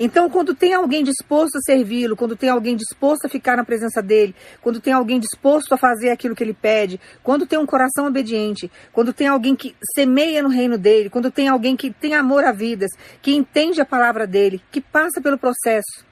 [0.00, 4.00] Então, quando tem alguém disposto a servi-lo, quando tem alguém disposto a ficar na presença
[4.00, 8.06] dele, quando tem alguém disposto a fazer aquilo que ele pede, quando tem um coração
[8.06, 12.44] obediente, quando tem alguém que semeia no reino dele, quando tem alguém que tem amor
[12.44, 16.06] a vidas, que entende a palavra dele, que passa pelo processo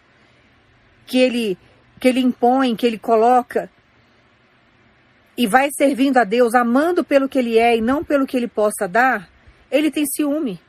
[1.07, 1.57] que ele
[1.99, 3.71] que ele impõe, que ele coloca
[5.37, 8.49] e vai servindo a Deus, amando pelo que ele é e não pelo que ele
[8.49, 9.31] possa dar,
[9.71, 10.61] ele tem ciúme.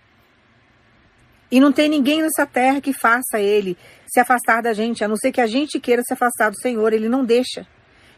[1.49, 5.15] E não tem ninguém nessa terra que faça ele se afastar da gente, a não
[5.15, 6.91] ser que a gente queira se afastar do Senhor.
[6.91, 7.65] Ele não deixa.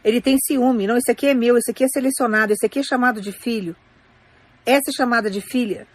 [0.04, 0.86] Ele tem ciúme.
[0.86, 3.76] Não, esse aqui é meu, esse aqui é selecionado, esse aqui é chamado de filho.
[4.66, 5.86] Essa é chamada de filha.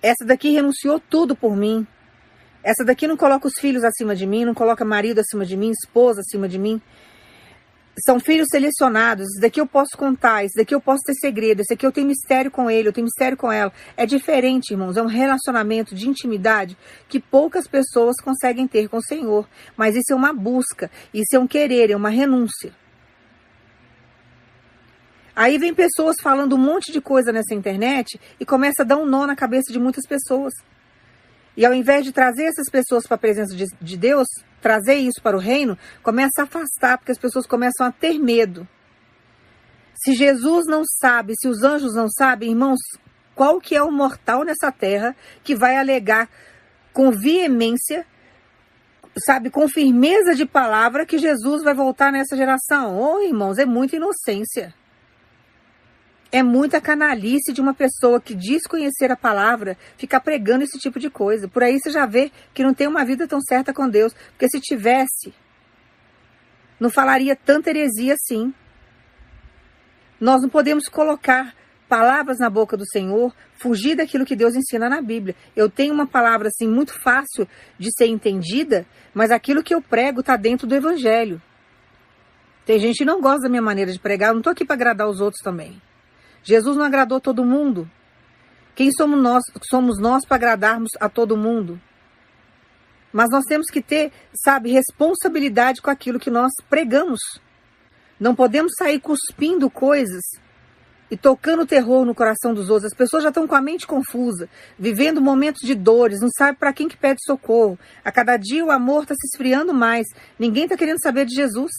[0.00, 1.86] Essa daqui renunciou tudo por mim.
[2.62, 5.70] Essa daqui não coloca os filhos acima de mim, não coloca marido acima de mim,
[5.70, 6.80] esposa acima de mim
[8.04, 11.74] são filhos selecionados, esse daqui eu posso contar, esse daqui eu posso ter segredo, esse
[11.74, 13.72] aqui eu tenho mistério com ele, eu tenho mistério com ela.
[13.96, 16.76] É diferente, irmãos, é um relacionamento de intimidade
[17.08, 19.48] que poucas pessoas conseguem ter com o Senhor.
[19.76, 22.72] Mas isso é uma busca, isso é um querer, é uma renúncia.
[25.34, 29.06] Aí vem pessoas falando um monte de coisa nessa internet e começa a dar um
[29.06, 30.52] nó na cabeça de muitas pessoas.
[31.58, 34.28] E ao invés de trazer essas pessoas para a presença de, de Deus,
[34.62, 38.66] trazer isso para o reino, começa a afastar, porque as pessoas começam a ter medo.
[39.92, 42.78] Se Jesus não sabe, se os anjos não sabem, irmãos,
[43.34, 46.30] qual que é o mortal nessa terra que vai alegar
[46.92, 48.06] com veemência,
[49.26, 52.96] sabe, com firmeza de palavra que Jesus vai voltar nessa geração?
[52.96, 54.72] Oh, irmãos, é muita inocência.
[56.30, 60.98] É muita canalice de uma pessoa que diz conhecer a palavra ficar pregando esse tipo
[60.98, 61.48] de coisa.
[61.48, 64.14] Por aí você já vê que não tem uma vida tão certa com Deus.
[64.32, 65.32] Porque se tivesse,
[66.78, 68.52] não falaria tanta heresia assim.
[70.20, 71.54] Nós não podemos colocar
[71.88, 75.34] palavras na boca do Senhor, fugir daquilo que Deus ensina na Bíblia.
[75.56, 77.48] Eu tenho uma palavra assim muito fácil
[77.78, 81.40] de ser entendida, mas aquilo que eu prego está dentro do Evangelho.
[82.66, 84.74] Tem gente que não gosta da minha maneira de pregar, eu não estou aqui para
[84.74, 85.80] agradar os outros também.
[86.48, 87.90] Jesus não agradou todo mundo.
[88.74, 91.78] Quem somos nós, somos nós para agradarmos a todo mundo?
[93.12, 97.20] Mas nós temos que ter, sabe, responsabilidade com aquilo que nós pregamos.
[98.18, 100.22] Não podemos sair cuspindo coisas
[101.10, 102.90] e tocando terror no coração dos outros.
[102.92, 104.48] As pessoas já estão com a mente confusa,
[104.78, 107.78] vivendo momentos de dores, não sabe para quem que pede socorro.
[108.02, 110.06] A cada dia o amor está se esfriando mais.
[110.38, 111.70] Ninguém está querendo saber de Jesus.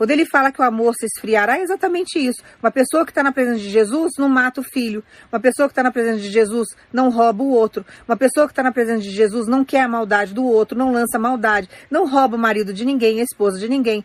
[0.00, 2.42] Quando ele fala que o amor se esfriará, é exatamente isso.
[2.62, 5.04] Uma pessoa que está na presença de Jesus não mata o filho.
[5.30, 7.84] Uma pessoa que está na presença de Jesus não rouba o outro.
[8.08, 10.90] Uma pessoa que está na presença de Jesus não quer a maldade do outro, não
[10.90, 14.02] lança maldade, não rouba o marido de ninguém, a esposa de ninguém.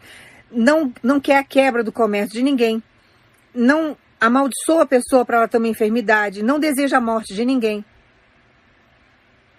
[0.52, 2.84] Não, não quer a quebra do comércio de ninguém.
[3.54, 6.44] Não amaldiçoa a pessoa para ela ter uma enfermidade.
[6.44, 7.86] Não deseja a morte de ninguém.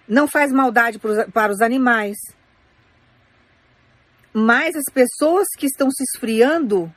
[0.07, 0.99] Não faz maldade
[1.33, 2.15] para os animais
[4.39, 6.93] mas as pessoas que estão se esfriando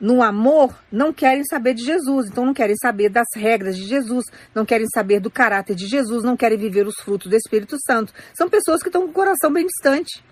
[0.00, 2.28] no amor, não querem saber de Jesus.
[2.28, 4.24] Então, não querem saber das regras de Jesus,
[4.54, 8.12] não querem saber do caráter de Jesus, não querem viver os frutos do Espírito Santo.
[8.34, 10.24] São pessoas que estão com o coração bem distante.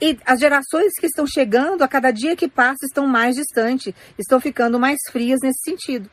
[0.00, 4.40] E as gerações que estão chegando, a cada dia que passa, estão mais distantes, estão
[4.40, 6.08] ficando mais frias nesse sentido.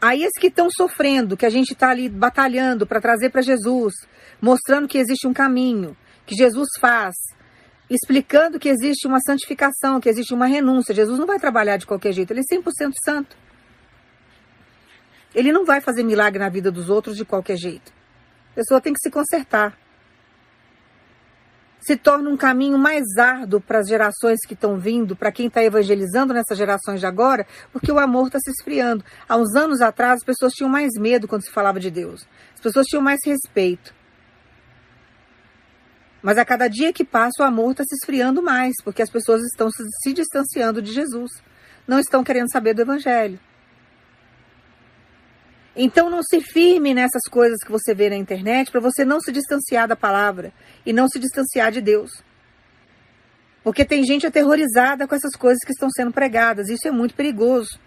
[0.00, 3.94] Aí esses que estão sofrendo, que a gente está ali batalhando para trazer para Jesus,
[4.40, 7.16] mostrando que existe um caminho, que Jesus faz,
[7.90, 10.94] explicando que existe uma santificação, que existe uma renúncia.
[10.94, 13.36] Jesus não vai trabalhar de qualquer jeito, ele é 100% santo.
[15.34, 17.92] Ele não vai fazer milagre na vida dos outros de qualquer jeito.
[18.52, 19.76] A pessoa tem que se consertar
[21.80, 25.62] se torna um caminho mais árduo para as gerações que estão vindo, para quem está
[25.62, 29.04] evangelizando nessas gerações de agora, porque o amor está se esfriando.
[29.28, 32.26] Há uns anos atrás, as pessoas tinham mais medo quando se falava de Deus.
[32.54, 33.94] As pessoas tinham mais respeito.
[36.20, 39.42] Mas a cada dia que passa, o amor está se esfriando mais, porque as pessoas
[39.42, 41.30] estão se distanciando de Jesus.
[41.86, 43.38] Não estão querendo saber do Evangelho.
[45.80, 49.30] Então não se firme nessas coisas que você vê na internet para você não se
[49.30, 50.52] distanciar da palavra
[50.84, 52.20] e não se distanciar de Deus.
[53.62, 56.68] Porque tem gente aterrorizada com essas coisas que estão sendo pregadas.
[56.68, 57.78] Isso é muito perigoso.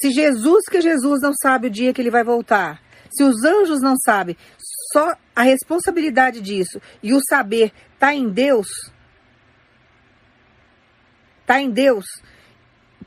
[0.00, 2.80] Se Jesus, que Jesus não sabe o dia que ele vai voltar,
[3.10, 4.34] se os anjos não sabem,
[4.94, 8.68] só a responsabilidade disso e o saber está em Deus,
[11.42, 12.06] está em Deus,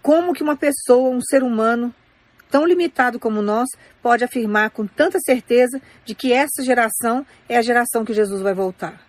[0.03, 1.91] como que uma pessoa, um ser humano,
[2.49, 3.67] tão limitado como nós,
[4.01, 8.53] pode afirmar com tanta certeza de que essa geração é a geração que Jesus vai
[8.53, 9.01] voltar.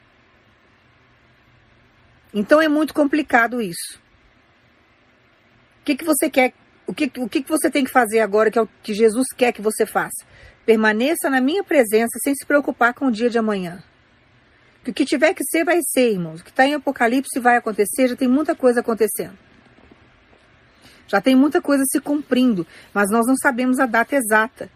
[2.33, 3.99] Então é muito complicado isso.
[5.81, 6.53] O que, que você quer?
[6.87, 9.29] O que, o que, que você tem que fazer agora que é o que Jesus
[9.37, 10.25] quer que você faça?
[10.65, 13.83] Permaneça na minha presença sem se preocupar com o dia de amanhã.
[14.85, 16.41] Que o que tiver que ser, vai ser, irmãos.
[16.41, 19.37] O que está em Apocalipse vai acontecer, já tem muita coisa acontecendo.
[21.07, 24.69] Já tem muita coisa se cumprindo, mas nós não sabemos a data exata.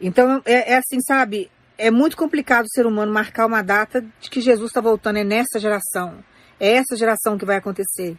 [0.00, 1.50] Então, é, é assim, sabe?
[1.78, 5.18] É muito complicado o ser humano marcar uma data de que Jesus está voltando.
[5.18, 6.22] É nessa geração.
[6.60, 8.16] É essa geração que vai acontecer.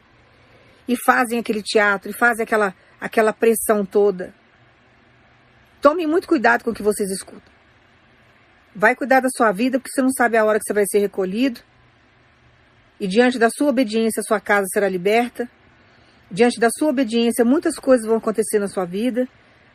[0.88, 4.34] E fazem aquele teatro, e fazem aquela, aquela pressão toda.
[5.82, 7.54] Tome muito cuidado com o que vocês escutam.
[8.76, 11.00] Vai cuidar da sua vida, porque você não sabe a hora que você vai ser
[11.00, 11.62] recolhido.
[13.00, 15.50] E diante da sua obediência, sua casa será liberta.
[16.32, 19.28] Diante da sua obediência, muitas coisas vão acontecer na sua vida,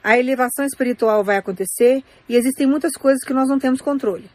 [0.02, 4.30] a elevação espiritual vai acontecer e existem muitas coisas que nós não temos controle.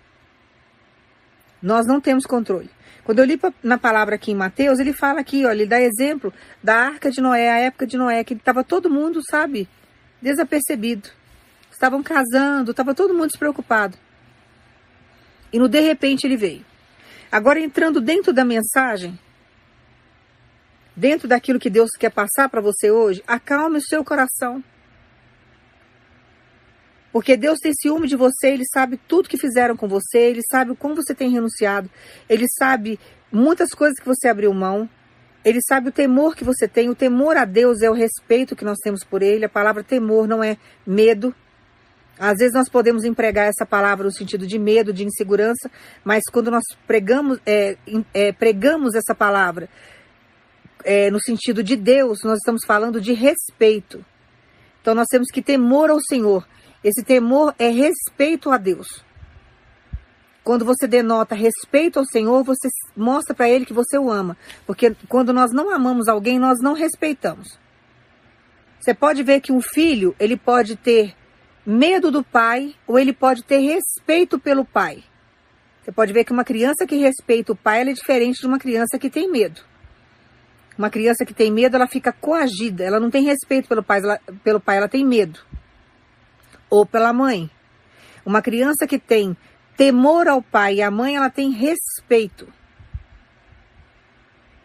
[1.62, 2.70] Nós não temos controle.
[3.04, 6.34] Quando eu li na palavra aqui em Mateus, ele fala aqui, ó, ele dá exemplo
[6.64, 9.68] da arca de Noé, a época de Noé, que estava todo mundo, sabe,
[10.22, 11.10] desapercebido.
[11.72, 13.98] Estavam casando, estava todo mundo despreocupado.
[15.52, 16.66] E no de repente ele veio.
[17.32, 19.20] Agora entrando dentro da mensagem,
[20.96, 24.64] dentro daquilo que Deus quer passar para você hoje, acalme o seu coração.
[27.12, 30.76] Porque Deus tem ciúme de você, Ele sabe tudo que fizeram com você, Ele sabe
[30.76, 31.90] como você tem renunciado,
[32.28, 33.00] Ele sabe
[33.32, 34.90] muitas coisas que você abriu mão,
[35.44, 36.90] Ele sabe o temor que você tem.
[36.90, 39.46] O temor a Deus é o respeito que nós temos por Ele.
[39.46, 41.34] A palavra temor não é medo.
[42.20, 45.70] Às vezes nós podemos empregar essa palavra no sentido de medo, de insegurança,
[46.04, 47.78] mas quando nós pregamos, é,
[48.14, 49.70] é, pregamos essa palavra
[50.86, 54.06] é, no sentido de Deus, nós estamos falando de respeito.
[54.82, 56.48] Então nós temos que temor ao Senhor.
[56.84, 59.04] Esse temor é respeito a Deus.
[60.44, 64.38] Quando você denota respeito ao Senhor, você mostra para Ele que você o ama.
[64.68, 67.58] Porque quando nós não amamos alguém, nós não respeitamos.
[68.80, 71.16] Você pode ver que um filho, ele pode ter
[71.66, 75.04] medo do pai ou ele pode ter respeito pelo pai.
[75.84, 79.00] Você pode ver que uma criança que respeita o pai é diferente de uma criança
[79.00, 79.62] que tem medo.
[80.78, 84.20] Uma criança que tem medo, ela fica coagida, ela não tem respeito pelo pai, ela,
[84.44, 85.40] pelo pai, ela tem medo.
[86.70, 87.50] Ou pela mãe.
[88.26, 89.38] Uma criança que tem
[89.78, 92.48] temor ao pai e à mãe, ela tem respeito.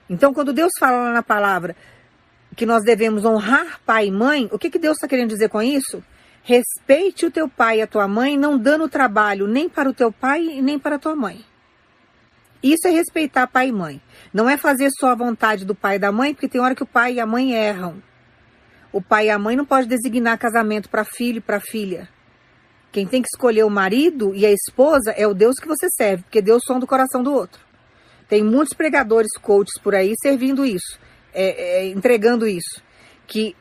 [0.09, 1.77] Então, quando Deus fala lá na palavra
[2.57, 5.63] que nós devemos honrar pai e mãe, o que, que Deus está querendo dizer com
[5.63, 6.03] isso?
[6.43, 10.11] Respeite o teu pai e a tua mãe, não dando trabalho nem para o teu
[10.11, 11.45] pai e nem para a tua mãe.
[12.63, 14.01] Isso é respeitar pai e mãe.
[14.33, 16.83] Não é fazer só a vontade do pai e da mãe, porque tem hora que
[16.83, 18.03] o pai e a mãe erram.
[18.93, 22.09] O pai e a mãe não pode designar casamento para filho e para filha.
[22.93, 26.25] Quem tem que escolher o marido e a esposa é o Deus que você serve,
[26.25, 27.61] porque Deus som do coração do outro.
[28.29, 30.99] Tem muitos pregadores, coaches por aí servindo isso,
[31.33, 32.83] é, é, entregando isso,
[33.27, 33.57] que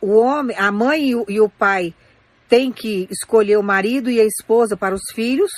[0.00, 1.94] o homem, a mãe e o, e o pai
[2.48, 5.50] têm que escolher o marido e a esposa para os filhos,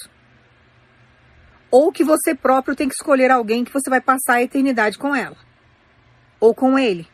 [1.73, 5.17] ou que você próprio tem que escolher alguém que você vai passar a eternidade com
[5.17, 5.37] ela
[6.39, 7.09] ou com ele.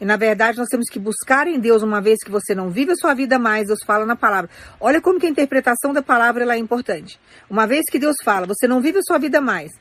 [0.00, 2.92] E na verdade nós temos que buscar em Deus uma vez que você não vive
[2.92, 4.48] a sua vida mais, Deus fala na palavra.
[4.78, 7.18] Olha como que a interpretação da palavra é importante.
[7.50, 9.72] Uma vez que Deus fala, você não vive a sua vida mais.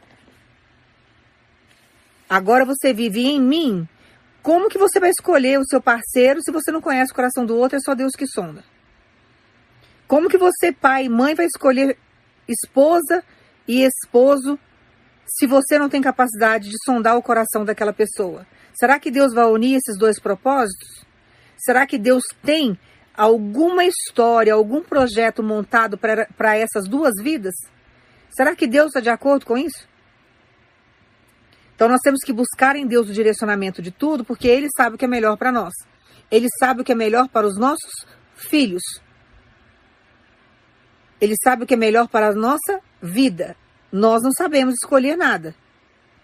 [2.28, 3.88] Agora você vive em mim.
[4.42, 7.56] Como que você vai escolher o seu parceiro se você não conhece o coração do
[7.56, 7.78] outro?
[7.78, 8.64] É só Deus que sonda.
[10.08, 11.98] Como que você, pai e mãe, vai escolher
[12.48, 13.24] esposa
[13.68, 14.60] e esposo
[15.26, 18.46] se você não tem capacidade de sondar o coração daquela pessoa?
[18.74, 21.06] Será que Deus vai unir esses dois propósitos?
[21.58, 22.78] Será que Deus tem
[23.16, 27.54] alguma história, algum projeto montado para essas duas vidas?
[28.32, 29.88] Será que Deus está de acordo com isso?
[31.76, 34.98] Então nós temos que buscar em Deus o direcionamento de tudo, porque Ele sabe o
[34.98, 35.74] que é melhor para nós.
[36.30, 37.92] Ele sabe o que é melhor para os nossos
[38.36, 38.84] filhos.
[41.22, 43.58] Ele sabe o que é melhor para a nossa vida.
[43.92, 45.54] Nós não sabemos escolher nada.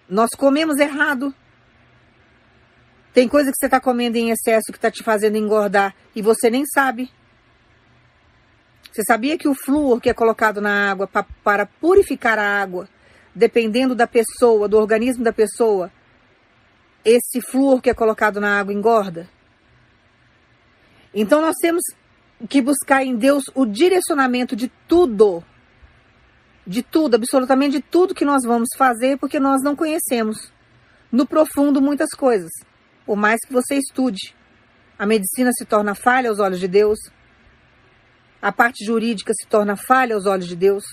[0.10, 1.36] Nós comemos errado.
[3.14, 6.50] Tem coisa que você está comendo em excesso que está te fazendo engordar e você
[6.50, 7.12] nem sabe.
[8.92, 12.88] Você sabia que o flúor que é colocado na água pra, para purificar a água,
[13.36, 15.92] dependendo da pessoa, do organismo da pessoa,
[17.04, 19.30] esse flúor que é colocado na água engorda?
[21.14, 21.84] Então nós temos
[22.48, 25.44] que buscar em Deus o direcionamento de tudo
[26.70, 30.54] de tudo, absolutamente de tudo que nós vamos fazer, porque nós não conhecemos
[31.12, 32.52] no profundo muitas coisas.
[33.08, 34.36] Por mais que você estude,
[34.98, 37.00] a medicina se torna falha aos olhos de Deus,
[38.40, 40.84] a parte jurídica se torna falha aos olhos de Deus,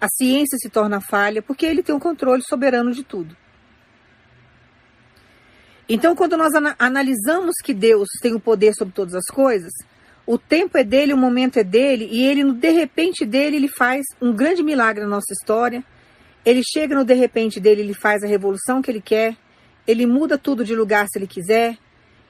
[0.00, 3.36] a ciência se torna falha, porque ele tem o um controle soberano de tudo.
[5.88, 9.72] Então, quando nós analisamos que Deus tem o poder sobre todas as coisas,
[10.30, 13.66] o tempo é dele, o momento é dele, e ele, no de repente dele, ele
[13.66, 15.82] faz um grande milagre na nossa história.
[16.44, 19.34] Ele chega no de repente dele, ele faz a revolução que ele quer.
[19.86, 21.78] Ele muda tudo de lugar se ele quiser.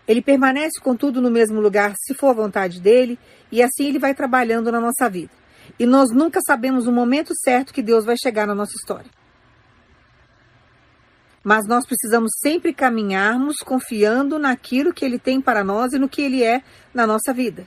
[0.06, 3.18] Ele permanece com tudo no mesmo lugar se for a vontade dele.
[3.50, 5.32] E assim ele vai trabalhando na nossa vida.
[5.76, 9.10] E nós nunca sabemos o momento certo que Deus vai chegar na nossa história.
[11.42, 16.22] Mas nós precisamos sempre caminharmos confiando naquilo que Ele tem para nós e no que
[16.22, 16.62] Ele é
[16.94, 17.66] na nossa vida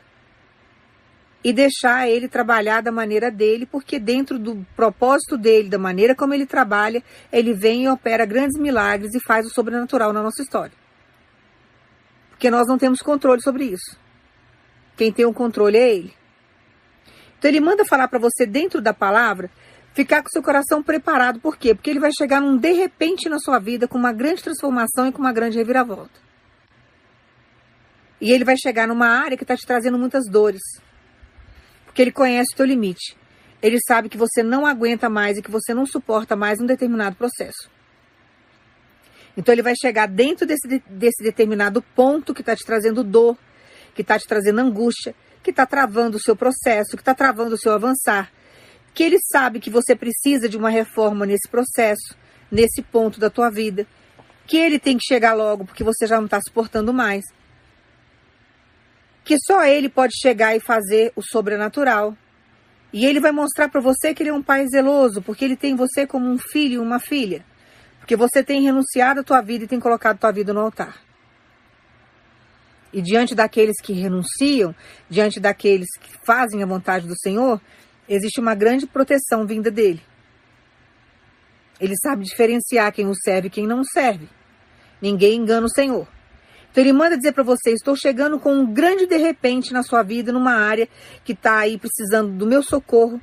[1.44, 6.34] e deixar ele trabalhar da maneira dele, porque dentro do propósito dele, da maneira como
[6.34, 10.74] ele trabalha, ele vem e opera grandes milagres e faz o sobrenatural na nossa história.
[12.30, 13.98] Porque nós não temos controle sobre isso.
[14.96, 16.14] Quem tem o controle é ele.
[17.40, 19.50] Então ele manda falar para você dentro da palavra,
[19.94, 21.40] ficar com seu coração preparado.
[21.40, 21.74] Por quê?
[21.74, 25.12] Porque ele vai chegar num de repente na sua vida com uma grande transformação e
[25.12, 26.22] com uma grande reviravolta.
[28.20, 30.62] E ele vai chegar numa área que está te trazendo muitas dores
[31.92, 33.18] porque ele conhece o teu limite.
[33.62, 37.18] Ele sabe que você não aguenta mais e que você não suporta mais um determinado
[37.18, 37.70] processo.
[39.36, 43.38] Então ele vai chegar dentro desse, desse determinado ponto que está te trazendo dor,
[43.94, 45.14] que está te trazendo angústia,
[45.44, 48.32] que está travando o seu processo, que está travando o seu avançar.
[48.94, 52.16] Que ele sabe que você precisa de uma reforma nesse processo,
[52.50, 53.86] nesse ponto da tua vida.
[54.48, 57.26] Que ele tem que chegar logo porque você já não está suportando mais
[59.32, 62.18] que só ele pode chegar e fazer o sobrenatural.
[62.92, 65.74] E ele vai mostrar para você que ele é um pai zeloso, porque ele tem
[65.74, 67.46] você como um filho e uma filha.
[67.98, 71.02] Porque você tem renunciado à tua vida e tem colocado tua vida no altar.
[72.92, 74.76] E diante daqueles que renunciam,
[75.10, 77.62] diante daqueles que fazem a vontade do Senhor,
[78.10, 80.02] existe uma grande proteção vinda dele.
[81.80, 84.28] Ele sabe diferenciar quem o serve e quem não serve.
[85.02, 86.06] Ninguém engana o Senhor.
[86.72, 90.02] Então ele manda dizer para você: estou chegando com um grande de repente na sua
[90.04, 90.88] vida, numa área
[91.24, 93.20] que está aí precisando do meu socorro,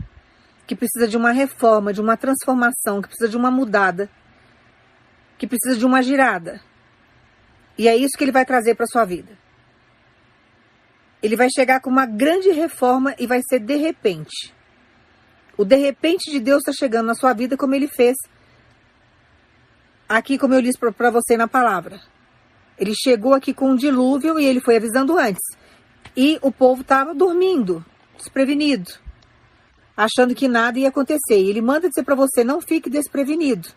[0.66, 4.10] que precisa de uma reforma, de uma transformação, que precisa de uma mudada,
[5.38, 6.60] que precisa de uma girada.
[7.76, 9.38] E é isso que ele vai trazer para sua vida.
[11.22, 14.54] Ele vai chegar com uma grande reforma e vai ser de repente.
[15.56, 18.16] O de repente de Deus está chegando na sua vida como ele fez
[20.08, 22.00] aqui, como eu disse para você na palavra.
[22.78, 25.42] Ele chegou aqui com um dilúvio e ele foi avisando antes.
[26.16, 27.84] E o povo estava dormindo,
[28.16, 28.90] desprevenido,
[29.96, 31.40] achando que nada ia acontecer.
[31.40, 33.68] E ele manda dizer para você: não fique desprevenido,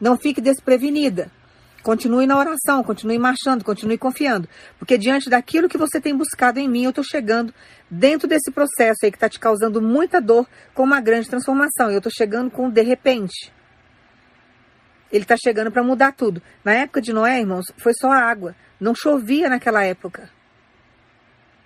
[0.00, 1.30] não fique desprevenida.
[1.82, 4.46] Continue na oração, continue marchando, continue confiando.
[4.78, 7.54] Porque diante daquilo que você tem buscado em mim, eu estou chegando
[7.90, 11.90] dentro desse processo aí que está te causando muita dor com uma grande transformação.
[11.90, 13.50] Eu estou chegando com de repente.
[15.12, 16.42] Ele está chegando para mudar tudo.
[16.64, 18.54] Na época de Noé, irmãos, foi só água.
[18.78, 20.30] Não chovia naquela época.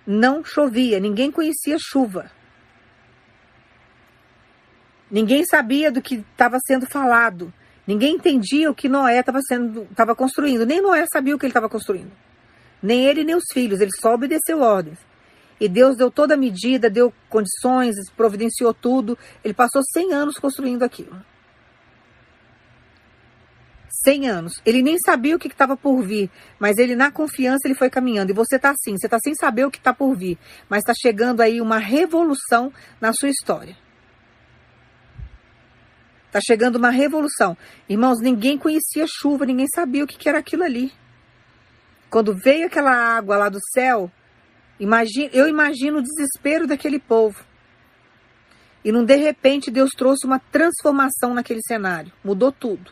[0.05, 0.99] Não chovia.
[0.99, 2.31] Ninguém conhecia chuva.
[5.09, 7.53] Ninguém sabia do que estava sendo falado.
[7.85, 10.65] Ninguém entendia o que Noé estava sendo, estava construindo.
[10.65, 12.11] Nem Noé sabia o que ele estava construindo.
[12.81, 13.79] Nem ele nem os filhos.
[13.79, 14.97] Ele só obedeceu ordens.
[15.59, 19.17] E Deus deu toda a medida, deu condições, providenciou tudo.
[19.43, 21.15] Ele passou 100 anos construindo aquilo.
[24.05, 24.53] 100 anos.
[24.63, 26.29] Ele nem sabia o que estava por vir,
[26.59, 28.29] mas ele, na confiança, ele foi caminhando.
[28.29, 30.37] E você está assim, você está sem saber o que está por vir,
[30.69, 32.71] mas está chegando aí uma revolução
[33.01, 33.75] na sua história.
[36.27, 37.57] Está chegando uma revolução.
[37.89, 40.91] Irmãos, ninguém conhecia chuva, ninguém sabia o que, que era aquilo ali.
[42.09, 44.11] Quando veio aquela água lá do céu,
[44.79, 47.43] imagine, eu imagino o desespero daquele povo.
[48.83, 52.91] E num de repente Deus trouxe uma transformação naquele cenário, mudou tudo.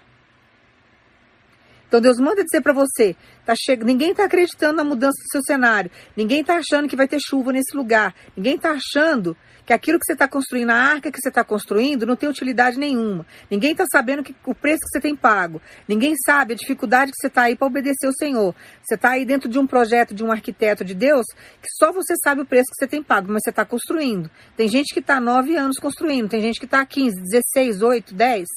[1.94, 3.16] Então Deus manda dizer para você,
[3.46, 3.76] tá che...
[3.76, 7.54] ninguém está acreditando na mudança do seu cenário, ninguém está achando que vai ter chuva
[7.54, 11.30] nesse lugar, ninguém está achando que aquilo que você está construindo, a arca que você
[11.30, 13.28] está construindo, não tem utilidade nenhuma.
[13.48, 15.62] Ninguém está sabendo que, o preço que você tem pago.
[15.88, 18.56] Ninguém sabe a dificuldade que você está aí para obedecer o Senhor.
[18.82, 21.28] Você está aí dentro de um projeto de um arquiteto de Deus
[21.62, 24.32] que só você sabe o preço que você tem pago, mas você está construindo.
[24.58, 28.48] Tem gente que está nove anos construindo, tem gente que está 15, 16, 8, 10.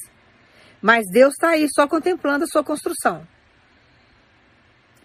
[0.81, 3.27] Mas Deus está aí só contemplando a sua construção.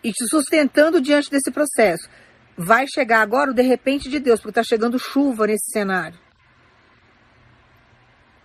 [0.03, 2.09] E te sustentando diante desse processo.
[2.57, 6.19] Vai chegar agora o de repente de Deus, porque está chegando chuva nesse cenário.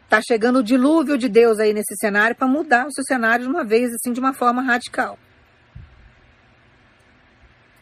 [0.06, 3.52] Está chegando o dilúvio de Deus aí nesse cenário para mudar o seu cenário de
[3.52, 5.20] uma vez, assim, de uma forma radical.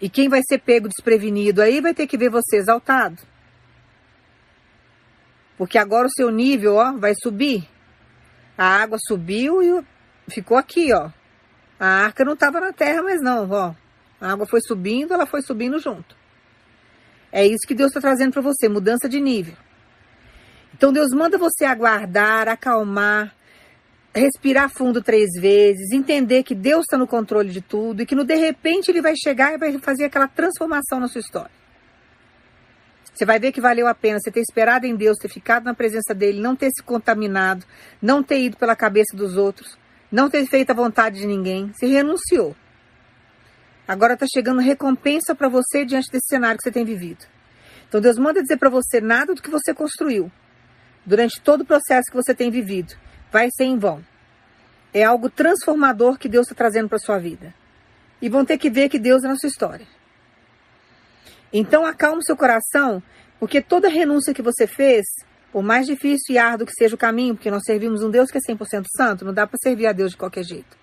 [0.01, 3.21] E quem vai ser pego desprevenido aí vai ter que ver você exaltado.
[5.57, 7.69] Porque agora o seu nível, ó, vai subir.
[8.57, 9.83] A água subiu e
[10.31, 11.09] ficou aqui, ó.
[11.79, 13.73] A arca não estava na terra, mas não, ó.
[14.19, 16.15] A água foi subindo, ela foi subindo junto.
[17.31, 19.55] É isso que Deus está trazendo para você, mudança de nível.
[20.73, 23.33] Então Deus manda você aguardar, acalmar,
[24.13, 28.23] respirar fundo três vezes, entender que Deus está no controle de tudo e que no
[28.23, 31.64] de repente Ele vai chegar e vai fazer aquela transformação na sua história.
[33.15, 35.73] Você vai ver que valeu a pena você ter esperado em Deus, ter ficado na
[35.73, 37.65] presença dele, não ter se contaminado,
[38.01, 39.77] não ter ido pela cabeça dos outros,
[40.11, 41.71] não ter feito a vontade de ninguém.
[41.71, 42.53] Você renunciou.
[43.87, 47.25] Agora está chegando recompensa para você diante desse cenário que você tem vivido.
[47.87, 50.29] Então Deus manda dizer para você nada do que você construiu
[51.05, 52.95] durante todo o processo que você tem vivido
[53.31, 54.03] vai ser em vão.
[54.93, 57.53] É algo transformador que Deus está trazendo para sua vida.
[58.21, 59.85] E vão ter que ver que Deus é na sua história.
[61.57, 63.01] Então acalme seu coração,
[63.39, 65.05] porque toda renúncia que você fez,
[65.53, 68.37] por mais difícil e árduo que seja o caminho, porque nós servimos um Deus que
[68.37, 70.77] é 100% santo, não dá para servir a Deus de qualquer jeito.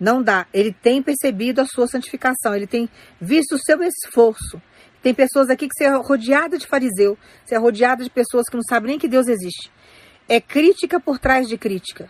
[0.00, 0.46] Não dá.
[0.50, 2.88] Ele tem percebido a sua santificação, ele tem
[3.20, 4.62] visto o seu esforço.
[5.02, 8.56] Tem pessoas aqui que você é rodeada de fariseu, você é rodeada de pessoas que
[8.56, 9.70] não sabem nem que Deus existe.
[10.26, 12.08] É crítica por trás de crítica.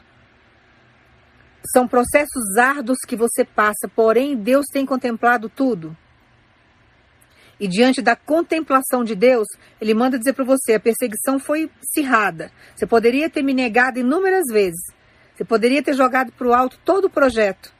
[1.72, 5.96] São processos árduos que você passa, porém Deus tem contemplado tudo.
[7.58, 9.46] E diante da contemplação de Deus,
[9.80, 12.50] ele manda dizer para você: a perseguição foi acirrada.
[12.74, 14.92] Você poderia ter me negado inúmeras vezes.
[15.34, 17.72] Você poderia ter jogado para o alto todo o projeto.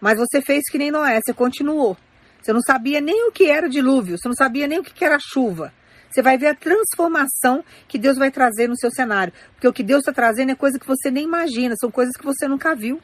[0.00, 1.96] Mas você fez que nem Noé, você continuou.
[2.40, 5.16] Você não sabia nem o que era dilúvio, você não sabia nem o que era
[5.20, 5.72] chuva.
[6.10, 9.32] Você vai ver a transformação que Deus vai trazer no seu cenário.
[9.54, 12.24] Porque o que Deus está trazendo é coisa que você nem imagina, são coisas que
[12.24, 13.00] você nunca viu.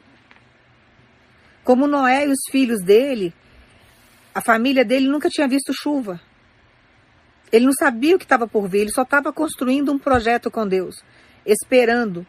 [1.63, 3.33] Como Noé e os filhos dele,
[4.39, 6.17] a família dele nunca tinha visto chuva.
[7.51, 10.65] Ele não sabia o que estava por vir, ele só estava construindo um projeto com
[10.65, 11.03] Deus,
[11.45, 12.25] esperando.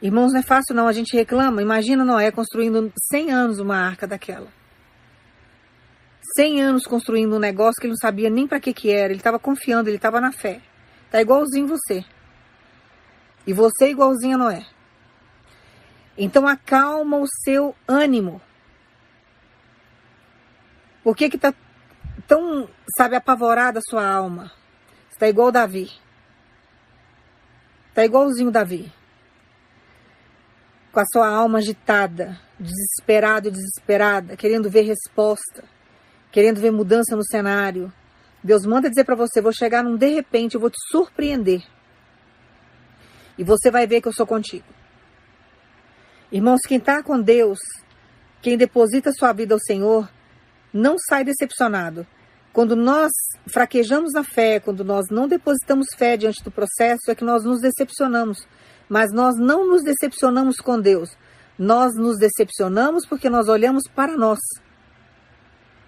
[0.00, 1.60] Irmãos, não é fácil não, a gente reclama.
[1.60, 4.46] Imagina Noé construindo 100 anos uma arca daquela.
[6.36, 9.18] 100 anos construindo um negócio que ele não sabia nem para que que era, ele
[9.18, 10.60] estava confiando, ele estava na fé.
[11.10, 12.04] Tá igualzinho você.
[13.44, 14.66] E você igualzinho a Noé.
[16.16, 18.40] Então acalma o seu ânimo.
[21.02, 21.52] Por que que tá
[22.26, 24.52] tão, sabe, apavorada a sua alma?
[25.10, 25.90] Está igual Davi.
[27.88, 28.92] Está igualzinho Davi.
[30.92, 35.64] Com a sua alma agitada, desesperado desesperada, querendo ver resposta,
[36.30, 37.92] querendo ver mudança no cenário.
[38.42, 41.62] Deus manda dizer para você: vou chegar num de repente, eu vou te surpreender.
[43.36, 44.66] E você vai ver que eu sou contigo.
[46.30, 47.58] Irmãos, quem está com Deus,
[48.40, 50.08] quem deposita sua vida ao Senhor,
[50.72, 52.06] não sai decepcionado.
[52.52, 53.10] Quando nós
[53.46, 57.60] fraquejamos na fé, quando nós não depositamos fé diante do processo, é que nós nos
[57.60, 58.46] decepcionamos.
[58.88, 61.10] Mas nós não nos decepcionamos com Deus.
[61.58, 64.38] Nós nos decepcionamos porque nós olhamos para nós.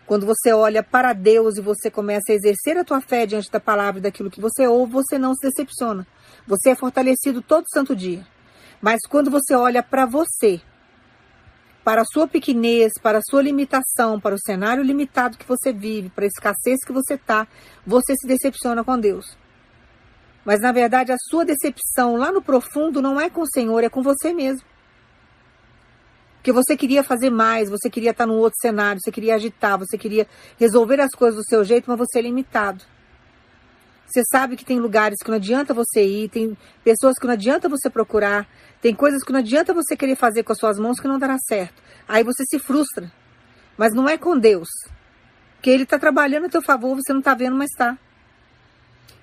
[0.06, 3.60] Quando você olha para Deus e você começa a exercer a tua fé diante da
[3.60, 6.06] palavra e daquilo que você ouve, você não se decepciona.
[6.46, 8.26] Você é fortalecido todo santo dia.
[8.80, 10.60] Mas quando você olha para você,
[11.84, 16.08] para a sua pequenez, para a sua limitação, para o cenário limitado que você vive,
[16.08, 17.46] para a escassez que você está,
[17.86, 19.36] você se decepciona com Deus.
[20.44, 23.90] Mas na verdade a sua decepção lá no profundo não é com o Senhor, é
[23.90, 24.66] com você mesmo.
[26.36, 29.96] Porque você queria fazer mais, você queria estar num outro cenário, você queria agitar, você
[29.96, 30.26] queria
[30.58, 32.84] resolver as coisas do seu jeito, mas você é limitado.
[34.06, 37.68] Você sabe que tem lugares que não adianta você ir, tem pessoas que não adianta
[37.68, 38.46] você procurar,
[38.80, 41.36] tem coisas que não adianta você querer fazer com as suas mãos que não dará
[41.38, 41.82] certo.
[42.06, 43.10] Aí você se frustra.
[43.76, 44.68] Mas não é com Deus.
[45.56, 47.98] Porque Ele está trabalhando a teu favor, você não está vendo, mas está.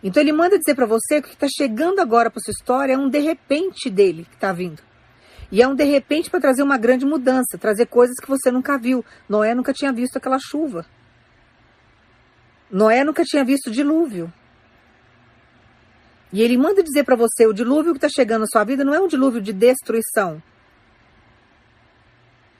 [0.03, 2.93] Então Ele manda dizer para você que o que está chegando agora para sua história
[2.93, 4.81] é um de repente dele que está vindo.
[5.51, 8.77] E é um de repente para trazer uma grande mudança, trazer coisas que você nunca
[8.77, 9.05] viu.
[9.29, 10.85] Noé nunca tinha visto aquela chuva.
[12.71, 14.31] Noé nunca tinha visto dilúvio.
[16.31, 18.93] E ele manda dizer para você: o dilúvio que está chegando na sua vida não
[18.93, 20.41] é um dilúvio de destruição.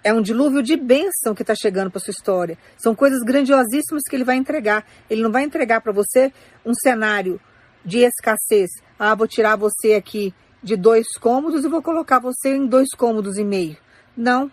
[0.04, 2.58] É um dilúvio de bênção que está chegando para sua história.
[2.76, 4.84] São coisas grandiosíssimas que ele vai entregar.
[5.10, 6.34] Ele não vai entregar para você
[6.66, 7.40] um cenário
[7.86, 8.70] de escassez.
[8.98, 10.34] Ah, vou tirar você aqui
[10.64, 13.78] de dois cômodos e vou colocar você em dois cômodos e meio.
[14.18, 14.52] Não.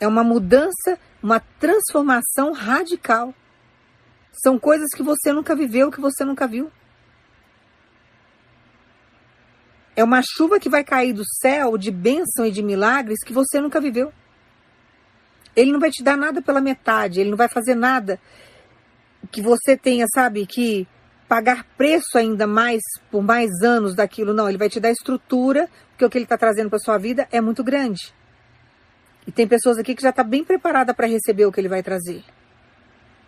[0.00, 3.32] É uma mudança, uma transformação radical.
[4.32, 6.72] São coisas que você nunca viveu, que você nunca viu.
[10.02, 13.60] É uma chuva que vai cair do céu de bênção e de milagres que você
[13.60, 14.12] nunca viveu.
[15.54, 18.18] Ele não vai te dar nada pela metade, ele não vai fazer nada
[19.30, 20.88] que você tenha, sabe, que
[21.28, 22.80] pagar preço ainda mais
[23.12, 24.34] por mais anos daquilo.
[24.34, 27.28] Não, ele vai te dar estrutura, porque o que ele está trazendo para sua vida
[27.30, 28.12] é muito grande.
[29.24, 31.80] E tem pessoas aqui que já está bem preparada para receber o que ele vai
[31.80, 32.24] trazer.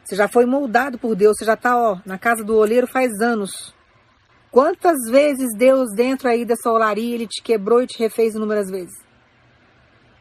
[0.04, 3.20] Você já foi moldado por Deus, você já está, ó, na casa do oleiro faz
[3.20, 3.72] anos.
[4.54, 8.94] Quantas vezes Deus, dentro aí dessa olaria, ele te quebrou e te refez inúmeras vezes?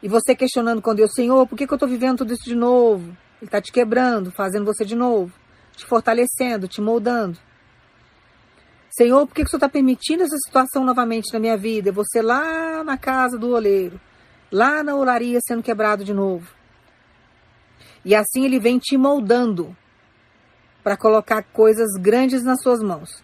[0.02, 2.56] E você questionando com Deus, Senhor, por que, que eu estou vivendo tudo isso de
[2.56, 3.16] novo?
[3.40, 5.32] Ele está te quebrando, fazendo você de novo,
[5.76, 7.38] te fortalecendo, te moldando.
[8.90, 11.92] Senhor, por que, que o Senhor está permitindo essa situação novamente na minha vida?
[11.92, 14.00] Você lá na casa do oleiro,
[14.50, 16.52] lá na olaria sendo quebrado de novo.
[18.04, 19.76] E assim ele vem te moldando
[20.82, 23.23] para colocar coisas grandes nas suas mãos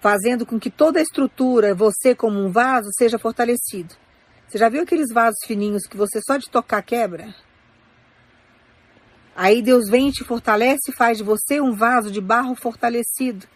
[0.00, 3.94] fazendo com que toda a estrutura, você como um vaso, seja fortalecido.
[4.46, 7.34] Você já viu aqueles vasos fininhos que você só de tocar quebra?
[9.34, 13.46] Aí Deus vem e te fortalece e faz de você um vaso de barro fortalecido,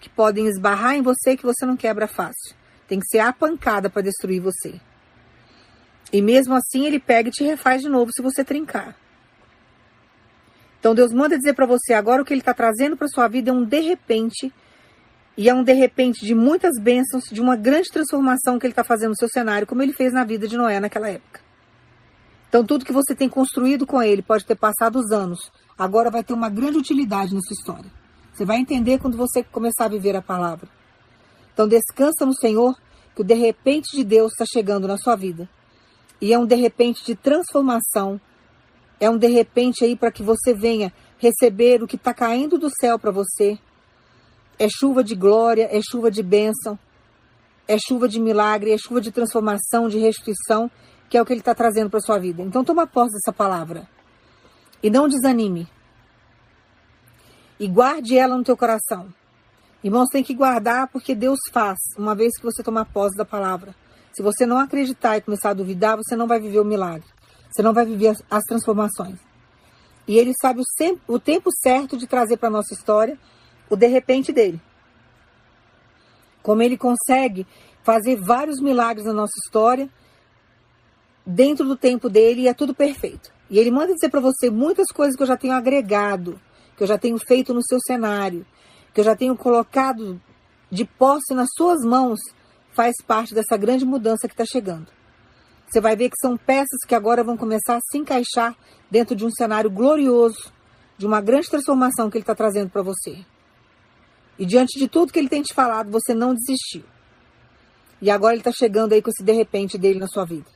[0.00, 2.56] que podem esbarrar em você que você não quebra fácil.
[2.88, 4.80] Tem que ser a pancada para destruir você.
[6.12, 8.96] E mesmo assim ele pega e te refaz de novo se você trincar.
[10.80, 13.50] Então Deus manda dizer para você agora o que ele está trazendo para sua vida
[13.50, 14.52] é um de repente
[15.40, 18.84] e é um de repente de muitas bênçãos, de uma grande transformação que ele está
[18.84, 21.40] fazendo no seu cenário, como ele fez na vida de Noé naquela época.
[22.46, 26.22] Então, tudo que você tem construído com ele pode ter passado os anos, agora vai
[26.22, 27.90] ter uma grande utilidade na sua história.
[28.34, 30.68] Você vai entender quando você começar a viver a palavra.
[31.54, 32.76] Então, descansa no Senhor,
[33.14, 35.48] que o de repente de Deus está chegando na sua vida.
[36.20, 38.20] E é um de repente de transformação,
[39.00, 42.68] é um de repente aí para que você venha receber o que está caindo do
[42.78, 43.58] céu para você
[44.60, 46.78] é chuva de glória, é chuva de bênção,
[47.66, 50.70] é chuva de milagre, é chuva de transformação, de restituição,
[51.08, 52.42] que é o que ele está trazendo para sua vida.
[52.42, 53.88] Então toma posse dessa palavra.
[54.82, 55.66] E não desanime.
[57.58, 59.08] E guarde ela no teu coração.
[59.82, 63.74] Irmãos, tem que guardar porque Deus faz, uma vez que você tomar posse da palavra.
[64.12, 67.08] Se você não acreditar e começar a duvidar, você não vai viver o milagre.
[67.50, 69.18] Você não vai viver as, transformações.
[70.06, 73.18] E ele sabe o, sempre, o tempo certo de trazer para a nossa história
[73.70, 74.60] o de repente dele.
[76.42, 77.46] Como ele consegue
[77.82, 79.88] fazer vários milagres na nossa história
[81.24, 83.32] dentro do tempo dele e é tudo perfeito.
[83.48, 86.40] E ele manda dizer para você muitas coisas que eu já tenho agregado,
[86.76, 88.44] que eu já tenho feito no seu cenário,
[88.92, 90.20] que eu já tenho colocado
[90.70, 92.18] de posse nas suas mãos,
[92.72, 94.86] faz parte dessa grande mudança que está chegando.
[95.68, 98.56] Você vai ver que são peças que agora vão começar a se encaixar
[98.90, 100.52] dentro de um cenário glorioso,
[100.98, 103.24] de uma grande transformação que ele está trazendo para você.
[104.40, 106.82] E diante de tudo que ele tem te falado, você não desistiu.
[108.00, 110.46] E agora ele está chegando aí com esse de repente dele na sua vida.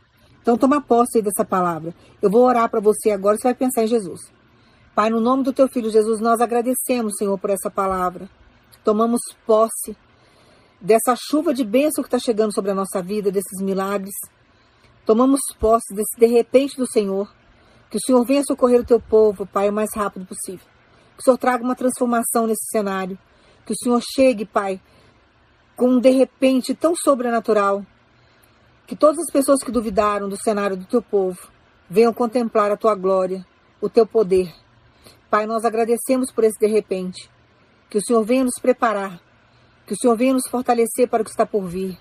[0.41, 1.95] Então toma posse aí dessa palavra.
[2.23, 4.33] Eu vou orar para você agora, você vai pensar em Jesus.
[4.95, 8.27] Pai, no nome do teu filho Jesus, nós agradecemos, Senhor, por essa palavra.
[8.83, 9.95] Tomamos posse
[10.81, 14.15] dessa chuva de bênção que está chegando sobre a nossa vida, desses milagres.
[15.05, 17.31] Tomamos posse desse de repente do Senhor,
[17.91, 20.67] Que o Senhor venha socorrer o teu povo, Pai, o mais rápido possível.
[21.15, 23.17] Que o Senhor traga uma transformação nesse cenário.
[23.65, 24.81] Que o Senhor chegue, Pai,
[25.77, 27.85] com um de repente tão sobrenatural.
[28.87, 31.39] Que todas as pessoas que duvidaram do cenário do teu povo
[31.89, 33.45] venham contemplar a tua glória,
[33.81, 34.53] o teu poder.
[35.31, 37.31] Pai, nós agradecemos por esse de repente.
[37.89, 39.21] Que o Senhor venha nos preparar.
[39.87, 41.99] Que o Senhor venha nos fortalecer para o que está por vir.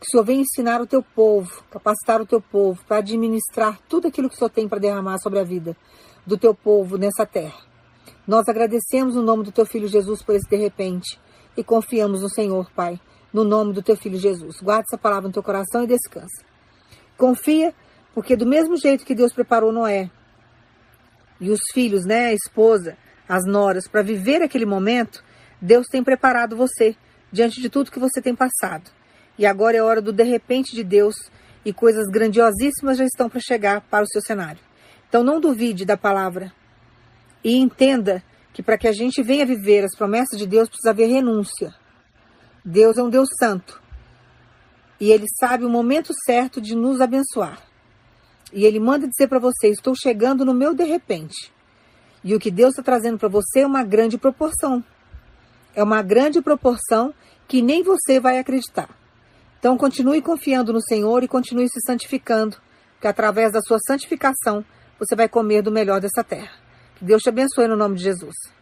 [0.00, 4.08] Que o Senhor venha ensinar o teu povo, capacitar o teu povo para administrar tudo
[4.08, 5.76] aquilo que o Senhor tem para derramar sobre a vida
[6.26, 7.75] do teu povo nessa terra.
[8.26, 11.20] Nós agradecemos no nome do teu filho Jesus por esse de repente
[11.56, 13.00] e confiamos no Senhor, Pai,
[13.32, 14.60] no nome do teu filho Jesus.
[14.60, 16.44] Guarda essa palavra no teu coração e descansa.
[17.16, 17.72] Confia,
[18.12, 20.10] porque do mesmo jeito que Deus preparou Noé
[21.40, 22.96] e os filhos, né, a esposa,
[23.28, 25.22] as noras, para viver aquele momento,
[25.60, 26.96] Deus tem preparado você
[27.30, 28.90] diante de tudo que você tem passado.
[29.38, 31.14] E agora é hora do de repente de Deus
[31.64, 34.60] e coisas grandiosíssimas já estão para chegar para o seu cenário.
[35.08, 36.52] Então não duvide da palavra
[37.46, 41.06] e entenda que para que a gente venha viver as promessas de Deus precisa haver
[41.06, 41.72] renúncia.
[42.64, 43.80] Deus é um Deus santo
[44.98, 47.62] e ele sabe o momento certo de nos abençoar.
[48.52, 51.52] E ele manda dizer para você: Estou chegando no meu de repente.
[52.24, 54.82] E o que Deus está trazendo para você é uma grande proporção.
[55.72, 57.14] É uma grande proporção
[57.46, 58.88] que nem você vai acreditar.
[59.60, 62.56] Então continue confiando no Senhor e continue se santificando,
[63.00, 64.64] que através da sua santificação
[64.98, 66.65] você vai comer do melhor dessa terra.
[66.98, 68.55] Que Deus te abençoe no nome de Jesus.